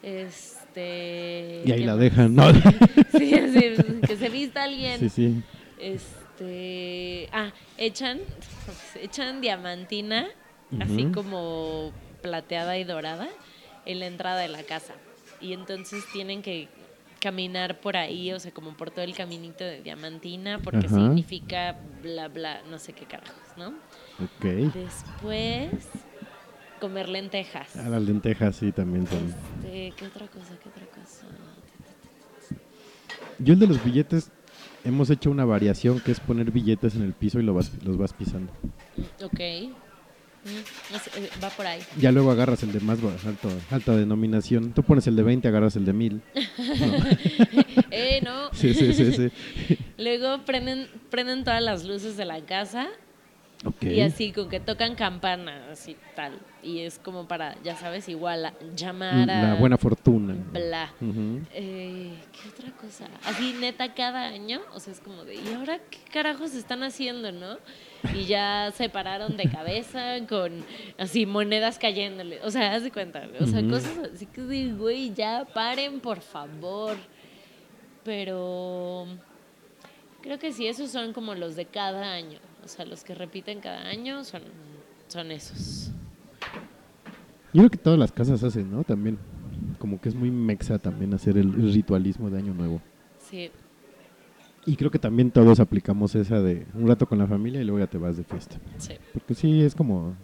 [0.00, 0.63] Este.
[0.82, 2.00] Y ahí ¿qué la más?
[2.00, 2.44] dejan, ¿no?
[3.12, 3.30] Sí,
[4.06, 4.98] que se vista alguien.
[4.98, 5.42] Sí, sí.
[5.78, 7.28] Este.
[7.32, 8.20] Ah, echan.
[9.00, 10.26] Echan diamantina,
[10.80, 13.28] así como plateada y dorada,
[13.86, 14.94] en la entrada de la casa.
[15.40, 16.68] Y entonces tienen que
[17.20, 20.96] caminar por ahí, o sea, como por todo el caminito de diamantina, porque Ajá.
[20.96, 23.68] significa bla, bla, no sé qué carajos, ¿no?
[24.22, 24.72] Ok.
[24.74, 25.70] Después,
[26.84, 27.76] comer lentejas.
[27.76, 29.24] Ah, las lentejas sí también son.
[29.26, 30.54] Este, ¿Qué otra cosa?
[30.62, 31.26] ¿Qué otra cosa?
[33.38, 34.30] Yo el de los billetes
[34.84, 37.96] hemos hecho una variación que es poner billetes en el piso y lo vas- los
[37.96, 38.52] vas pisando.
[39.22, 39.40] Ok.
[40.44, 40.48] Mm,
[41.16, 41.80] eh, va por ahí.
[41.98, 44.74] Ya luego agarras el de más alto, alta denominación.
[44.74, 46.20] Tú pones el de 20, agarras el de 1000.
[47.90, 48.50] eh, no.
[48.52, 49.78] Sí, sí, sí, sí.
[49.96, 52.88] Luego prenden, prenden todas las luces de la casa
[53.96, 56.38] Y así con que tocan campana, así tal.
[56.62, 59.42] Y es como para, ya sabes, igual a- llamar a...
[59.42, 60.34] La buena fortuna.
[60.52, 60.92] Bla.
[61.52, 63.06] Eh, ¿Qué otra cosa?
[63.24, 67.32] Así neta cada año, o sea, es como de, ¿y ahora qué carajos están haciendo,
[67.32, 67.56] no?
[68.14, 70.64] Y ya se pararon de cabeza con
[70.98, 72.40] así monedas cayéndole.
[72.42, 76.20] O sea, haz de cuenta, o sea, cosas así que de, güey, ya paren, por
[76.20, 76.96] favor.
[78.04, 79.06] Pero
[80.22, 82.38] creo que sí, esos son como los de cada año.
[82.64, 84.42] O sea, los que repiten cada año son,
[85.08, 85.90] son esos.
[87.52, 88.84] Yo creo que todas las casas hacen, ¿no?
[88.84, 89.18] También.
[89.78, 92.80] Como que es muy mexa también hacer el, el ritualismo de Año Nuevo.
[93.18, 93.50] Sí,
[94.66, 97.78] Y creo que también todos aplicamos esa de un rato con la familia y luego
[97.80, 98.60] ya te vas de fiesta.
[98.78, 98.94] sí.
[99.12, 100.16] Porque sí, es como...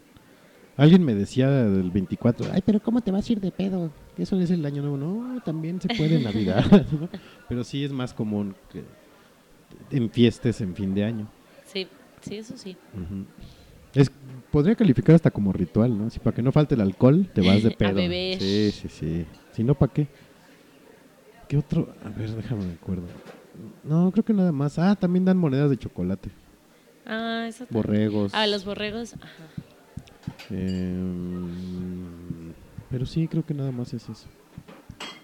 [0.77, 3.91] Alguien me decía del 24, ay, pero ¿cómo te vas a ir de pedo?
[4.17, 4.97] Eso es el año nuevo.
[4.97, 6.65] No, también se puede en Navidad.
[6.91, 7.07] ¿no?
[7.47, 8.83] Pero sí es más común que
[9.95, 11.27] en fiestas en fin de año.
[12.21, 12.77] Sí, eso sí.
[13.93, 14.09] Es,
[14.51, 16.09] podría calificar hasta como ritual, ¿no?
[16.09, 17.95] Si para que no falte el alcohol, te vas de A pedo.
[17.95, 18.39] beber.
[18.39, 19.25] Sí, sí, sí.
[19.53, 20.07] Si no, ¿para qué?
[21.47, 21.93] ¿Qué otro?
[22.05, 23.03] A ver, déjame me acuerdo.
[23.83, 24.79] No, creo que nada más.
[24.79, 26.31] Ah, también dan monedas de chocolate.
[27.05, 27.83] Ah, eso también.
[27.83, 28.33] Borregos.
[28.33, 29.13] Ah, los borregos.
[29.15, 29.47] Ajá.
[31.11, 32.53] Em,
[32.89, 34.27] pero sí, creo que nada más es eso.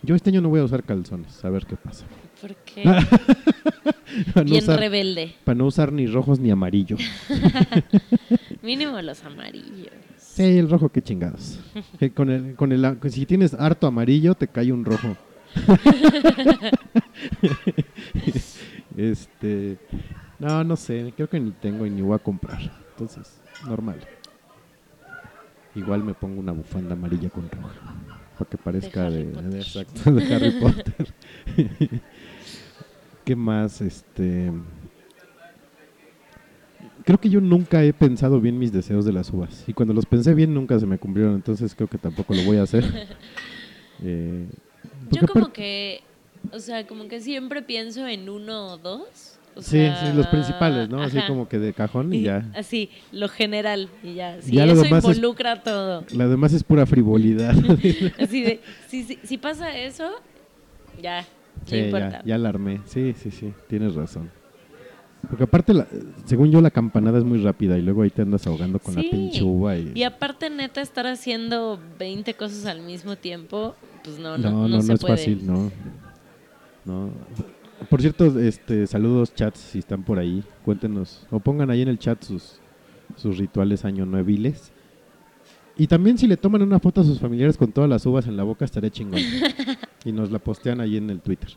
[0.03, 2.05] Yo este año no voy a usar calzones, a ver qué pasa.
[2.41, 2.83] ¿Por qué?
[4.33, 5.35] para, no Bien usar, rebelde.
[5.43, 6.97] para no usar ni rojos ni amarillo.
[8.61, 9.91] Mínimo los amarillos.
[10.17, 11.59] Sí, el rojo, qué chingados.
[12.15, 15.15] Con el, con el, si tienes harto amarillo, te cae un rojo.
[18.95, 19.77] este,
[20.39, 22.59] no, no sé, creo que ni tengo y ni voy a comprar.
[22.91, 23.99] Entonces, normal.
[25.75, 27.95] Igual me pongo una bufanda amarilla con roja.
[28.37, 31.13] Para que parezca de, de- exacto, de Harry Potter.
[33.27, 33.81] ¿Qué más?
[33.81, 34.53] Este.
[37.03, 39.65] Creo que yo nunca he pensado bien mis deseos de las uvas.
[39.67, 41.35] Y cuando los pensé bien, nunca se me cumplieron.
[41.35, 42.85] Entonces creo que tampoco lo voy a hacer.
[44.03, 44.45] Eh,
[45.09, 46.01] Yo como que,
[46.53, 49.39] o sea, como que siempre pienso en uno o dos.
[49.55, 51.01] o Sí, sea, sí, los principales, ¿no?
[51.01, 52.45] Así como que de cajón y ya.
[52.55, 54.39] Así, lo general y ya.
[54.39, 56.05] Sí, Ya lo eso es- involucra todo.
[56.13, 57.55] La demás es pura frivolidad.
[58.19, 60.11] Así de, si, si, si pasa eso,
[61.01, 61.25] ya,
[61.67, 62.21] Sí, ya, importa.
[62.25, 62.81] ya la armé.
[62.85, 64.29] Sí, sí, sí, tienes razón.
[65.29, 65.87] Porque aparte, la-
[66.25, 69.03] según yo, la campanada es muy rápida y luego ahí te andas ahogando con Sí.
[69.03, 69.75] la pinche uva.
[69.77, 69.91] Y...
[69.95, 74.77] Y aparte, neta, estar haciendo 20 cosas al mismo tiempo, pues no, no, no, no,
[74.77, 75.71] no, no, es fácil, no.
[76.85, 77.11] No.
[77.89, 80.43] Por cierto, este, saludos chats si están por ahí.
[80.63, 82.59] Cuéntenos o pongan ahí en el chat sus,
[83.15, 84.71] sus rituales año nueviles.
[85.77, 88.35] Y también si le toman una foto a sus familiares con todas las uvas en
[88.37, 89.19] la boca, estaría chingón.
[90.07, 91.49] y nos la postean ahí en el Twitter.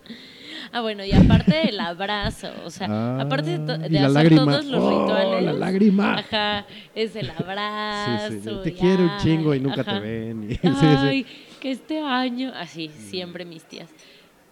[0.73, 4.45] Ah, bueno, y aparte el abrazo, o sea, Ah, aparte de, de hacer lágrima.
[4.45, 5.45] todos los ¡Oh, rituales.
[5.45, 6.15] la lágrima!
[6.19, 8.33] Ajá, es el abrazo.
[8.35, 8.51] Sí, sí.
[8.65, 9.95] Te quiero un ay, chingo y nunca ajá.
[9.95, 10.51] te ven.
[10.51, 10.87] y- sí, sí.
[10.87, 11.27] Ay,
[11.61, 13.89] que este año, así, siempre mis tías.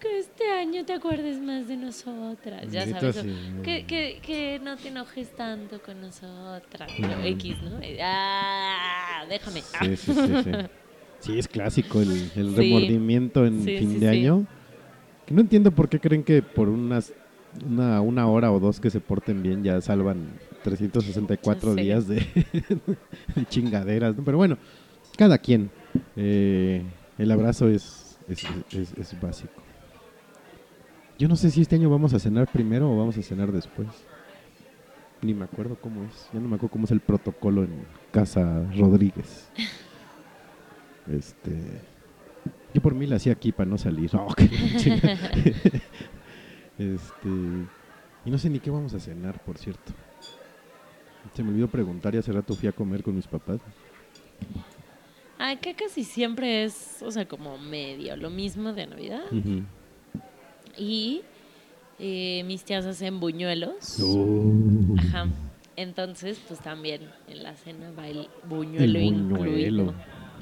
[0.01, 3.17] Que este año te acuerdes más de nosotras, ya sabes.
[3.19, 3.63] o-.
[3.63, 6.91] Que, que, que no te enojes tanto con nosotras.
[6.99, 7.03] Mm.
[7.03, 7.25] ¿no?
[7.25, 7.81] X, ¿no?
[8.01, 9.61] Ah, déjame.
[9.63, 10.51] Sí, sí, sí.
[11.21, 12.57] Sí, es clásico el, el Sí.
[12.57, 14.47] remordimiento en Sí, fin sí, de año.
[15.27, 17.13] Que no entiendo por qué creen que por unas
[17.67, 20.29] una, una hora o dos que se porten bien ya salvan
[20.63, 21.83] 364 Ya sé.
[21.83, 22.17] días de,
[23.35, 24.17] de chingaderas.
[24.17, 24.23] ¿no?
[24.25, 24.59] Pero bueno,
[25.17, 25.71] cada quien.
[26.17, 26.83] Eh,
[27.19, 29.63] el abrazo es, es, es- es básico.
[31.19, 33.89] Yo no sé si este año vamos a cenar primero o vamos a cenar después.
[35.21, 36.29] Ni me acuerdo cómo es.
[36.33, 37.71] Ya no me acuerdo cómo es el protocolo en
[38.13, 39.51] Casa Rodríguez.
[41.11, 41.81] Este.
[42.75, 44.11] Yo por mí la hacía aquí para no salir.
[46.79, 47.29] Este.
[48.25, 49.93] Y no sé ni qué vamos a cenar, por cierto.
[51.35, 53.61] Se me olvidó preguntar y hace rato fui a comer con mis papás.
[55.39, 59.25] Ay, que casi siempre es, o sea, como medio lo mismo de Navidad.
[60.77, 61.23] Y
[61.99, 63.99] eh, mis tías hacen buñuelos.
[64.99, 65.27] Ajá.
[65.77, 69.01] Entonces, pues también en la cena va el el buñuelo, buñuelo.
[69.01, 69.95] incluido.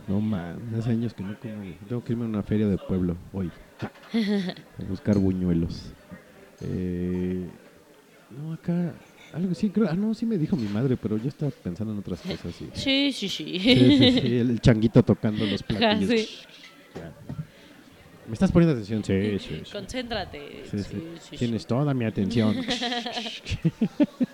[0.08, 1.76] No man, hace años que no como.
[1.88, 3.50] Tengo que irme a una feria de pueblo hoy.
[3.82, 5.92] A buscar buñuelos.
[6.60, 7.46] Eh,
[8.30, 8.94] no, acá.
[9.32, 9.88] Algo sí, creo.
[9.90, 12.54] Ah, no, sí me dijo mi madre, pero yo estaba pensando en otras cosas.
[12.54, 13.58] Sí, Sí, sí, sí.
[13.58, 16.46] sí, sí, sí, el changuito tocando los platillos.
[16.94, 17.12] Ya.
[18.28, 19.02] ¿Me estás poniendo atención?
[19.04, 19.62] Sí, sí.
[19.64, 19.72] sí.
[19.72, 20.62] Concéntrate.
[20.70, 20.90] Sí, Sí, sí.
[20.90, 21.36] sí, sí.
[21.36, 22.54] Tienes toda mi atención.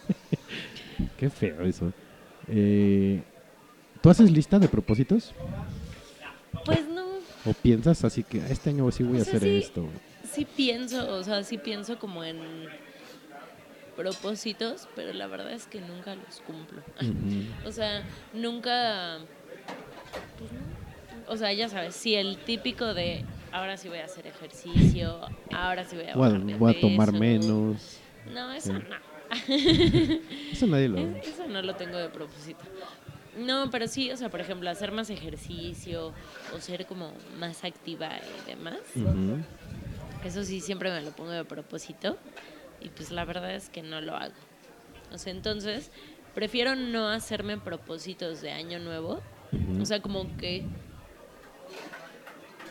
[1.16, 1.93] Qué feo eso.
[2.49, 3.23] Eh,
[4.02, 5.32] ¿Tú haces lista de propósitos?
[6.64, 7.02] Pues no,
[7.44, 9.56] ¿O piensas así que este año sí voy a O sea, hacer sí.
[9.56, 9.88] esto?
[10.30, 12.38] sí pienso, o sea, sí pienso como en
[13.96, 16.82] propósitos, pero la verdad es que nunca los cumplo.
[17.66, 18.02] O sea,
[18.32, 19.18] nunca.
[20.38, 21.32] pues no.
[21.32, 25.20] O sea, ya sabes, sí, el típico de ahora sí voy a hacer ejercicio,
[25.52, 27.20] ahora sí voy a bajar de voy a tomar peso.
[27.20, 27.98] menos.
[28.32, 28.78] No, eso Sí.
[28.88, 29.12] no.
[30.52, 30.98] Eso nadie lo...
[30.98, 32.60] Es- Eso no lo tengo de propósito.
[33.36, 36.12] No, pero sí, o sea, por ejemplo, hacer más ejercicio
[36.54, 38.80] o ser como más activa y demás.
[40.24, 42.18] Eso sí, siempre me lo pongo de propósito.
[42.80, 44.34] Y pues la verdad es que no lo hago.
[45.12, 45.90] O sea, entonces,
[46.34, 49.22] prefiero no hacerme propósitos de año nuevo.
[49.80, 50.64] O sea, como que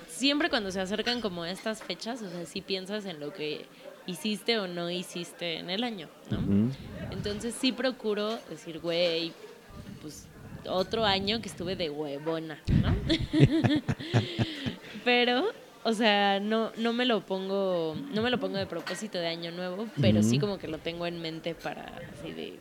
[0.07, 3.65] siempre cuando se acercan como estas fechas, o sea, sí piensas en lo que
[4.05, 6.71] hiciste o no hiciste en el año, ¿no?
[7.11, 9.31] Entonces sí procuro decir, güey,
[10.01, 10.27] pues
[10.67, 12.95] otro año que estuve de huevona, ¿no?
[15.03, 15.49] Pero,
[15.83, 19.51] o sea, no, no me lo pongo, no me lo pongo de propósito de año
[19.51, 22.59] nuevo, pero sí como que lo tengo en mente para así de,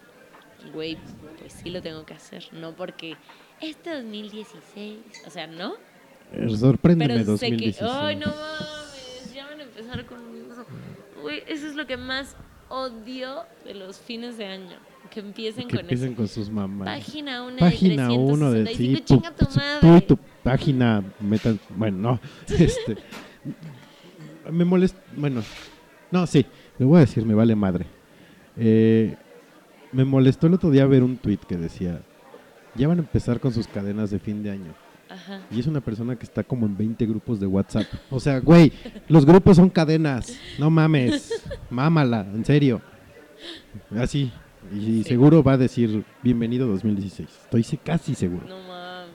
[0.73, 0.97] güey,
[1.39, 3.17] pues sí lo tengo que hacer, no porque
[3.61, 5.75] este 2016, o sea, ¿no?
[6.33, 7.91] Eh, Sorpréndeme Pero sé que, 2016.
[7.93, 10.19] ay, no mames, ya van a empezar con.
[11.21, 12.37] Güey, eso es lo que más
[12.71, 14.79] odio de los fines de año,
[15.11, 16.17] que empiecen que con empiecen eso.
[16.17, 16.87] con sus mamás.
[16.87, 19.97] Página 1 Página de 1 de 365, sí, tu, chinga tu tú madre.
[19.97, 22.21] y tu página meta, bueno, no,
[22.59, 22.97] este
[24.51, 25.43] me molesta, bueno,
[26.11, 26.45] No, sí,
[26.79, 27.87] le voy a decir, me vale madre.
[28.57, 29.15] Eh,
[29.93, 32.01] me molestó el otro día ver un tweet que decía,
[32.75, 34.75] ya van a empezar con sus cadenas de fin de año.
[35.09, 35.41] Ajá.
[35.51, 37.87] Y es una persona que está como en 20 grupos de WhatsApp.
[38.11, 38.73] O sea, güey,
[39.09, 40.39] los grupos son cadenas.
[40.59, 41.43] No mames.
[41.71, 42.81] Mámala, en serio.
[43.97, 44.31] Así.
[44.73, 47.29] Y seguro va a decir, bienvenido 2016.
[47.45, 48.47] Estoy casi seguro.
[48.49, 49.11] No mames.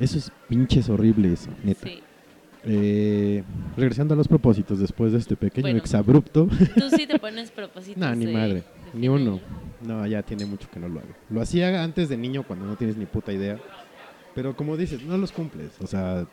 [0.00, 1.86] Eso es pinches horrible eso, neta.
[1.86, 2.00] Sí.
[2.64, 3.44] Eh,
[3.76, 5.78] regresando a los propósitos después de este pequeño Bueno.
[5.78, 6.48] exabrupto.
[6.74, 7.96] Tú sí te pones propósitos.
[8.00, 8.54] no, ni de- madre.
[8.92, 9.40] de Ni uno.
[9.86, 11.08] No, ya tiene mucho que no lo hago.
[11.30, 13.58] Lo hacía antes de niño cuando no tienes ni puta idea.
[14.34, 15.70] Pero como dices, no los cumples.
[15.80, 16.26] O sea,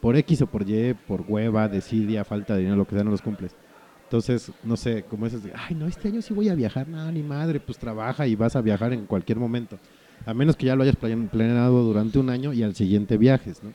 [0.00, 3.10] por X o por Y, por hueva, desidia, falta de dinero, lo que sea, no
[3.10, 3.56] los cumples.
[4.04, 6.86] Entonces, no sé, como esas de, ay, no, este año sí voy a viajar.
[6.88, 9.78] No, ni madre, pues trabaja y vas a viajar en cualquier momento.
[10.26, 13.62] A menos que ya lo hayas plane- planeado durante un año y al siguiente viajes,
[13.62, 13.72] ¿no?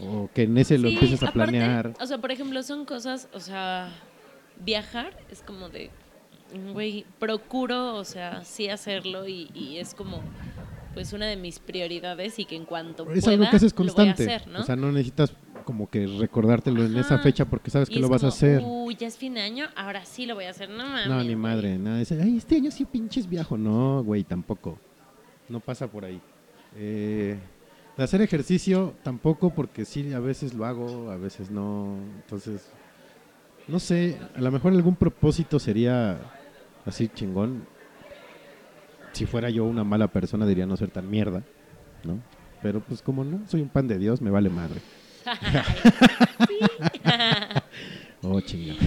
[0.00, 1.92] O que en ese lo empieces a aparte, planear.
[2.00, 3.90] O sea, por ejemplo, son cosas, o sea,
[4.64, 5.90] viajar es como de,
[6.72, 10.22] güey, procuro, o sea, sí hacerlo y, y es como,
[10.94, 13.76] pues, una de mis prioridades y que en cuanto Es pueda, algo que haces lo
[13.78, 14.22] voy a constante.
[14.34, 14.60] hacer, ¿no?
[14.60, 15.34] O sea, no necesitas
[15.64, 18.62] como que recordártelo en esa fecha porque sabes Y que es lo vas a hacer.
[18.64, 20.68] Uy, ya es fin de año, ahora sí lo voy a hacer.
[20.70, 21.06] No mames.
[21.06, 21.98] No, ni madre, nada.
[21.98, 23.56] Dice, Ay, este año sí pinches viajo.
[23.56, 24.78] No, güey, tampoco.
[25.48, 26.20] No pasa por ahí.
[26.76, 27.38] Eh,
[27.96, 31.96] de hacer ejercicio tampoco porque sí, a veces lo hago, a veces no.
[32.22, 32.70] Entonces,
[33.68, 36.18] no sé, a lo mejor algún propósito sería
[36.86, 37.66] así chingón.
[39.12, 41.42] Si fuera yo una mala persona diría no ser tan mierda,
[42.04, 42.18] ¿no?
[42.62, 44.80] Pero pues como no, soy un pan de Dios, me vale madre.
[48.22, 48.78] Oh, chingada.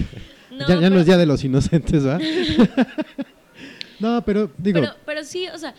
[0.52, 2.18] No, ya, ya no pero- es día de los inocentes, ¿va?
[4.00, 5.74] no, pero digo, Pero, pero sí, o sea,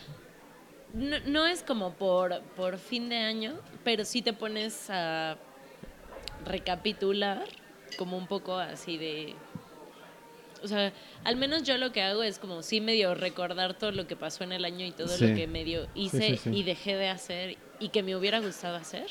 [0.92, 5.38] no, no es como por, por fin de año, pero sí te pones a
[6.44, 7.44] recapitular
[7.96, 9.34] como un poco así de...
[10.66, 10.92] O sea,
[11.24, 14.44] al menos yo lo que hago es como sí medio recordar todo lo que pasó
[14.44, 15.26] en el año y todo Sí.
[15.28, 16.50] lo que medio hice sí, sí.
[16.52, 19.06] y dejé de hacer y que me hubiera gustado hacer.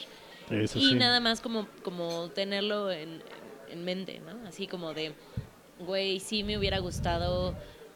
[0.50, 3.22] eso y nada más como, como tenerlo en,
[3.70, 4.48] en mente, ¿no?
[4.48, 5.14] Así como de,
[5.80, 7.56] güey, sí me hubiera gustado,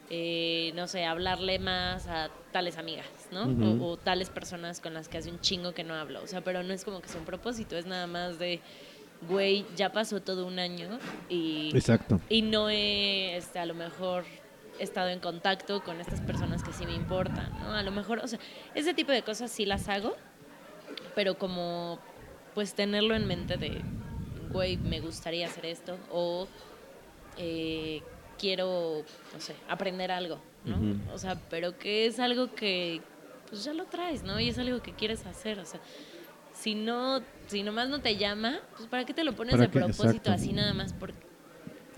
[0.09, 3.43] eh, no sé, hablarle más a tales amigas, ¿no?
[3.83, 6.23] O, o tales personas con las que hace un chingo que no hablo.
[6.23, 8.59] O sea, pero no es como que sea un propósito, es nada más de,
[9.27, 12.19] güey, ya pasó todo un año y, Exacto.
[12.29, 14.23] y no he, este, a lo mejor
[14.79, 17.73] estado en contacto con estas personas que sí me importan, ¿no?
[17.73, 18.39] A lo mejor, o sea,
[18.75, 20.15] ese tipo de cosas sí las hago,
[21.15, 21.99] pero como
[22.55, 23.81] pues tenerlo en mente de,
[24.51, 26.47] güey, me gustaría hacer esto o
[27.37, 28.01] eh,
[28.37, 30.77] quiero, no sé, aprender algo, ¿no?
[31.13, 33.01] O sea, pero que es algo que
[33.49, 34.39] pues ya lo traes, ¿no?
[34.39, 35.79] Y es algo que quieres hacer, o sea,
[36.61, 39.71] si no, si nomás no te llama, pues ¿para qué te lo pones ¿Para de
[39.71, 39.79] qué?
[39.79, 40.31] propósito Exacto.
[40.31, 41.13] así nada más por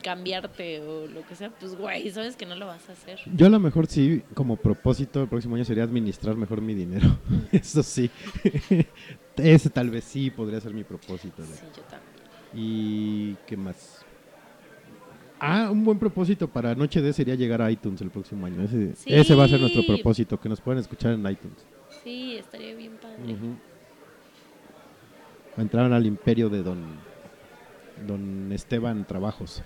[0.03, 1.49] cambiarte o lo que sea?
[1.49, 3.19] Pues güey, sabes que no lo vas a hacer.
[3.35, 7.07] Yo a lo mejor sí, como propósito el próximo año sería administrar mejor mi dinero.
[7.51, 8.09] Eso sí.
[9.37, 11.43] Ese tal vez sí podría ser mi propósito.
[11.45, 12.11] Sí, yo también.
[12.53, 14.05] ¿Y qué más?
[15.39, 18.61] Ah, un buen propósito para Noche de sería llegar a iTunes el próximo año.
[18.63, 19.11] Ese, Sí.
[19.13, 21.57] ese va a ser nuestro propósito, que nos puedan escuchar en iTunes.
[22.03, 23.33] Sí, estaría bien padre.
[23.33, 23.55] Ujú.
[25.61, 26.79] Entraron al imperio de don,
[28.07, 29.61] don Esteban Trabajos.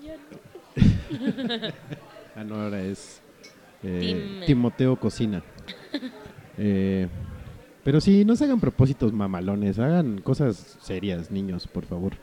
[0.00, 1.68] Ay, ya no.
[2.36, 3.22] Ah, no, ahora es
[3.84, 4.00] eh,
[4.40, 5.40] Tim- Timoteo Cocina.
[6.58, 7.06] Eh,
[7.84, 12.14] pero sí, no se hagan propósitos mamalones, hagan cosas serias, niños, por favor.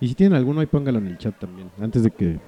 [0.00, 1.70] Y si tienen alguno, ahí póngalo en el chat también.
[1.80, 2.38] Antes de que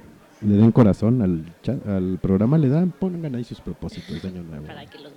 [0.43, 4.43] le den corazón al, chat, al programa, le dan, pongan ahí sus propósitos de año
[4.43, 4.67] nuevo.
[4.67, 5.17] Para que los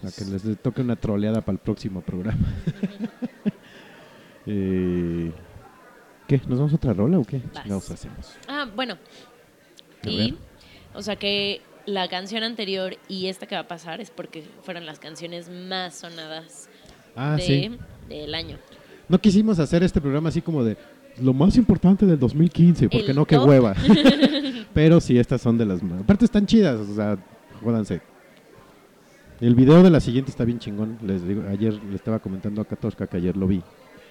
[0.00, 2.38] Para que les toque una troleada para el próximo programa.
[4.46, 5.32] Eh,
[6.26, 6.38] ¿Qué?
[6.46, 7.40] ¿Nos vamos a otra rola o qué?
[7.62, 8.34] Chingados hacemos?
[8.48, 8.96] Ah, bueno.
[10.04, 10.34] Y,
[10.94, 14.84] o sea que la canción anterior y esta que va a pasar es porque fueron
[14.86, 16.68] las canciones más sonadas
[17.16, 17.78] Ah, de, sí.
[18.08, 18.58] del año.
[19.08, 20.76] No quisimos hacer este programa así como de
[21.22, 23.48] lo más importante del 2015, porque El no, qué top.
[23.48, 23.74] hueva.
[24.74, 26.00] Pero sí, estas son de las más.
[26.02, 27.16] Aparte están chidas, o sea,
[27.62, 28.02] jódanse.
[29.44, 30.96] El video de la siguiente está bien chingón.
[31.02, 33.62] Les digo, ayer le estaba comentando a Katoshka que ayer lo vi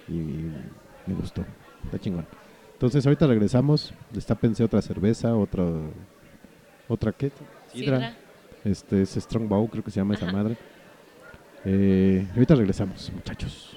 [0.06, 1.44] y me gustó.
[1.82, 2.24] Está chingón.
[2.74, 5.64] Entonces ahorita regresamos, destápense otra cerveza, otra
[6.86, 7.32] otra qué?
[7.72, 8.16] Sidra.
[8.64, 10.56] Este es Strongbow, creo que se llama esa madre.
[11.64, 13.76] Eh, ahorita regresamos, muchachos.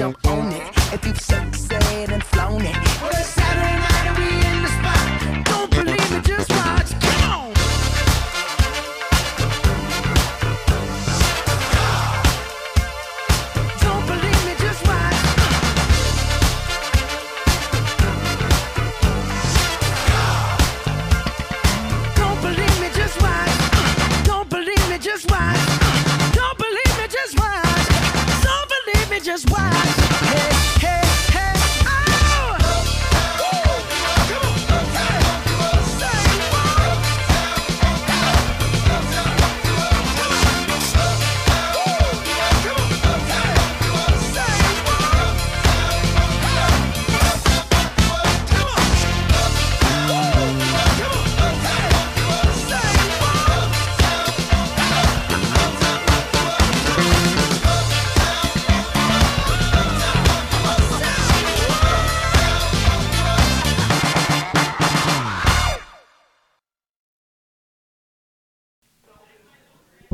[0.00, 0.62] jump on it.
[0.94, 2.74] If you've sexed and flown it.
[3.22, 3.89] Saturday night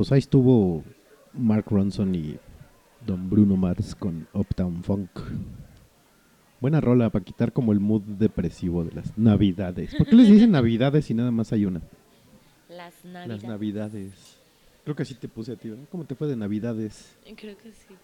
[0.07, 0.85] Pues ahí estuvo
[1.33, 2.37] Mark Ronson y
[3.05, 5.11] Don Bruno Mars con Uptown Funk.
[6.61, 9.97] Buena rola para quitar como el mood depresivo de las navidades.
[9.97, 11.83] ¿Por qué les dicen navidades si nada más hay una?
[12.69, 14.39] Las Las navidades.
[14.85, 15.87] Creo que así te puse a ti, ¿verdad?
[15.91, 17.17] ¿Cómo te fue de navidades?
[17.37, 17.97] Creo que sí.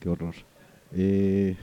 [0.00, 0.34] Qué horror.
[0.94, 1.54] Eh,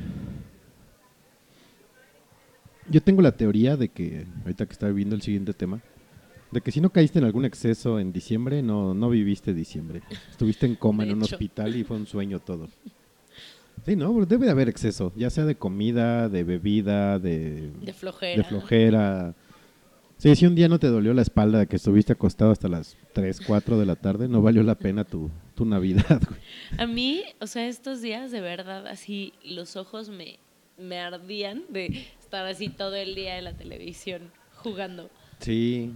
[2.90, 5.82] yo tengo la teoría de que, ahorita que estaba viendo el siguiente tema,
[6.56, 10.02] de que si no caíste en algún exceso en diciembre, no, no viviste diciembre.
[10.32, 12.70] Estuviste en coma en un hospital y fue un sueño todo.
[13.86, 14.14] Sí, ¿no?
[14.14, 18.38] Pero Debe de haber exceso, ya sea de comida, de bebida, de, De flojera.
[18.38, 19.36] de flojera.
[20.18, 22.96] Sí, si un día no te dolió la espalda de que estuviste acostado hasta las
[23.14, 26.40] 3, 4 de la tarde, no valió la pena tu, tu Navidad, güey.
[26.78, 30.40] A mí, o sea, estos días de verdad, así los ojos me,
[30.80, 35.10] me ardían de estar así todo el día en la televisión jugando.
[35.40, 35.92] Sí.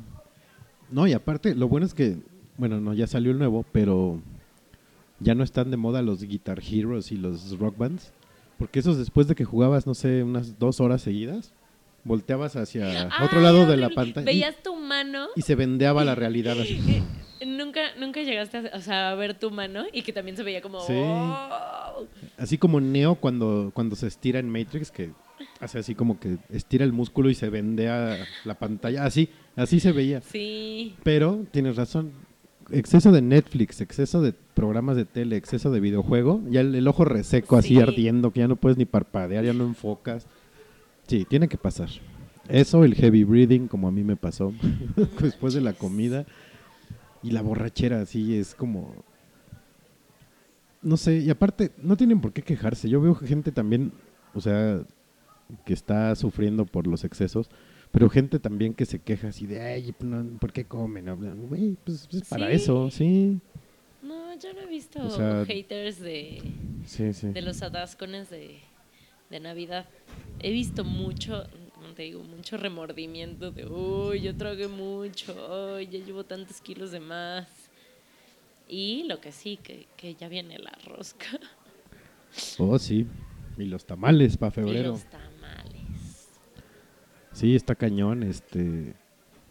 [0.91, 2.17] No, y aparte, lo bueno es que,
[2.57, 4.21] bueno, no, ya salió el nuevo, pero
[5.19, 8.11] ya no están de moda los Guitar Heroes y los Rock Bands.
[8.57, 11.53] Porque esos después de que jugabas, no sé, unas dos horas seguidas,
[12.03, 15.27] volteabas hacia otro Ay, lado de la pantalla y, Veías tu mano.
[15.35, 16.79] y se vendeaba la realidad así.
[17.45, 20.61] Nunca, nunca llegaste a, o sea, a ver tu mano y que también se veía
[20.61, 20.81] como.
[20.81, 20.91] Sí.
[20.97, 22.05] "Oh".
[22.37, 25.11] Así como Neo cuando, cuando se estira en Matrix, que
[25.59, 29.05] hace así como que estira el músculo y se vendea la pantalla.
[29.05, 30.21] Así, así se veía.
[30.21, 30.95] Sí.
[31.03, 32.11] Pero tienes razón.
[32.71, 37.03] Exceso de Netflix, exceso de programas de tele, exceso de videojuego, ya el, el ojo
[37.03, 37.79] reseco así Sí.
[37.81, 40.27] ardiendo, que ya no puedes ni parpadear, ya no enfocas.
[41.07, 41.89] Sí, tiene que pasar.
[42.47, 44.53] Eso, el heavy breathing, como a mí me pasó
[45.21, 46.25] después de la comida.
[47.23, 48.93] Y la borrachera, así es como.
[50.81, 52.87] No sé, y aparte, no tienen por qué quejarse.
[52.89, 53.91] Yo veo gente también,
[54.33, 54.81] o sea,
[55.65, 57.49] que está sufriendo por los excesos,
[57.91, 61.47] pero gente también que se queja así de, ay, pues, ¿por qué comen?
[61.47, 62.53] Güey, pues es para Sí.
[62.55, 63.39] eso, sí.
[64.03, 66.41] No, yo no he visto O sea, haters de,
[66.85, 67.27] Sí, sí.
[67.29, 68.59] de los atascones de,
[69.29, 69.85] de Navidad.
[70.39, 71.45] He visto mucho,
[71.95, 75.33] te digo, mucho remordimiento de, uy, yo tragué mucho,
[75.75, 77.47] uy, ya llevo tantos kilos de más.
[78.67, 81.39] Y lo que sí, que, que ya viene la rosca
[82.59, 83.07] Oh, sí.
[83.57, 84.89] Y los tamales para y febrero.
[84.91, 85.28] los tamales.
[87.39, 88.93] Sí, está cañón, este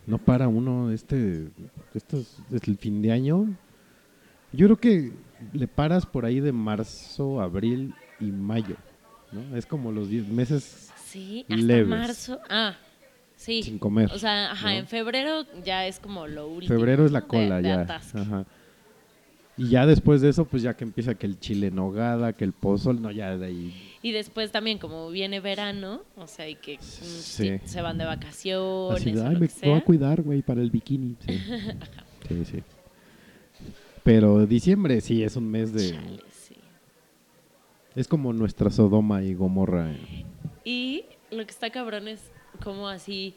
[0.06, 1.48] no para uno este
[1.94, 3.46] esto es, es el fin de año.
[4.52, 5.12] Yo creo que
[5.52, 8.76] le paras por ahí de marzo, abril y mayo,
[9.32, 9.56] ¿no?
[9.56, 11.88] Es como los 10 meses Sí, hasta Leves.
[11.88, 12.38] marzo.
[12.50, 12.74] Ah,
[13.36, 13.62] sí.
[13.62, 14.10] sin comer.
[14.12, 14.78] O sea, ajá, ¿no?
[14.80, 16.68] en febrero ya es como lo último.
[16.74, 17.80] Febrero es la cola de ya.
[17.82, 18.44] Ajá.
[19.58, 22.44] Y ya después de eso, pues ya que empieza que el chile en nogada, que
[22.44, 23.74] el pozol, no, ya de ahí.
[24.02, 27.60] Y después también, como viene verano, o sea, y que mm, Sí.
[27.64, 29.00] se van de vacaciones.
[29.02, 29.84] Así de, o ay, lo me que voy a sea".
[29.84, 31.16] cuidar, güey, para el bikini.
[31.26, 31.38] Sí.
[32.28, 32.62] sí, sí.
[34.04, 35.90] Pero diciembre sí es un mes de...
[35.90, 36.54] Chale, sí.
[37.94, 39.90] Es como nuestra Sodoma y Gomorra.
[39.92, 40.24] eh.
[40.64, 42.30] Y lo que está cabrón es
[42.62, 43.34] como así,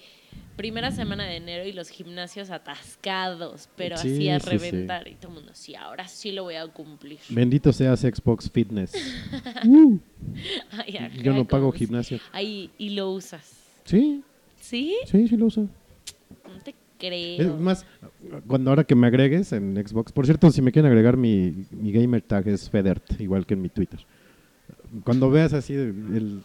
[0.56, 4.58] primera semana de enero y los gimnasios atascados, pero Sí, así a sí, sí.
[4.58, 5.08] reventar.
[5.08, 7.20] Y todo el mundo, sí, ahora sí lo voy a cumplir.
[7.30, 8.94] Bendito seas Xbox Fitness.
[9.66, 10.00] Uh,
[10.72, 12.20] Ay, acá yo no pago gimnasio.
[12.32, 13.58] Ay, y lo usas.
[13.86, 14.24] Sí,
[14.60, 14.96] ¿Sí?
[15.06, 15.62] sí, sí lo uso.
[15.62, 17.42] No te creo.
[17.42, 17.86] Es más,
[18.48, 21.92] cuando ahora que me agregues en Xbox, por cierto, si me quieren agregar mi, mi
[21.92, 24.00] gamer tag es Federt, igual que en mi Twitter.
[25.04, 25.82] Cuando veas así, el,
[26.16, 26.42] el-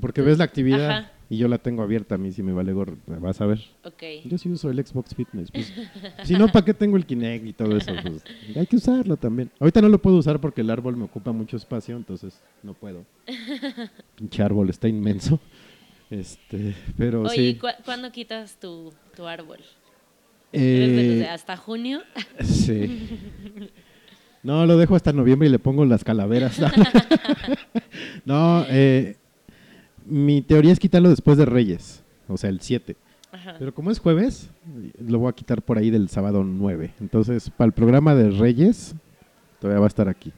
[0.00, 1.10] porque ves la actividad Ajá.
[1.28, 3.60] Y yo la tengo abierta a mí, si me vale gorro, vas a ver.
[3.84, 4.02] Ok.
[4.24, 5.50] Yo sí uso el Xbox Fitness.
[5.50, 5.72] pues.
[6.24, 7.92] si no, ¿para qué tengo el Kinect y todo eso?
[8.02, 8.24] Pues,
[8.56, 9.50] hay que usarlo también.
[9.58, 13.04] Ahorita no lo puedo usar porque el árbol me ocupa mucho espacio, entonces no puedo.
[14.16, 15.40] Pinche árbol está inmenso.
[16.10, 17.46] Este, pero Oye, sí.
[17.48, 19.58] ¿y cu- ¿cuándo quitas tu, tu árbol?
[20.52, 22.00] ¿Eres de los de Eh, hasta junio?
[22.40, 23.08] Sí.
[24.42, 26.60] No, lo dejo hasta noviembre y le pongo las calaveras.
[28.24, 29.16] no, eh,
[30.06, 32.96] mi teoría es quitarlo después de Reyes, o sea, el 7.
[33.32, 33.56] Ajá.
[33.58, 34.48] Pero como es jueves,
[34.98, 36.94] lo voy a quitar por ahí del sábado 9.
[37.00, 38.94] Entonces, para el programa de Reyes,
[39.60, 40.32] todavía va a estar aquí.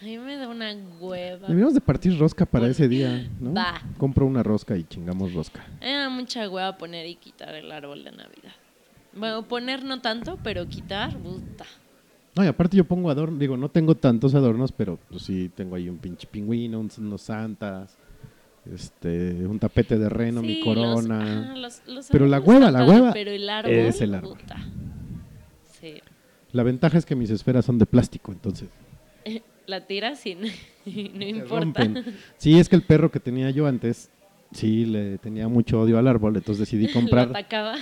[0.00, 1.46] A mí me da una hueva.
[1.48, 3.54] Deberíamos de partir rosca para ese día, ¿no?
[3.54, 3.80] Va.
[3.98, 5.64] Compro una rosca y chingamos rosca.
[5.80, 8.52] Me da mucha hueva poner y quitar el árbol de Navidad.
[9.14, 11.66] Bueno, poner no tanto, pero quitar, puta.
[12.34, 15.76] No, y aparte yo pongo adornos, digo, no tengo tantos adornos, pero pues sí tengo
[15.76, 17.96] ahí un pinche pingüino, un- unos santas,
[18.72, 21.18] este, un tapete de reno, mi corona.
[21.24, 24.38] los- ajá, los- los Pero la hueva, la hueva Pero el árbol, es el árbol.
[25.80, 25.94] Sí.
[26.52, 28.68] La ventaja es que mis esferas son de plástico, entonces
[29.66, 30.46] La tiras y no,
[30.86, 31.60] importa.
[31.84, 32.04] rompen.
[32.36, 34.10] Sí, es que el perro que tenía yo antes,
[34.52, 37.32] sí le tenía mucho odio al árbol, entonces decidí comprar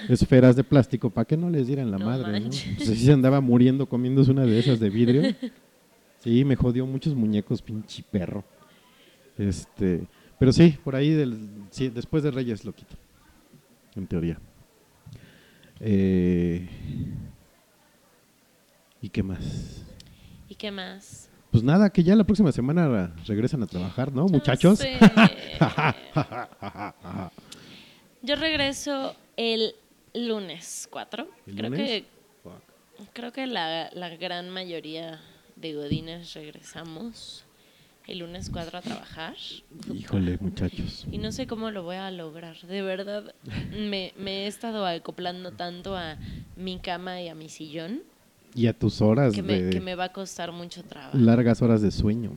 [0.08, 2.46] esferas de plástico para que no les dieran la No madre, ¿no?
[2.46, 5.34] Entonces sí se andaba muriendo comiéndose una de esas de vidrio.
[6.22, 8.44] Sí, me jodió muchos muñecos, pinche perro.
[9.38, 10.02] Este,
[10.40, 11.38] pero sí, por ahí del,
[11.70, 12.96] sí, después de Reyes lo quito.
[13.94, 14.38] En teoría.
[15.78, 16.68] Eh,
[19.00, 19.84] ¿Y qué más?
[20.48, 21.28] ¿Y qué más?
[21.50, 24.78] Pues nada, que ya la próxima semana regresan a trabajar, ¿no, muchachos?
[24.78, 24.96] sé.
[25.60, 25.94] Ajá.
[28.22, 29.74] Yo regreso el
[30.14, 31.28] lunes 4.
[31.46, 31.86] ¿El creo lunes?
[31.88, 32.04] que
[32.42, 33.12] Fuck.
[33.12, 35.20] creo que la, la gran mayoría
[35.56, 37.44] de godines regresamos
[38.10, 39.34] el lunes 4 a trabajar.
[39.94, 41.06] Híjole, muchachos.
[41.10, 42.56] Y no sé cómo lo voy a lograr.
[42.62, 43.34] De verdad,
[43.72, 46.16] me, me he estado acoplando tanto a
[46.56, 48.02] mi cama y a mi sillón
[48.54, 51.16] Y a tus horas que me, de que me va a costar mucho trabajo.
[51.16, 52.32] largas horas de sueño.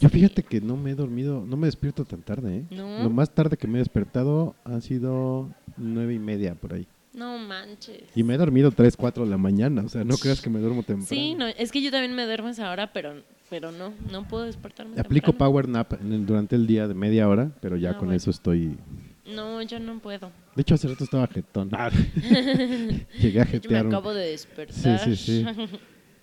[0.00, 2.64] Yo fíjate que no me he dormido, no me despierto tan tarde, ¿eh?
[2.70, 3.04] ¿No?
[3.04, 6.88] Lo más tarde que me he despertado ha sido nueve y media por ahí.
[7.14, 8.02] No manches.
[8.16, 10.58] Y me he dormido tres, cuatro de la mañana, o sea, no creas que me
[10.58, 11.06] duermo temprano.
[11.06, 13.22] Sí, no, es que yo también me duermo a esa hora, pero,
[13.52, 15.50] pero no, no puedo despertarme Aplico temprano.
[15.52, 18.16] power nap en el- durante el día de media hora, pero ya Ah, con bueno.
[18.16, 18.78] eso estoy...
[19.26, 20.30] No, yo no puedo.
[20.56, 21.68] De hecho, hace rato estaba jetón.
[21.74, 21.90] Ah,
[23.20, 23.86] Llegué a Yo me jetear.
[23.86, 24.98] un- acabo de Sí, despertar.
[25.00, 25.46] sí, sí.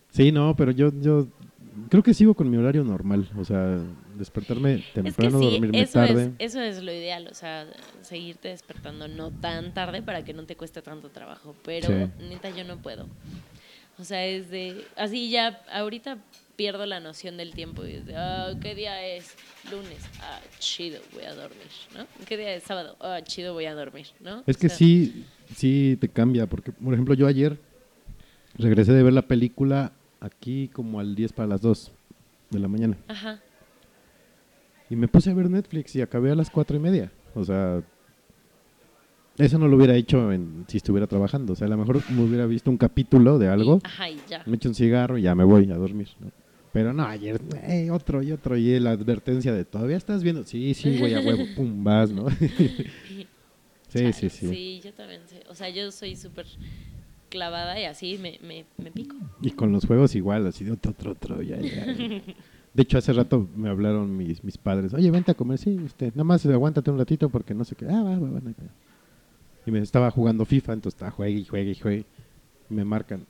[0.09, 1.27] Sí, no, pero yo, yo
[1.91, 3.29] creo que sigo con mi horario normal.
[3.37, 3.77] O sea,
[4.17, 6.31] despertarme Es que temprano, sí, dormirme eso tarde.
[6.39, 7.67] es, eso es lo ideal, o sea,
[8.01, 12.23] seguirte despertando no tan tarde para que no te cueste tanto trabajo, pero Sí.
[12.27, 13.05] neta yo no puedo.
[13.99, 16.17] O sea, es de, así ya, ahorita
[16.59, 19.33] pierdo la noción del tiempo y de, ah, ¿qué día es?
[19.71, 22.05] Lunes, ah, chido, voy a dormir, ¿no?
[22.25, 22.97] ¿Qué día es sábado?
[22.99, 24.43] Ah, chido, voy a dormir, ¿no?
[24.45, 25.23] Es O que sea, sí,
[25.55, 27.57] sí te cambia, porque, por ejemplo, yo ayer
[28.57, 31.93] regresé de ver la película aquí como al 10 para las 2
[32.49, 32.97] de la mañana.
[33.07, 33.39] Ajá,
[34.89, 37.09] Y me puse a ver Netflix y acabé a las 4 y media.
[37.35, 37.81] O sea,
[39.37, 41.53] eso no lo hubiera hecho en- si estuviera trabajando.
[41.53, 44.43] O sea, a lo mejor me hubiera visto un capítulo de algo, ajá, y ya.
[44.45, 46.09] me echo un cigarro y ya me voy a dormir.
[46.19, 46.29] ¿no?
[46.71, 48.55] Pero no, ayer, eh, otro y otro.
[48.55, 50.43] Y la advertencia de, ¿todavía estás viendo?
[50.43, 51.45] Sí, sí, güey, a huevo.
[51.55, 52.29] Pum, vas, ¿no?
[53.07, 53.27] sí,
[53.89, 54.47] Chale, sí, sí.
[54.47, 55.43] Sí, yo también sé.
[55.49, 56.45] O sea, yo soy súper
[57.29, 59.15] clavada y así me, me, me pico.
[59.41, 61.85] Y con los juegos igual, así de otro, otro, otro, ya, ya.
[62.73, 64.93] De hecho, hace rato me hablaron mis, mis padres.
[64.93, 65.57] Oye, vente a comer.
[65.57, 67.85] Sí, este, nada más aguántate un ratito porque no sé qué.
[67.85, 68.69] Ah, va, va, va, no hay pedo".
[69.65, 72.05] Y me estaba jugando FIFA, entonces estaba juegue y juegue y juegue.
[72.69, 73.25] Y me marcan.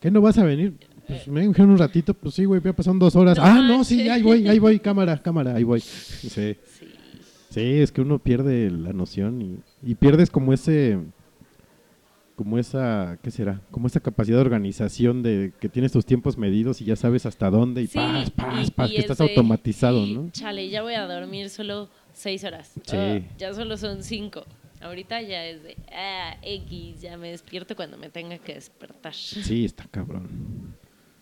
[0.00, 0.74] ¿Qué no vas a venir?
[1.10, 2.14] Pues me dijeron un ratito.
[2.14, 3.36] Pues sí, güey, ya pasaron dos horas.
[3.36, 5.80] No ah, no, sí, ahí voy, ahí voy, cámara, cámara, ahí voy.
[5.80, 6.28] Sí.
[6.28, 6.56] Sí.
[7.50, 9.58] Sí, es que uno pierde la noción y,
[9.90, 10.98] y pierdes como ese,
[12.36, 13.60] como esa, ¿qué será?
[13.72, 17.50] Como esa capacidad de organización de que tienes tus tiempos medidos y ya sabes hasta
[17.50, 20.30] dónde y Sí, y- paz, y que es estás de, automatizado, ¿no?
[20.30, 22.70] Chale, ya voy a dormir solo seis horas.
[22.86, 22.96] Sí.
[22.96, 24.44] Ah, ya solo son cinco.
[24.80, 29.12] Ahorita ya es de, ah, X, ya me despierto cuando me tenga que despertar.
[29.12, 30.76] Sí, está cabrón.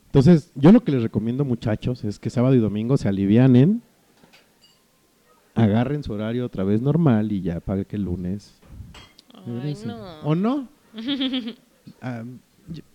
[0.09, 3.83] Entonces, yo lo que les recomiendo, muchachos, es que sábado y domingo se alivianen,
[5.55, 8.55] agarren su horario otra vez normal y ya para que el lunes
[9.35, 9.89] Ay, regresen.
[9.89, 10.21] no.
[10.21, 10.69] ¿O no?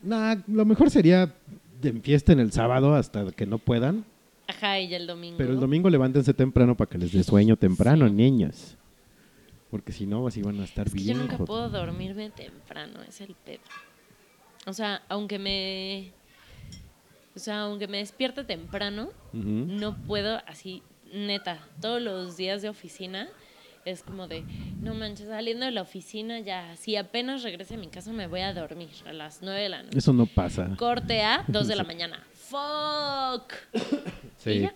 [0.04, 1.34] Nah, lo mejor sería
[1.82, 4.06] de fiesta en el sábado hasta que no puedan.
[4.48, 5.38] Ajá, y ya el domingo.
[5.38, 8.78] Pero el domingo levántense temprano para que les dé sueño temprano, niños.
[9.72, 13.20] Porque si no, así van a estar Es que yo nunca puedo dormirme temprano, es
[13.22, 13.64] el pedo.
[14.68, 16.12] O sea, aunque me.
[17.36, 20.84] O sea, aunque me despierte temprano, no puedo así,
[21.14, 23.28] neta, todos los días de oficina
[23.86, 24.44] es como de,
[24.82, 28.40] no manches, saliendo de la oficina ya, si apenas regrese a mi casa me voy
[28.42, 29.98] a dormir a las 9 de la noche.
[29.98, 30.76] Eso no pasa.
[30.78, 32.24] Corte a 2 de la mañana.
[32.34, 33.54] Fuck.
[34.38, 34.52] Sí.
[34.52, 34.76] Y ya.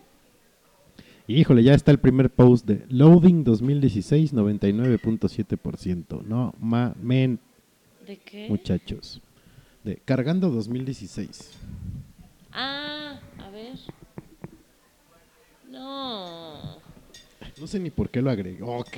[1.29, 6.23] Híjole, ya está el primer post de Loading 2016, 99.7%.
[6.23, 7.39] No, mamen,
[8.05, 8.47] ¿De qué?
[8.49, 9.21] muchachos.
[9.83, 11.51] De Cargando 2016.
[12.59, 13.77] Ah, a ver.
[15.69, 16.79] No.
[17.59, 18.83] No sé ni por qué lo agregó.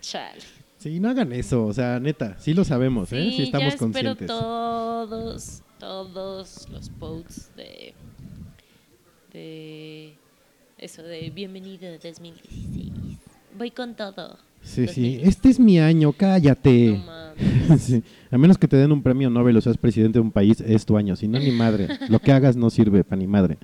[0.00, 0.40] Chale.
[0.78, 1.66] sí, no hagan eso.
[1.66, 3.24] O sea, neta, sí lo sabemos, ¿eh?
[3.24, 4.26] Sí, Sí, estamos ya conscientes.
[4.28, 7.94] todos, todos los posts de,
[9.32, 10.14] de
[10.78, 12.92] eso, de bienvenido 2016.
[13.58, 14.38] Voy con todo.
[14.66, 15.16] Sí, sí.
[15.18, 15.28] 2016.
[15.28, 17.02] Este es mi año, cállate.
[17.04, 17.16] No.
[17.78, 18.02] Sí.
[18.30, 20.86] A menos que te den un premio Nobel o seas presidente de un país, es
[20.86, 21.16] tu año.
[21.16, 21.88] Si no, ni madre.
[22.08, 23.58] Lo que hagas no sirve para ni madre.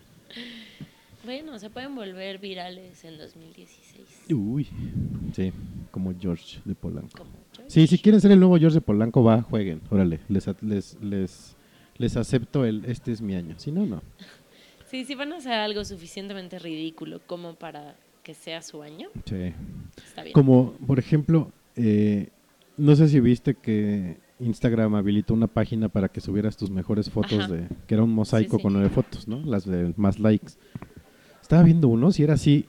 [1.25, 4.33] Bueno, se pueden volver virales en 2016.
[4.35, 4.67] Uy.
[5.35, 5.53] Sí,
[5.91, 7.17] como George de Polanco.
[7.17, 7.71] Como George.
[7.71, 9.81] Sí, si quieren ser el nuevo George de Polanco, va, jueguen.
[9.91, 11.57] Órale, les, les, les,
[11.97, 13.55] les acepto el este es mi año.
[13.59, 14.03] Si no, no.
[14.91, 19.53] Sí, si van a hacer algo suficientemente ridículo como para que sea su año, Sí.
[20.07, 20.33] está bien.
[20.33, 22.29] Como, por ejemplo, eh,
[22.77, 27.39] no sé si viste que Instagram habilitó una página para que subieras tus mejores fotos
[27.41, 27.53] Ajá.
[27.53, 28.63] de que era un mosaico Sí, sí.
[28.63, 29.41] con nueve fotos, ¿no?
[29.45, 30.53] Las de más likes.
[31.41, 32.67] Estaba viendo unos y era así.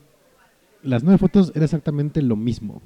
[0.82, 2.82] Las nueve fotos era exactamente lo mismo.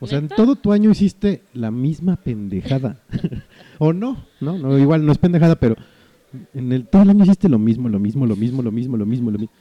[0.00, 3.02] O sea, en todo tu año hiciste la misma pendejada.
[3.78, 5.76] o no, no, no, igual no es pendejada, pero
[6.54, 9.04] en el todo el año hiciste lo mismo, lo mismo, lo mismo, lo mismo, lo
[9.06, 9.54] mismo, lo mismo.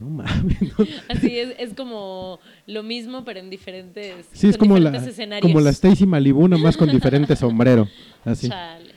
[0.00, 0.60] No mames.
[0.78, 0.84] no.
[1.08, 5.40] Así es, es como lo mismo, pero en diferentes, Sí, es como la, escenarios.
[5.50, 7.88] como la Stacy Malibu, nomás con diferente sombrero.
[8.24, 8.48] Así.
[8.48, 8.90] Chale.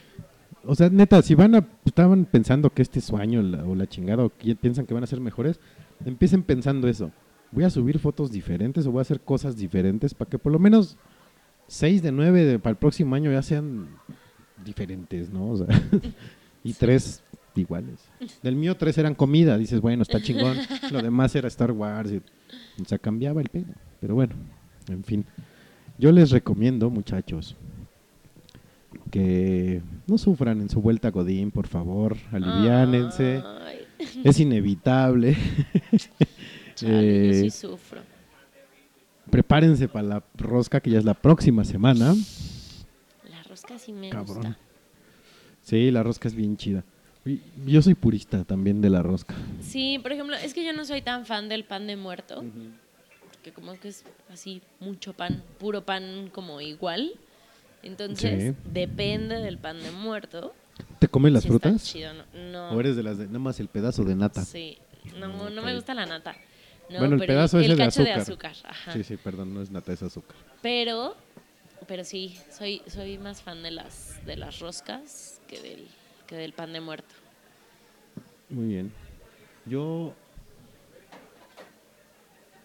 [0.65, 3.75] O sea, neta, si van a, estaban pensando que este es su año la- o
[3.75, 5.59] la chingada, o que piensan que van a ser mejores,
[6.05, 7.11] empiecen pensando eso.
[7.51, 10.59] Voy a subir fotos diferentes o voy a hacer cosas diferentes para que por lo
[10.59, 10.97] menos
[11.67, 13.87] 6 de 9 para el próximo año ya sean
[14.63, 15.49] diferentes, ¿no?
[15.51, 15.67] O sea,
[16.63, 17.23] y tres
[17.59, 17.99] iguales.
[18.41, 20.57] Del mío tres eran comida, dices, bueno, está chingón.
[20.91, 22.11] Lo demás era Star Wars.
[22.11, 22.21] y-
[22.81, 23.73] o sea, cambiaba el pedo.
[23.99, 24.33] Pero bueno,
[24.87, 25.25] en fin.
[25.97, 27.55] Yo les recomiendo, muchachos,
[29.11, 32.17] que no sufran en su vuelta a Godín, por favor.
[32.31, 33.43] Aliviánense.
[33.65, 33.79] Ay,
[34.23, 35.35] Es inevitable.
[36.75, 38.01] chale, yo Eh, sí sufro.
[39.29, 42.15] prepárense para la rosca, que ya es la próxima semana.
[43.29, 44.37] La rosca sí me Cabrón.
[44.37, 44.57] gusta.
[45.63, 46.83] Sí, la rosca es bien chida.
[47.65, 49.35] Yo soy purista también de la rosca.
[49.61, 52.43] Sí, por ejemplo, es que yo no soy tan fan del pan de muerto.
[53.43, 57.13] Que como que es así mucho pan, puro pan como igual.
[57.83, 58.61] Entonces, Sí.
[58.71, 60.53] depende del pan de muerto.
[60.99, 61.83] ¿Te comes las si está frutas?
[61.85, 62.69] chido, no, no.
[62.71, 64.43] ¿O eres de las de nada más el pedazo de nata?
[64.43, 64.77] Sí,
[65.17, 65.27] no,
[65.61, 66.35] me gusta la nata.
[66.89, 68.05] No, bueno, el pero pedazo el de cacho azúcar.
[68.15, 68.55] de azúcar.
[68.63, 68.93] Ajá.
[68.93, 70.35] Sí, sí, perdón, no es nata, es azúcar.
[70.61, 71.15] Pero,
[71.87, 75.87] pero sí, soy, soy más fan de las, de las roscas que del,
[76.29, 77.15] que del pan de muerto.
[78.49, 78.91] Muy bien.
[79.65, 80.13] Yo.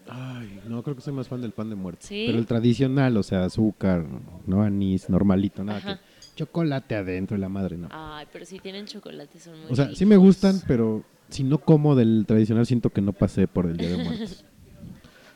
[0.07, 2.05] Ay, no, creo que soy más fan del pan de muerto.
[2.05, 2.25] ¿Sí?
[2.27, 4.05] Pero el tradicional, o sea, azúcar,
[4.45, 5.95] no anís, normalito, nada Ajá.
[5.95, 7.87] que chocolate adentro de la madre, no.
[7.91, 11.57] Ay, pero si tienen chocolate son muy O sea, sí me gustan, pero si no
[11.57, 14.45] como del tradicional siento que no pasé por el Día de Muertos.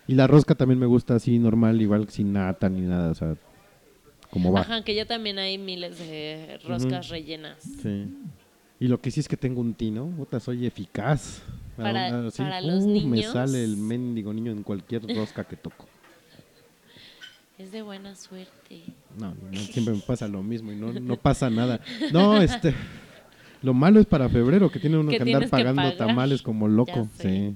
[0.07, 3.35] y la rosca también me gusta así normal, igual sin nata ni nada, o sea,
[4.31, 4.61] como va.
[4.61, 7.57] Ajá, que ya también hay miles de roscas rellenas.
[7.81, 8.07] Sí.
[8.80, 11.41] Y lo que sí es que tengo un tino, puta, soy eficaz.
[11.76, 13.34] Para- sí, para los uh, Me niños.
[13.34, 15.85] sale el mendigo niño en cualquier rosca que toco.
[17.57, 18.84] Es de buena suerte.
[19.18, 21.81] No, no, siempre me pasa lo mismo y no, no pasa nada.
[22.14, 22.73] No, este.
[23.61, 25.97] Lo malo es para febrero, que tiene uno Que que andar que pagando pagar.
[25.97, 27.10] tamales como loco.
[27.19, 27.53] Sí.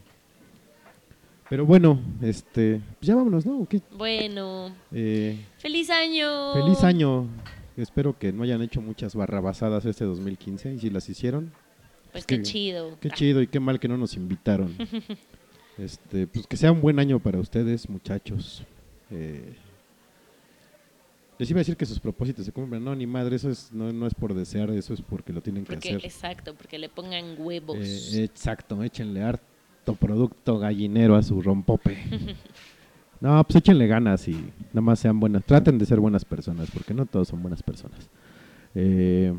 [1.54, 2.82] Pero bueno, este.
[2.98, 3.60] Pues ya vámonos, ¿no?
[3.60, 3.80] ¿O qué?
[3.96, 6.52] Bueno, Eh, feliz año.
[6.56, 7.28] feliz año.
[7.78, 11.52] Espero que no hayan hecho muchas barrabasadas este 2015 y si las hicieron,
[12.12, 12.98] Pues qué- qué chido.
[13.00, 14.76] Qué chido y qué mal que no nos invitaron.
[15.78, 18.64] este, pues que sea un buen año para ustedes, muchachos.
[19.12, 19.54] Eh,
[21.38, 22.84] les iba a decir que sus propósitos se cumplan.
[22.84, 25.66] No, ni madre, eso es, no, no es por desear, eso es porque lo tienen
[25.66, 26.04] que hacer.
[26.04, 27.78] exacto, porque le pongan huevos.
[27.80, 29.53] Eh, exacto, échenle harto
[29.92, 31.98] producto gallinero a su rompope.
[33.22, 34.34] no, pues échenle ganas y
[34.72, 35.44] nada más sean buenas.
[35.44, 38.10] Traten de ser buenas personas, porque no todos son buenas personas.
[38.76, 39.34] Eh,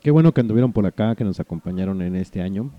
[0.00, 2.70] qué bueno que anduvieron por acá, que nos acompañaron en este año.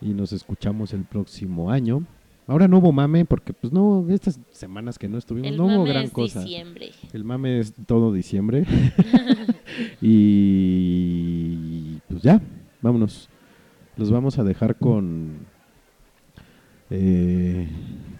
[0.00, 2.04] Y nos escuchamos el próximo año.
[2.46, 5.84] Ahora no hubo mame, porque pues no, estas semanas que no estuvimos, El no hubo
[5.84, 6.40] gran es cosa.
[6.42, 6.90] diciembre.
[7.14, 8.66] El mame es todo diciembre.
[10.02, 12.42] y pues ya,
[12.82, 13.30] vámonos.
[13.96, 15.46] Los vamos a dejar con
[16.96, 17.68] eh,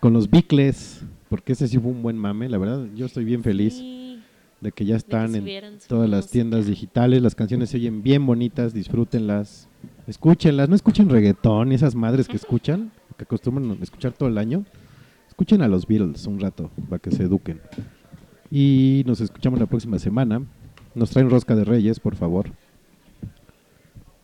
[0.01, 2.87] con los bicles, porque ese sí fue un buen mame, la verdad.
[2.95, 4.19] Yo estoy bien feliz Sí.
[4.61, 5.47] de que ya están en
[5.87, 7.23] todas las tiendas digitales.
[7.23, 9.69] Las canciones se oyen bien bonitas, disfrútenlas.
[10.07, 14.65] Escúchenlas, no escuchen reggaetón y esas madres que escuchan, que acostumbran escuchar todo el año.
[15.29, 17.61] Escuchen a los Beatles un rato para que se eduquen.
[18.51, 20.43] Y nos escuchamos la próxima semana.
[20.95, 22.51] Nos traen rosca de reyes, por favor.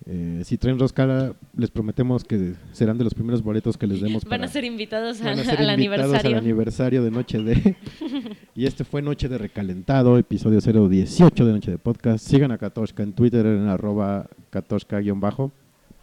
[0.07, 4.25] Eh, si traen rosca, les prometemos que serán de los primeros boletos que les demos.
[4.25, 6.31] Van a ser invitados a ser al invitados aniversario.
[6.31, 7.77] al aniversario de Noche de.
[8.55, 12.27] y este fue Noche de Recalentado, episodio 018 de Noche de Podcast.
[12.27, 15.53] Sigan a Katoshka en Twitter en arroba Katoshka-bajo.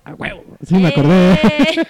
[0.08, 0.42] ¡A huevo!
[0.64, 1.34] Sí, me acordé.
[1.34, 1.38] ¡Eh!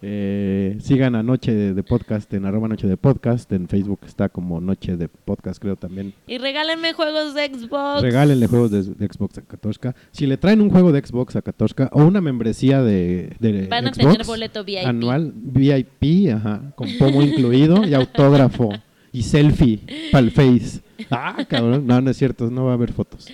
[0.00, 3.50] Eh, sigan a Noche de, de Podcast en arroba Noche de Podcast.
[3.52, 6.14] En Facebook está como Noche de Podcast, creo también.
[6.28, 8.02] y regálenme juegos de Xbox.
[8.02, 9.96] Regálenle juegos de, de Xbox a Katoshka.
[10.12, 13.88] Si le traen un juego de Xbox a Katoshka o una membresía de, de Van
[13.88, 14.86] a Xbox tener boleto VIP.
[14.86, 18.70] anual, VIP, ajá, con pomo incluido y autógrafo
[19.12, 19.80] y selfie
[20.12, 20.80] para el Face.
[21.10, 23.26] Ah, cabrón, no, no es cierto, no va a haber fotos.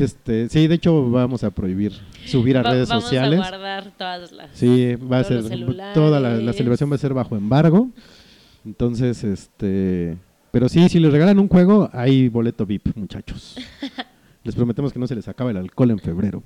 [0.00, 1.92] Este, sí, de hecho vamos a prohibir
[2.26, 3.38] subir a Va- redes vamos sociales.
[3.40, 4.50] a guardar todas las.
[4.52, 5.42] Sí, va a ser
[5.94, 7.88] toda la, la celebración va a ser bajo embargo.
[8.64, 10.16] Entonces, este,
[10.50, 13.56] pero sí, si les regalan un juego, hay boleto VIP, muchachos.
[14.44, 16.42] les prometemos que no se les acaba el alcohol en febrero.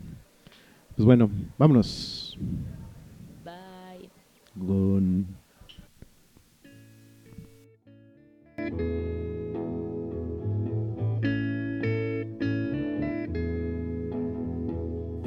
[0.96, 2.36] Pues bueno, vámonos.
[3.44, 4.08] Bye.
[4.66, 5.26] Con-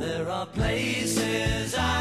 [0.01, 2.00] There are places I